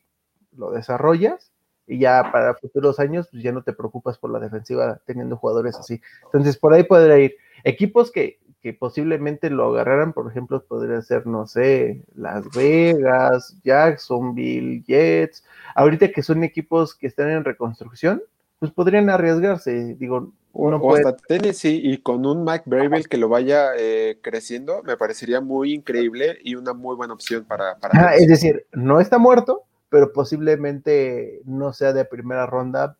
[0.53, 1.51] lo desarrollas
[1.87, 5.75] y ya para futuros años pues ya no te preocupas por la defensiva teniendo jugadores
[5.77, 6.01] así.
[6.25, 7.35] Entonces por ahí podría ir.
[7.63, 14.83] Equipos que, que posiblemente lo agarraran, por ejemplo, podría ser, no sé, Las Vegas, Jacksonville,
[14.85, 15.43] Jets,
[15.75, 18.21] ahorita que son equipos que están en reconstrucción,
[18.59, 23.29] pues podrían arriesgarse, digo, uno o hasta Tennessee y con un Mike Bravel que lo
[23.29, 27.77] vaya eh, creciendo, me parecería muy increíble y una muy buena opción para...
[27.77, 32.97] para es decir, no está muerto, pero posiblemente no sea de primera ronda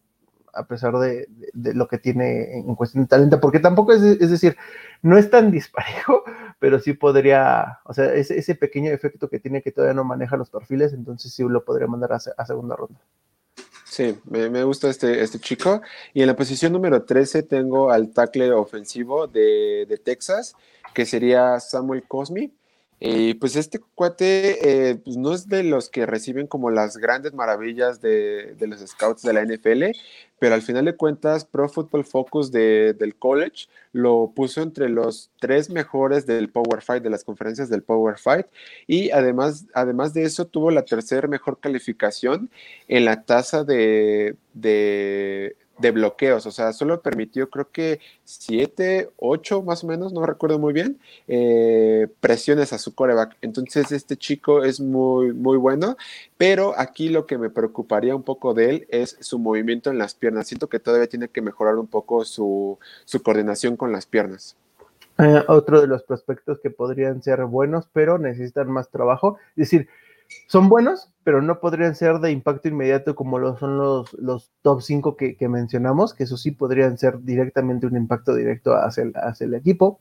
[0.54, 4.58] a pesar de, lo que tiene en cuestión de talento, porque tampoco es, es decir,
[5.02, 6.24] no es tan disparejo,
[6.60, 10.38] pero sí podría, o sea, ese, ese, pequeño efecto que tiene que todavía no maneja
[10.38, 13.00] los perfiles, entonces sí lo podría mandar a segunda ronda.
[13.92, 15.82] Sí, me, gusta este, este chico.
[16.14, 20.56] Y en la posición número 13 tengo al tackle ofensivo de, Texas,
[20.94, 22.54] que sería Samuel Cosmi.
[23.04, 27.34] Y pues este cuate eh, pues no es de los que reciben como las grandes
[27.34, 29.86] maravillas de, de, los scouts de la NFL,
[30.38, 35.72] pero al final de cuentas Pro Football Focus del college lo puso entre los tres
[35.72, 38.46] mejores del Power Fight, de las conferencias del Power Fight,
[38.86, 42.52] y además, además de eso tuvo la tercera mejor calificación
[42.88, 49.64] en la tasa de, de de bloqueos, o sea, solo permitió creo que siete, ocho
[49.64, 53.38] más o menos, no recuerdo muy bien, eh, presiones a su coreback.
[53.42, 55.98] Entonces este chico es muy, muy bueno,
[56.38, 60.16] pero aquí lo que me preocuparía un poco de él es su movimiento en las
[60.16, 60.48] piernas.
[60.48, 64.56] Siento que todavía tiene que mejorar un poco su, su coordinación con las piernas.
[65.18, 69.38] Eh, otro de los prospectos que podrían ser buenos, pero necesitan más trabajo.
[69.52, 69.88] Es decir,
[70.48, 74.82] son buenos, pero no podrían ser de impacto inmediato como lo son los, los top
[74.82, 79.46] 5 que, mencionamos, que eso sí podrían ser directamente un impacto directo hacia el, hacia
[79.46, 80.00] el equipo.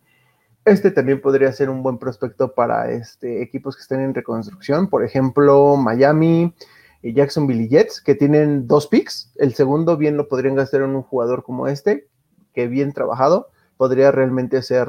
[0.64, 5.04] Este también podría ser un buen prospecto para este, equipos que estén en reconstrucción, por
[5.04, 6.54] ejemplo, Miami
[7.02, 9.32] y Jacksonville Jets, que tienen dos picks.
[9.36, 12.08] El segundo bien lo podrían gastar en un jugador como este,
[12.52, 14.88] que bien trabajado, podría realmente ser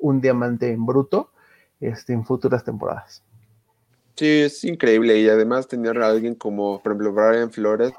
[0.00, 1.30] un diamante en bruto
[1.80, 3.22] este, en futuras temporadas.
[4.14, 7.92] Sí, es increíble y además tener a alguien como, por ejemplo, Brian Flores,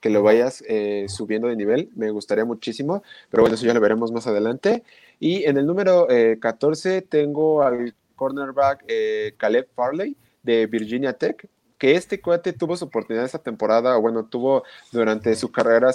[0.00, 3.80] que lo vayas eh, subiendo de nivel, me gustaría muchísimo, pero bueno, eso ya lo
[3.80, 4.82] veremos más adelante.
[5.20, 6.08] Y en el número
[6.40, 11.48] 14 eh, tengo al cornerback eh, Caleb Farley de Virginia Tech,
[11.78, 15.92] que este cuate tuvo su oportunidad esta temporada, o bueno, tuvo durante su carrera,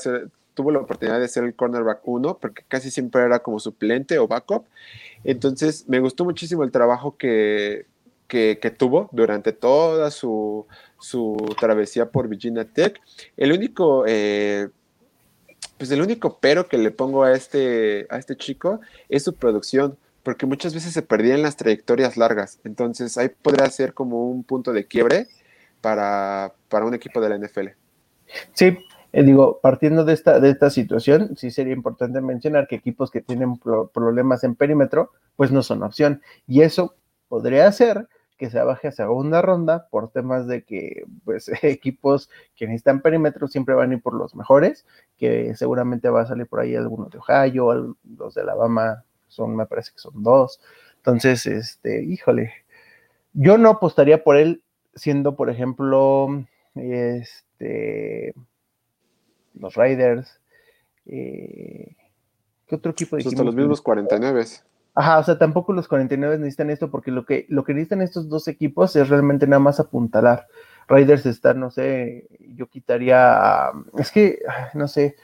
[0.53, 4.29] tuvo la oportunidad de ser el cornerback 1, porque casi siempre era como suplente o
[4.29, 4.65] backup.
[5.25, 7.85] Entonces, me gustó muchísimo el trabajo que,
[8.27, 10.65] que, tuvo durante toda su,
[11.59, 12.99] travesía por Virginia Tech.
[13.35, 14.69] El único, eh,
[15.77, 19.97] pues el único pero que le pongo a este, a este chico es su producción,
[20.23, 22.59] porque muchas veces se perdían las trayectorias largas.
[22.63, 25.27] Entonces ahí podría ser como un punto de quiebre
[25.81, 27.69] para, un equipo de la NFL.
[28.53, 28.77] Sí,
[29.13, 33.21] eh, digo, partiendo de esta, de esta situación, sí sería importante mencionar que equipos que
[33.21, 33.57] tienen
[33.93, 36.21] problemas en perímetro, pues no son opción.
[36.45, 36.95] Y eso
[37.29, 42.65] podría ser que se baje a segunda ronda por temas de que pues equipos que
[42.67, 44.85] necesitan perímetro siempre van a ir por los mejores,
[45.17, 49.65] que seguramente va a salir por ahí algunos de Ohio, los de Alabama son, me
[49.65, 50.61] parece que son dos.
[50.97, 52.53] Entonces, este, híjole,
[53.33, 54.61] yo no apostaría por él
[54.95, 56.27] siendo, por ejemplo,
[56.75, 58.33] este,
[59.53, 60.39] los Raiders.
[61.05, 61.95] Eh,
[62.67, 64.45] ¿Qué otro equipo de pues los mismos 49.
[64.99, 68.29] Ajá, o sea, tampoco los 49 necesitan esto porque lo que, lo que necesitan estos
[68.29, 70.47] dos equipos es realmente nada más apuntalar.
[70.87, 74.39] Raiders está, no sé, yo quitaría, es que,
[74.73, 75.15] no sé,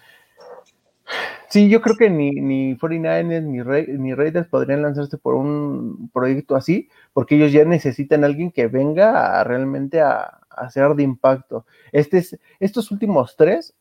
[1.49, 6.87] sí, yo creo que ni, ni 49ers ni, Raiders podrían lanzarse por un proyecto así,
[7.11, 10.19] porque ellos ya necesitan a alguien que venga realmente a,
[10.51, 11.65] a hacer de impacto.
[11.91, 13.73] Este es, estos últimos tres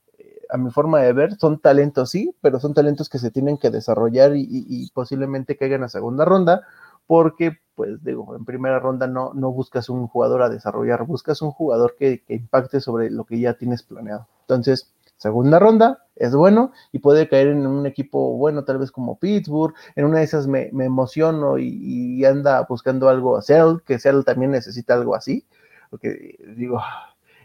[0.52, 3.70] a mi forma de ver, son talentos, sí, pero son talentos que se tienen que
[3.70, 6.66] desarrollar y, posiblemente caigan a segunda ronda,
[7.06, 11.52] porque, pues digo, en primera ronda no, no buscas un jugador a desarrollar, buscas un
[11.52, 14.28] jugador que, impacte sobre lo que ya tienes planeado.
[14.42, 19.18] Entonces, segunda ronda es bueno y puede caer en un equipo bueno, tal vez como
[19.18, 19.74] Pittsburgh.
[19.96, 24.50] En una de esas me, emociono y, anda buscando algo a Seattle, que Seattle también
[24.50, 25.46] necesita algo así,
[25.88, 26.78] porque digo,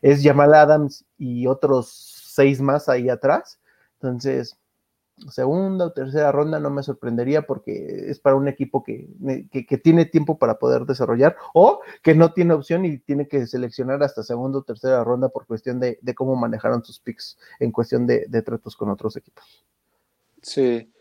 [0.01, 3.59] es Jamal Adams y otros seis más ahí atrás.
[3.95, 4.55] Entonces,
[5.31, 9.07] segunda o tercera ronda no me sorprendería porque es para un equipo que,
[9.83, 14.21] tiene tiempo para poder desarrollar o que no tiene opción y tiene que seleccionar hasta
[14.21, 18.75] segunda o tercera ronda por cuestión de, cómo manejaron sus picks en cuestión de, tratos
[18.75, 19.65] con otros equipos.
[20.43, 20.93] Sí,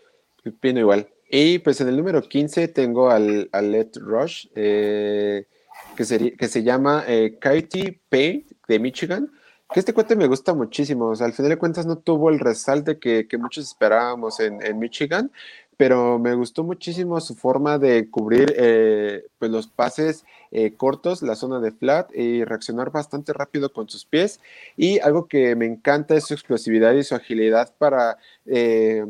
[0.46, 1.06] opino igual.
[1.28, 5.46] Y pues en el número 15 tengo al, Let Rush, eh,
[5.94, 9.30] que, sería, que se llama eh, Katie Payne de Michigan
[9.72, 11.06] que este cuate me gusta muchísimo.
[11.06, 15.30] O sea, al final de cuentas no tuvo el resalte que, muchos esperábamos en, Michigan,
[15.76, 21.34] pero me gustó muchísimo su forma de cubrir eh, pues los pases eh, cortos, la
[21.34, 24.40] zona de flat y reaccionar bastante rápido con sus pies.
[24.76, 29.04] Y algo que me encanta es su explosividad y su agilidad para eh,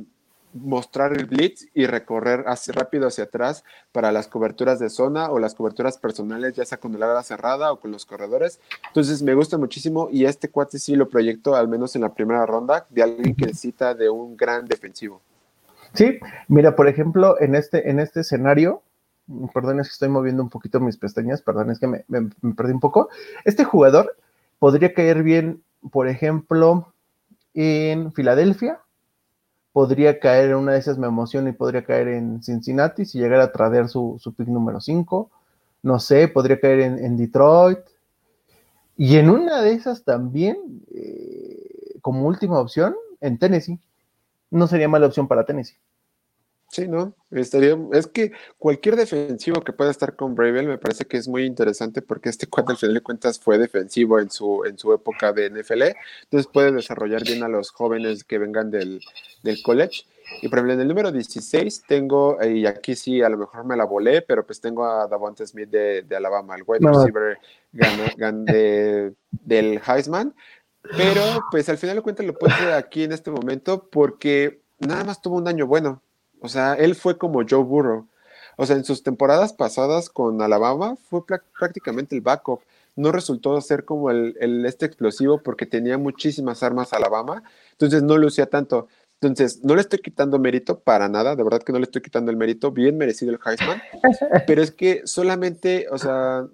[0.62, 5.38] mostrar el blitz y recorrer así rápido hacia atrás para las coberturas de zona o
[5.38, 8.60] las coberturas personales, ya sea con el ala cerrada o con los corredores.
[8.88, 12.46] Entonces me gusta muchísimo y este cuate sí lo proyecto al menos en la primera
[12.46, 15.20] ronda de alguien que necesita de un gran defensivo.
[15.94, 16.18] Sí,
[16.48, 18.82] mira, por ejemplo, en este, en este escenario,
[19.54, 22.72] perdón, es que estoy moviendo un poquito mis pestañas, perdón, es que me, me perdí
[22.72, 23.08] un poco.
[23.44, 24.16] Este jugador
[24.58, 26.92] podría caer bien, por ejemplo,
[27.54, 28.80] en Filadelfia
[29.76, 33.44] podría caer en una de esas, me emociona y podría caer en Cincinnati si llegara
[33.44, 35.30] a traer su, su pick número 5.
[35.82, 37.80] No sé, podría caer en, Detroit.
[38.96, 40.56] Y en una de esas también,
[40.94, 43.78] eh, como última opción, en Tennessee.
[44.50, 45.76] No sería mala opción para Tennessee.
[46.68, 47.14] Sí, ¿no?
[47.30, 51.44] Estaría, es que cualquier defensivo que pueda estar con Bravel me parece que es muy
[51.44, 55.32] interesante porque este cuate al final de cuentas fue defensivo en su, en su época
[55.32, 55.82] de NFL,
[56.24, 59.00] entonces puede desarrollar bien a los jóvenes que vengan del,
[59.64, 60.06] college.
[60.42, 63.76] Y por ejemplo, en el número 16 tengo, y aquí sí a lo mejor me
[63.76, 67.38] la volé, pero pues tengo a Davante Smith de, Alabama, el wide receiver
[69.30, 70.34] del Heisman.
[70.96, 75.22] Pero pues al final de cuentas lo puse aquí en este momento porque nada más
[75.22, 76.02] tuvo un año bueno.
[76.46, 78.06] O sea, él fue como Joe Burrow.
[78.56, 82.60] O sea, en sus temporadas pasadas con Alabama fue prácticamente el backup.
[82.94, 87.42] No resultó ser como el, este explosivo porque tenía muchísimas armas Alabama,
[87.72, 88.86] entonces no lucía tanto.
[89.20, 92.30] Entonces, no le estoy quitando mérito para nada, de verdad que no le estoy quitando
[92.30, 93.82] el mérito, bien merecido el Heisman,
[94.46, 96.46] pero es que solamente, o sea,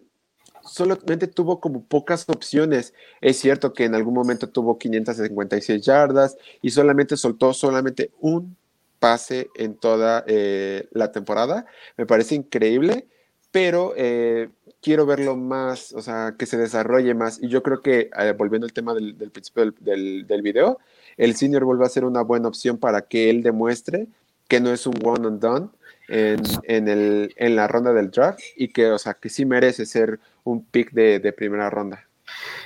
[0.65, 2.95] solamente tuvo como pocas opciones.
[3.21, 8.57] Es cierto que en algún momento tuvo 556 yardas y solamente soltó solamente un
[9.03, 11.67] pase en toda eh, la temporada.
[11.97, 13.09] Me parece increíble,
[13.51, 14.49] pero eh,
[14.81, 17.43] quiero verlo más, o sea, que se desarrolle más.
[17.43, 20.79] Y yo creo que, eh, volviendo al tema del, principio del, del, video,
[21.17, 24.07] el senior vuelve a ser una buena opción para que él demuestre
[24.47, 25.69] que no es un one and done
[26.07, 29.85] en, en, el, en la ronda del draft y que, o sea, que sí merece
[29.85, 32.07] ser un pick de, de primera ronda.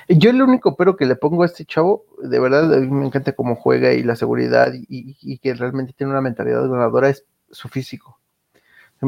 [0.09, 3.05] Yo el único pero que le pongo a este chavo, de verdad, a mí me
[3.05, 7.67] encanta cómo juega y la seguridad y, que realmente tiene una mentalidad ganadora, es su
[7.67, 8.19] físico.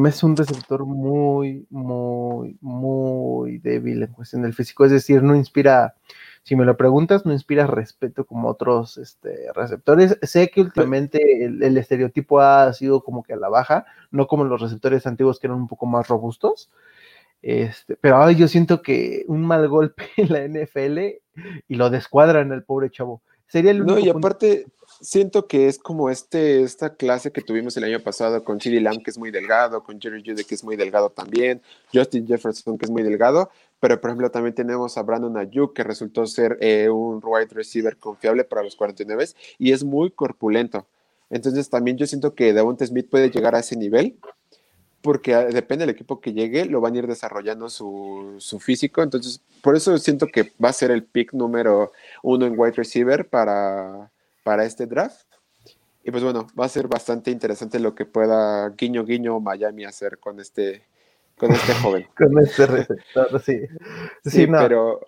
[0.06, 4.86] Es un receptor muy, muy, muy débil en cuestión del físico.
[4.86, 5.95] Es decir, no inspira,
[6.44, 10.19] si me lo preguntas, no inspira respeto como otros este, receptores.
[10.22, 14.44] Sé que últimamente el, el, estereotipo ha sido como que a la baja, no como
[14.44, 16.69] los receptores antiguos que eran un poco más robustos,
[17.41, 20.99] este, pero yo siento que un mal golpe en la NFL
[21.68, 23.22] y lo descuadran al pobre chavo.
[23.48, 24.66] Sería el único No, y aparte
[25.02, 29.02] siento que es como este, esta clase que tuvimos el año pasado con Chidi Lamb,
[29.02, 31.61] que es muy delgado, con Jerry Judy, que es muy delgado también,
[31.94, 33.49] Justin Jefferson, que es muy delgado,
[33.80, 37.98] pero por ejemplo también tenemos a Brandon Ayuk, que resultó ser eh, un wide receiver
[37.98, 39.26] confiable para los 49
[39.57, 40.86] y es muy corpulento.
[41.30, 44.18] Entonces también yo siento que Devonta Smith puede llegar a ese nivel
[45.01, 49.01] porque ah, depende del equipo que llegue, lo van a ir desarrollando su, físico.
[49.01, 51.91] Entonces, por eso siento que va a ser el pick número
[52.23, 54.11] uno en wide receiver para,
[54.43, 55.26] para este draft.
[56.03, 60.17] Y pues bueno, va a ser bastante interesante lo que pueda guiño guiño Miami hacer
[60.17, 60.84] con este,
[61.38, 62.07] con este joven.
[62.17, 63.61] con este receptor, sí.
[64.26, 65.01] Sí, pero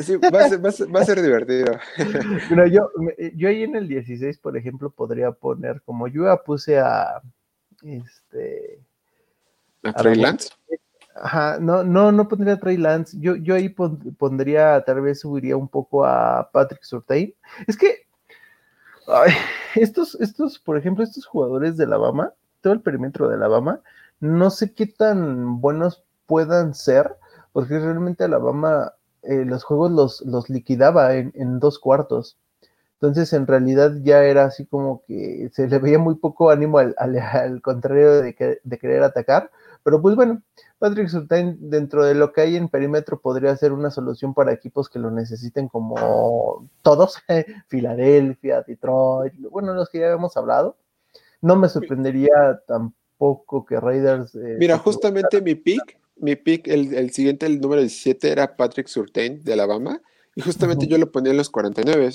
[0.00, 1.78] sí, va, a ser, va, a ser, divertido.
[2.48, 2.90] Pero yo,
[3.34, 7.22] yo ahí en el 16, por ejemplo, podría poner, como yo ya puse a
[7.82, 8.80] este
[9.86, 10.50] ¿A Trey Lance?
[11.14, 13.16] Ajá, no, no, no pondría a Trey Lance.
[13.18, 17.34] Yo, yo ahí pondría, tal vez subiría un poco a Patrick Surtain.
[17.66, 18.06] Es que
[19.74, 23.80] estos, estos, por ejemplo, estos jugadores de Alabama, todo el perímetro de Alabama,
[24.20, 27.16] no sé qué tan buenos puedan ser,
[27.52, 28.92] porque realmente Alabama
[29.22, 32.36] eh, los juegos los, los liquidaba en, en, dos cuartos.
[33.00, 36.94] Entonces, en realidad ya era así como que se le veía muy poco ánimo al,
[36.96, 39.50] al, contrario de, de, querer atacar.
[39.82, 40.42] Pero pues bueno,
[40.78, 44.88] Patrick Surtain dentro de lo que hay en perímetro podría ser una solución para equipos
[44.88, 47.18] que lo necesiten como todos,
[47.68, 50.76] Filadelfia, Detroit, bueno, los que ya hemos hablado.
[51.42, 54.34] No me sorprendería tampoco que Raiders...
[54.34, 58.88] Eh, Mira, justamente mi pick, mi pick, el, el, siguiente, el número 17 era Patrick
[58.88, 60.00] Surtain de Alabama,
[60.34, 62.10] y justamente yo lo ponía en los 49.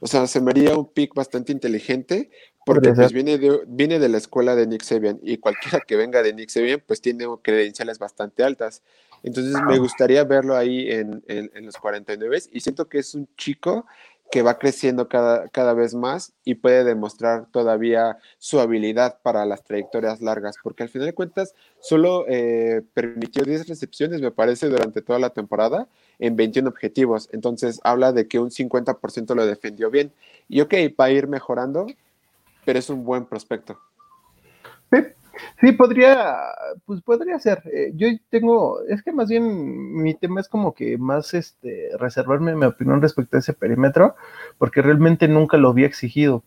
[0.00, 2.30] O sea, se me haría un pick bastante inteligente
[2.64, 6.22] porque pues viene de, viene de la escuela de Nick Sabian y cualquiera que venga
[6.22, 8.82] de Nick Sabian pues tiene credenciales bastante altas.
[9.22, 13.86] Entonces me gustaría verlo ahí en, en, los 49 y siento que es un chico
[14.30, 19.64] que va creciendo cada, cada vez más y puede demostrar todavía su habilidad para las
[19.64, 25.02] trayectorias largas, porque al final de cuentas solo eh, permitió 10 recepciones, me parece, durante
[25.02, 25.88] toda la temporada
[26.20, 27.28] en 21 objetivos.
[27.32, 30.12] Entonces habla de que un 50% lo defendió bien.
[30.48, 31.86] Y ok, va a ir mejorando,
[32.64, 33.80] pero es un buen prospecto.
[34.92, 34.98] Sí,
[35.78, 36.36] podría,
[36.86, 37.62] pues podría ser.
[37.72, 42.54] Eh, yo tengo, es que más bien mi tema es como que más este reservarme
[42.54, 44.14] mi opinión respecto a ese perímetro,
[44.58, 46.44] porque realmente nunca lo había exigido.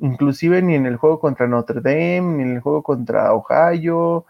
[0.00, 4.26] Inclusive ni en el juego contra Notre Dame, ni en el juego contra Ohio.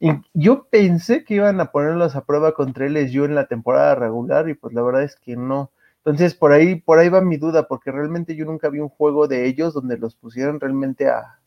[0.00, 4.48] Y yo pensé que iban a ponerlos a prueba contra LSU en la temporada regular,
[4.48, 5.70] y pues la verdad es que no.
[6.04, 9.28] Entonces, por ahí, por ahí va mi duda, porque realmente yo nunca vi un juego
[9.28, 11.38] de ellos donde los pusieran realmente a,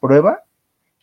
[0.00, 0.44] prueba.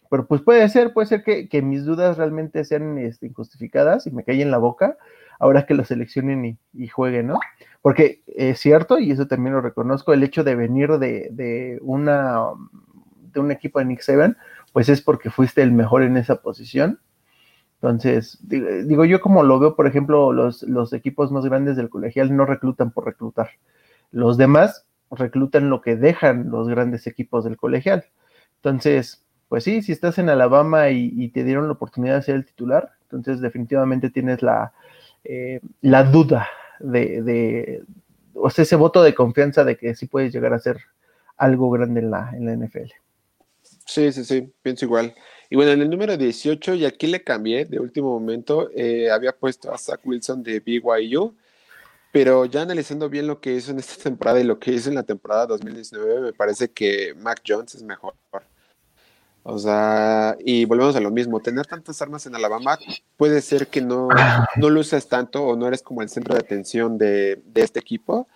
[0.10, 4.24] Pero pues puede ser, puede ser que, mis dudas realmente sean este, injustificadas y me
[4.28, 4.98] en la boca
[5.40, 7.40] ahora que los seleccionen y, jueguen, ¿no?
[7.82, 12.48] Porque es cierto, y eso también lo reconozco, el hecho de venir de, de una
[13.32, 14.38] de un equipo de Nick Saban,
[14.74, 17.00] pues es porque fuiste el mejor en esa posición
[17.82, 22.36] entonces, digo, yo como lo veo, por ejemplo, los, los equipos más grandes del colegial
[22.36, 23.52] no reclutan por reclutar.
[24.12, 28.06] Los demás reclutan lo que dejan los grandes equipos del colegial.
[28.58, 32.46] Entonces, pues sí, si estás en Alabama y, te dieron la oportunidad de ser el
[32.46, 34.74] titular, entonces definitivamente tienes la,
[35.24, 36.48] eh, la duda
[36.80, 37.84] de, de,
[38.36, 40.78] o sea, ese voto de confianza de que sí puedes llegar a ser
[41.36, 42.92] algo grande en la, en la NFL.
[43.86, 45.16] Sí, sí, sí, pienso igual.
[45.50, 49.32] Y bueno, en el número 18, y aquí le cambié de último momento, eh, había
[49.32, 51.36] puesto a Zach Wilson de BYU,
[52.12, 54.96] pero ya analizando bien lo que hizo en esta temporada y lo que hizo en
[54.96, 58.14] la temporada 2019, me parece que Mac Jones es mejor.
[59.44, 62.78] O sea, y volvemos a lo mismo, tener tantas armas en Alabama
[63.18, 64.10] puede ser que no,
[64.58, 68.28] no luces tanto o no eres como el centro de atención de, de este equipo,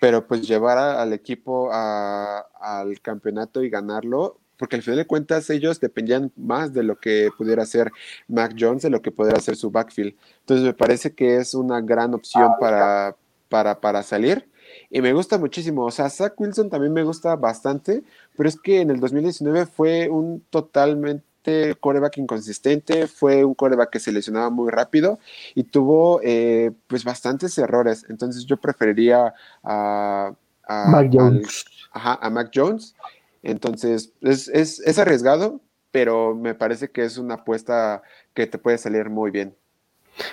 [0.00, 5.80] pero pues llevar al equipo al campeonato y ganarlo porque al final de cuentas ellos
[5.80, 7.90] dependían más de lo que pudiera hacer
[8.28, 10.14] Mac Jones, de lo que pudiera hacer su backfield.
[10.40, 13.16] Entonces me parece que es una gran opción para,
[13.48, 14.48] para, para salir.
[14.96, 15.84] Y me gusta muchísimo.
[15.84, 18.02] O sea, Zach Wilson también me gusta bastante,
[18.34, 24.00] pero es que en el 2019 fue un totalmente coreback inconsistente, fue un coreback que
[24.00, 25.18] se lesionaba muy rápido
[25.54, 28.06] y tuvo eh, pues bastantes errores.
[28.08, 30.32] Entonces yo preferiría a,
[30.66, 31.66] Mac Jones.
[31.92, 32.94] a Mac Jones.
[33.42, 35.60] Entonces es, es, es arriesgado,
[35.90, 38.00] pero me parece que es una apuesta
[38.32, 39.54] que te puede salir muy bien.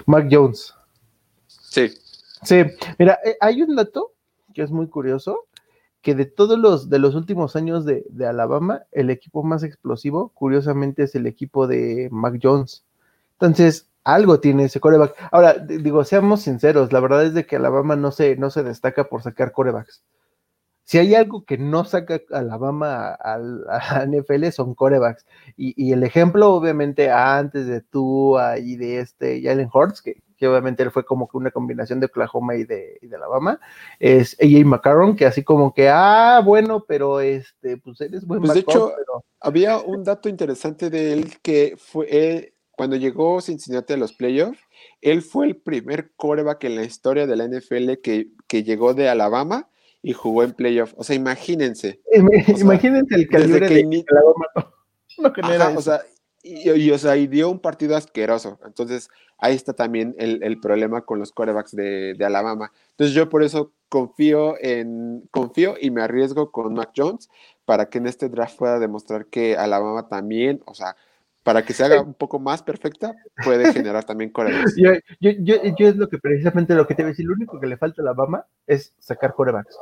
[0.06, 0.74] Mac Jones.
[1.48, 1.94] Sí.
[2.44, 2.64] Sí,
[3.00, 4.13] mira, eh, hay un dato
[4.54, 5.46] que es muy curioso
[6.04, 11.04] que de todos los de los últimos años de, Alabama, el equipo más explosivo, curiosamente,
[11.04, 12.86] es el equipo de Mac Jones.
[13.34, 15.16] Entonces, algo tiene ese coreback.
[15.32, 19.06] Ahora, digo, seamos sinceros, la verdad es de que Alabama no se, no se destaca
[19.06, 20.04] por sacar corebacks.
[20.84, 25.26] Si hay algo que no saca Alabama a, la NFL son corebacks.
[25.56, 30.92] Y, el ejemplo, obviamente, antes de tú y de este Jalen Hurts, que, obviamente él
[30.92, 33.60] fue como que una combinación de Oklahoma y de, Alabama,
[34.00, 38.54] es AJ McCarron, que así como que, ah, bueno, pero este, pues eres buen Pues
[38.54, 38.94] de hecho,
[39.40, 44.60] había un dato interesante de él que fue cuando llegó Cincinnati a los playoffs,
[45.02, 49.10] él fue el primer coreback en la historia de la NFL que, que llegó de
[49.10, 49.70] Alabama
[50.02, 50.94] y jugó en playoff.
[50.98, 52.02] O sea, imagínense.
[52.58, 54.48] imagínense el calibre que de Alabama.
[55.16, 55.32] No,
[55.78, 56.02] o sea,
[56.44, 58.60] y, o sea, y dio un partido asqueroso.
[58.66, 62.72] Entonces, ahí está también el, problema con los quarterbacks de, Alabama.
[62.92, 67.30] Entonces, yo por eso confío en, confío y me arriesgo con Mac Jones
[67.64, 70.98] para que en este draft pueda demostrar que Alabama también, o sea,
[71.44, 74.76] para que se haga un poco más perfecta, puede generar también corebacks.
[74.78, 75.32] Yo, yo,
[75.78, 77.78] yo, es lo que precisamente lo que te voy a decir, lo único que le
[77.78, 79.78] falta a Alabama es sacar corebacks.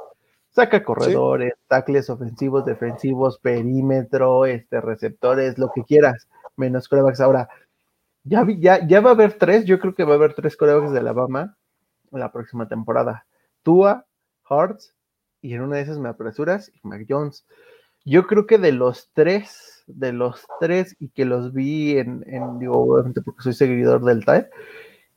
[0.49, 6.27] Saca corredores, tackles ofensivos, defensivos, perímetro, este, receptores, lo que quieras,
[6.61, 7.19] menos corebacks.
[7.19, 7.49] Ahora,
[8.23, 10.91] ya, ya, ya va a haber tres, yo creo que va a haber tres corebacks
[10.91, 11.57] de Alabama
[12.11, 13.25] la próxima temporada.
[13.63, 14.05] Tua,
[14.47, 14.93] Hartz,
[15.41, 17.45] y en una de esas me apresuras, y Mac Jones.
[18.05, 22.59] Yo creo que de los tres, de los tres, y que los vi en, en
[22.59, 24.49] digo, obviamente porque soy seguidor del TAE,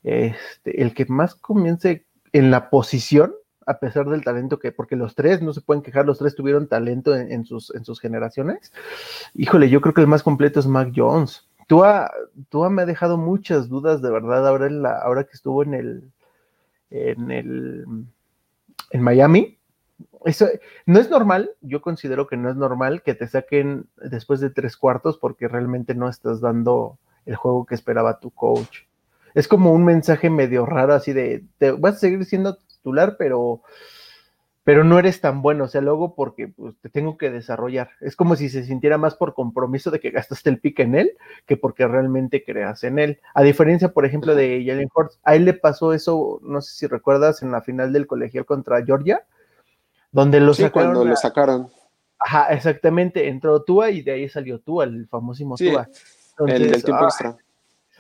[0.03, 3.35] este, el que más comience en la posición
[3.67, 6.69] a pesar del talento que, porque los tres, no se pueden quejar, los tres tuvieron
[6.69, 8.73] talento en, sus, en sus generaciones.
[9.35, 11.49] Híjole, yo creo que el más completo es Mac Jones.
[11.67, 12.11] Tua,
[12.49, 15.75] Tua me ha dejado muchas dudas, de verdad, ahora, en la, ahora que estuvo en
[15.75, 16.13] el,
[16.91, 17.85] en el,
[18.91, 19.59] en Miami.
[20.25, 20.49] Eso
[20.87, 24.77] no es normal, yo considero que no es normal que te saquen después de tres
[24.77, 28.81] cuartos porque realmente no estás dando el juego que esperaba tu coach.
[29.35, 33.63] Es como un mensaje medio raro así de, te vas a seguir siendo titular, pero,
[34.63, 37.91] pero no eres tan bueno, o sea, luego porque pues, te tengo que desarrollar.
[38.01, 41.17] Es como si se sintiera más por compromiso de que gastaste el pique en él
[41.47, 43.21] que porque realmente creas en él.
[43.35, 46.87] A diferencia, por ejemplo, de Jalen Hurts, a él le pasó eso, no sé si
[46.87, 49.25] recuerdas, en la final del colegial contra Georgia,
[50.13, 50.93] donde lo sacaron.
[50.93, 51.69] Cuando lo sacaron.
[52.19, 55.89] Ajá, exactamente, entró Tua y de ahí salió Tua, el famosísimo Tua.
[56.47, 57.37] el del tiempo extra.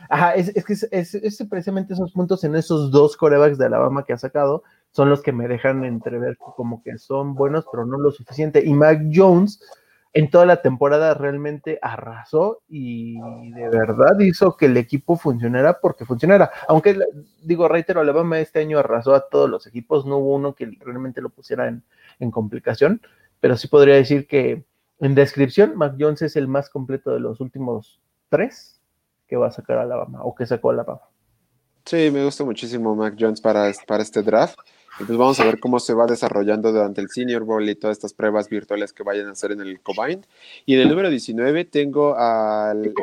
[0.09, 4.13] Ajá, es, es que es, precisamente esos puntos en esos dos corebacks de Alabama que
[4.13, 8.13] ha sacado son los que me dejan entrever como que son buenos, pero no lo
[8.13, 8.65] suficiente.
[8.65, 9.61] Y Mac Jones
[10.13, 13.19] en toda la temporada realmente arrasó y
[13.51, 16.53] de verdad hizo que el equipo funcionara porque funcionara.
[16.69, 16.97] Aunque
[17.43, 21.21] digo, reitero, Alabama este año arrasó a todos los equipos, no hubo uno que realmente
[21.21, 21.83] lo pusiera en,
[22.21, 23.01] en complicación,
[23.41, 24.65] pero sí podría decir que
[25.01, 28.74] en descripción, Mac Jones es el más completo de los últimos tres
[29.35, 31.01] que va a sacar Alabama o que sacó Alabama.
[31.85, 34.57] Sí, me gusta muchísimo Mac Jones para, para este draft.
[35.01, 37.97] Y pues vamos a ver cómo se va desarrollando durante el Senior Bowl y todas
[37.97, 40.23] estas pruebas virtuales que vayan a hacer en el Combine.
[40.67, 42.95] Y en el número 19 tengo al,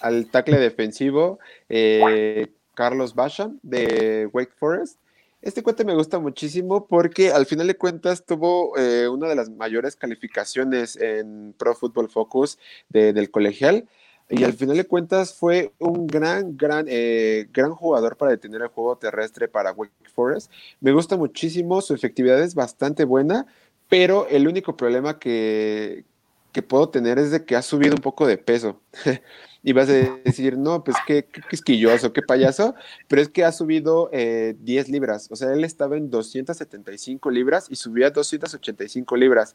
[0.00, 1.38] al, tackle defensivo
[1.68, 4.98] eh, Carlos Basham de Wake Forest.
[5.40, 9.48] Este cuate me gusta muchísimo porque al final de cuentas tuvo eh, una de las
[9.48, 12.58] mayores calificaciones en Pro Football Focus
[12.88, 13.88] del colegial
[14.30, 18.68] y al final de cuentas fue un gran, gran, eh, gran jugador para detener el
[18.68, 20.52] juego terrestre para Wake Forest.
[20.80, 23.46] Me gusta muchísimo, su efectividad es bastante buena,
[23.88, 26.04] pero el único problema que,
[26.52, 28.80] que puedo tener es de que ha subido un poco de peso.
[29.62, 32.74] y vas a decir, no, pues qué, qué quisquilloso, qué payaso,
[33.08, 35.28] pero es que ha subido 10 eh, libras.
[35.30, 39.54] O sea, él estaba en 275 libras y subió a 285 libras,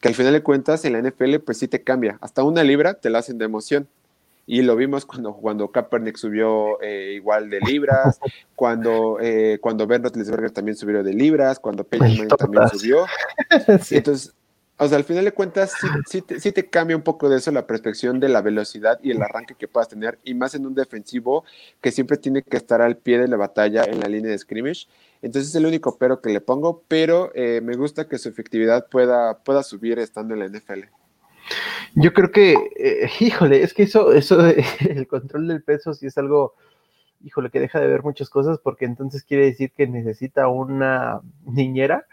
[0.00, 2.18] que al final de cuentas en la NFL pues sí te cambia.
[2.20, 3.88] Hasta una libra te la hacen de emoción
[4.52, 8.18] y lo vimos cuando, cuando Kaepernick subió eh, igual de libras,
[8.56, 13.06] cuando, eh, cuando Ben Roethlisberger también subió de libras, cuando Peyton también subió.
[13.90, 14.34] Entonces,
[14.76, 15.74] o sea, al final de cuentas,
[16.08, 19.22] sí, sí, te, cambia un poco de eso la perspectiva de la velocidad y el
[19.22, 21.44] arranque que puedas tener, y más en un defensivo
[21.80, 24.88] que siempre tiene que estar al pie de la batalla en la línea de scrimmage.
[25.22, 28.88] Entonces es el único pero que le pongo, pero eh, me gusta que su efectividad
[28.88, 30.88] pueda, pueda subir estando en la NFL.
[31.94, 34.38] Yo creo que, eh, híjole, es que eso, eso,
[34.80, 36.54] el control del peso sí es algo,
[37.22, 42.06] híjole, que deja de ver muchas cosas porque entonces quiere decir que necesita una niñera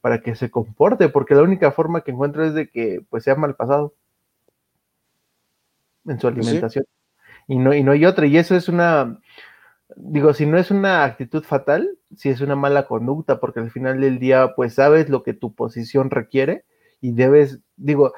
[0.00, 3.36] para que se comporte, porque la única forma que encuentro es de que pues sea
[3.36, 3.94] mal pasado
[6.06, 6.84] en su pues alimentación.
[7.46, 9.20] Y no, y no hay otra, y eso es una,
[9.96, 14.00] digo, si no es una actitud fatal, si es una mala conducta, porque al final
[14.00, 16.64] del día, pues sabes lo que tu posición requiere
[17.00, 18.12] y debes, digo,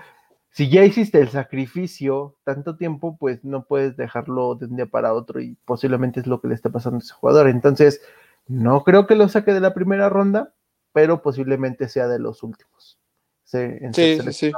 [0.55, 5.13] si ya hiciste el sacrificio tanto tiempo, pues no puedes dejarlo de un día para
[5.13, 7.49] otro y posiblemente es lo que le está pasando a ese jugador.
[7.49, 8.03] Entonces,
[8.47, 10.55] no creo que lo saque de la primera ronda,
[10.93, 13.01] pero posiblemente sea de los últimos.
[13.43, 13.59] Sí,
[13.93, 14.53] sí, sí.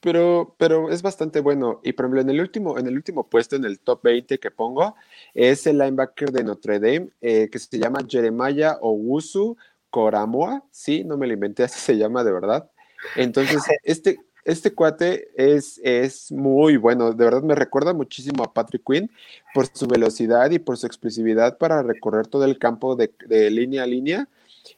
[0.00, 1.80] Pero, pero es bastante bueno.
[1.82, 4.50] Y por ejemplo, en el último, en el último puesto, en el top 20 que
[4.50, 4.94] pongo,
[5.32, 9.56] es el linebacker de Notre Dame, eh, que se llama Jeremiah Owusu
[9.88, 10.64] Koramoa.
[10.70, 12.70] Sí, no me lo inventé, así se llama de verdad.
[13.16, 14.18] Entonces, este,
[14.48, 19.10] este cuate es, es muy bueno, de verdad me recuerda muchísimo a Patrick Quinn
[19.54, 23.82] por su velocidad y por su expresividad para recorrer todo el campo de, de línea
[23.82, 24.28] a línea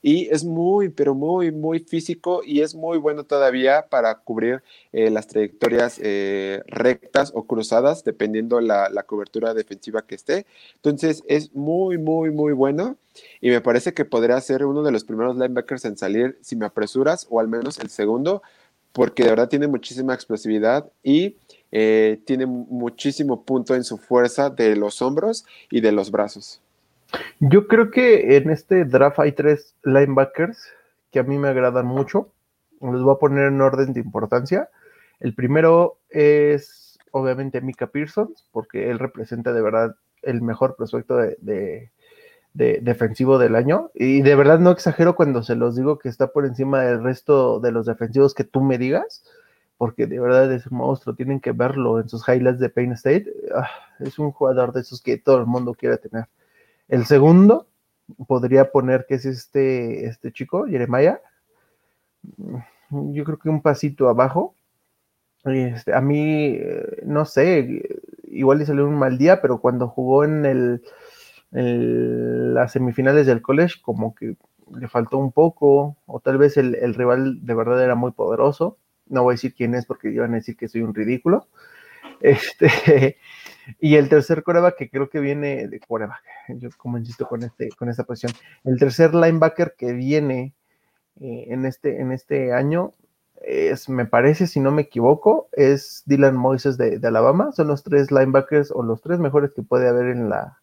[0.03, 5.11] y es muy, pero muy, muy físico y es muy bueno todavía para cubrir eh,
[5.11, 10.47] las trayectorias eh, rectas o cruzadas, dependiendo la, la cobertura defensiva que esté.
[10.77, 12.97] Entonces es muy, muy, muy bueno
[13.41, 16.67] y me parece que podría ser uno de los primeros linebackers en salir si me
[16.67, 18.43] apresuras o al menos el segundo,
[18.93, 21.37] porque de verdad tiene muchísima explosividad y
[21.73, 26.61] eh, tiene muchísimo punto en su fuerza de los hombros y de los brazos.
[27.41, 30.59] Yo creo que en este draft hay tres linebackers
[31.11, 32.33] que a mí me agradan mucho.
[32.81, 34.69] Los voy a poner en orden de importancia.
[35.19, 41.91] El primero es obviamente Mika Pearson, porque él representa de verdad el mejor prospecto de,
[42.55, 43.91] defensivo del año.
[43.95, 47.61] Y de verdad no exagero cuando se los digo que está por encima del resto
[47.61, 49.25] de los defensivos que tú me digas,
[49.79, 51.15] porque de verdad es un monstruo.
[51.15, 53.27] Tienen que verlo en sus highlights de Payne State.
[53.55, 53.71] Ah,
[54.01, 56.27] es un jugador de esos que todo el mundo quiere tener.
[56.89, 57.67] El segundo,
[58.27, 61.21] podría poner que es este, este chico, Jeremiah.
[62.91, 64.55] Yo creo que un pasito abajo.
[65.45, 67.83] Este, a mí, eh, no sé,
[68.25, 70.83] igual le salió un mal día, pero cuando jugó en el,
[71.53, 74.37] las semifinales del college, como que
[74.75, 78.79] le faltó un poco, o tal vez el, el, rival de verdad era muy poderoso.
[79.07, 81.49] No voy a decir quién es porque iban a decir que soy un ridículo.
[82.23, 83.17] Este,
[83.81, 87.71] y el tercer coreback que creo que viene de coreback, yo como insisto con, este,
[87.71, 88.33] con esta posición,
[88.65, 90.53] el tercer linebacker que viene
[91.19, 92.93] eh, en, este, en este año
[93.43, 97.53] es, me parece, si no me equivoco, es Dylan Moises de, Alabama.
[97.53, 100.60] Son los tres linebackers o los tres mejores que puede haber en la,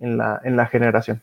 [0.00, 1.22] en la, en la generación.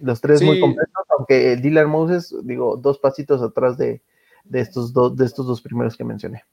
[0.00, 4.00] Los tres muy completos, aunque Dylan Moses, digo, dos pasitos atrás de,
[4.44, 6.44] de estos, dos de estos dos primeros que mencioné.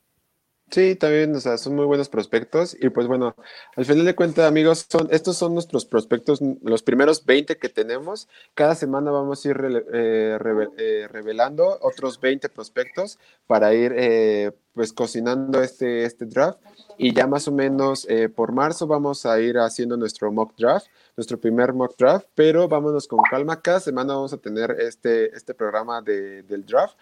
[0.69, 2.75] Sí, también, o sea, son muy buenos prospectos.
[2.79, 3.35] Y pues bueno,
[3.77, 8.27] al final de cuentas, amigos, son, estos son nuestros prospectos, los primeros 20 que tenemos.
[8.53, 9.57] Cada semana vamos a ir
[9.93, 10.37] eh,
[10.77, 13.17] eh, revelando otros 20 prospectos
[13.47, 16.59] para ir eh, pues cocinando este, este draft.
[16.97, 21.39] Y ya más o menos por marzo vamos a ir haciendo nuestro mock draft, nuestro
[21.39, 23.61] primer mock draft, pero vámonos con calma.
[23.61, 26.97] Cada semana vamos a tener este, este programa de, del draft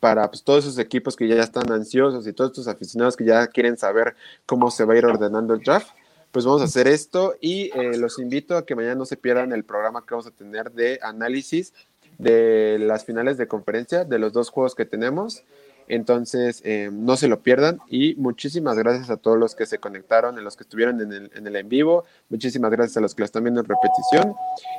[0.00, 3.46] para pues, todos esos equipos que ya están ansiosos y todos estos aficionados que ya
[3.46, 4.14] quieren saber
[4.46, 5.88] cómo se va a ir ordenando el draft,
[6.30, 9.52] pues vamos a hacer esto y eh, los invito a que mañana no se pierdan
[9.52, 11.72] el programa que vamos a tener de análisis
[12.18, 15.44] de las finales de conferencia, de los dos juegos que tenemos.
[15.88, 20.38] Entonces, eh, no se lo pierdan y muchísimas gracias a todos los que se conectaron,
[20.38, 22.04] a los que estuvieron en el, en el en vivo.
[22.28, 24.34] Muchísimas gracias a los que lo están viendo en repetición.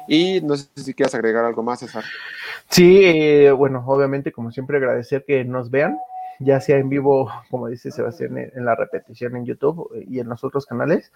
[0.08, 2.04] Y no sé si quieres agregar algo más, César.
[2.70, 5.98] Sí, eh, bueno, obviamente, como siempre, agradecer que nos vean,
[6.40, 10.44] ya sea en vivo, como dice Sebastián, en la repetición en YouTube y en los
[10.44, 11.12] otros canales.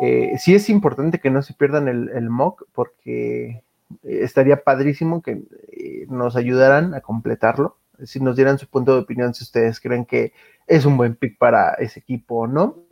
[0.00, 3.62] Eh, sí es importante que no se pierdan el, el mock porque
[4.02, 5.42] estaría padrísimo que
[6.08, 10.32] nos ayudaran a completarlo si nos dieran su punto de opinión, si ustedes creen que
[10.66, 12.84] es un buen pick para ese equipo o no.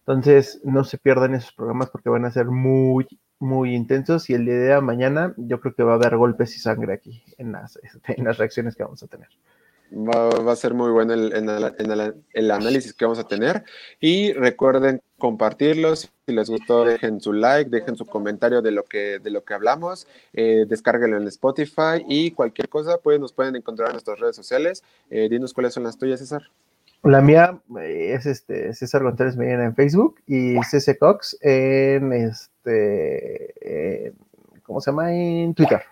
[0.00, 3.06] Entonces, no se pierdan esos programas porque van a ser muy,
[3.38, 6.60] muy intensos y el día de mañana yo creo que va a haber golpes y
[6.60, 9.28] sangre aquí en las, en las reacciones que vamos a tener.
[9.92, 11.32] Va, a ser muy bueno el,
[12.32, 13.62] el, análisis que vamos a tener.
[14.00, 16.12] Y recuerden compartirlos.
[16.26, 19.54] Si les gustó, dejen su like, dejen su comentario de lo que, de lo que
[19.54, 20.08] hablamos.
[20.32, 24.82] Eh, descárguenlo en Spotify y cualquier cosa, pues nos pueden encontrar en nuestras redes sociales.
[25.08, 26.42] Eh, dinos cuáles son las tuyas, César.
[27.02, 34.12] La mía eh, es este César González Medina en Facebook y CC Cox en este
[34.64, 35.14] ¿cómo se llama?
[35.14, 35.82] en Twitter.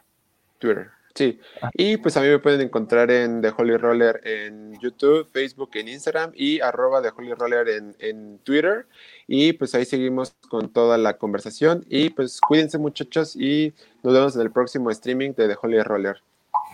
[0.59, 0.94] Twitter.
[1.15, 1.71] Sí, ah.
[1.75, 5.87] y pues a mí me pueden encontrar en The Holy Roller en YouTube, Facebook, en
[5.87, 8.87] Instagram y arroba The Holy Roller en, en, Twitter.
[9.29, 11.85] Y pues ahí seguimos con toda la conversación.
[11.89, 16.21] Y pues cuídense muchachos y nos vemos en el próximo streaming de The Holy Roller.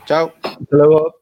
[0.06, 0.32] Chao.
[0.42, 1.19] Hasta luego.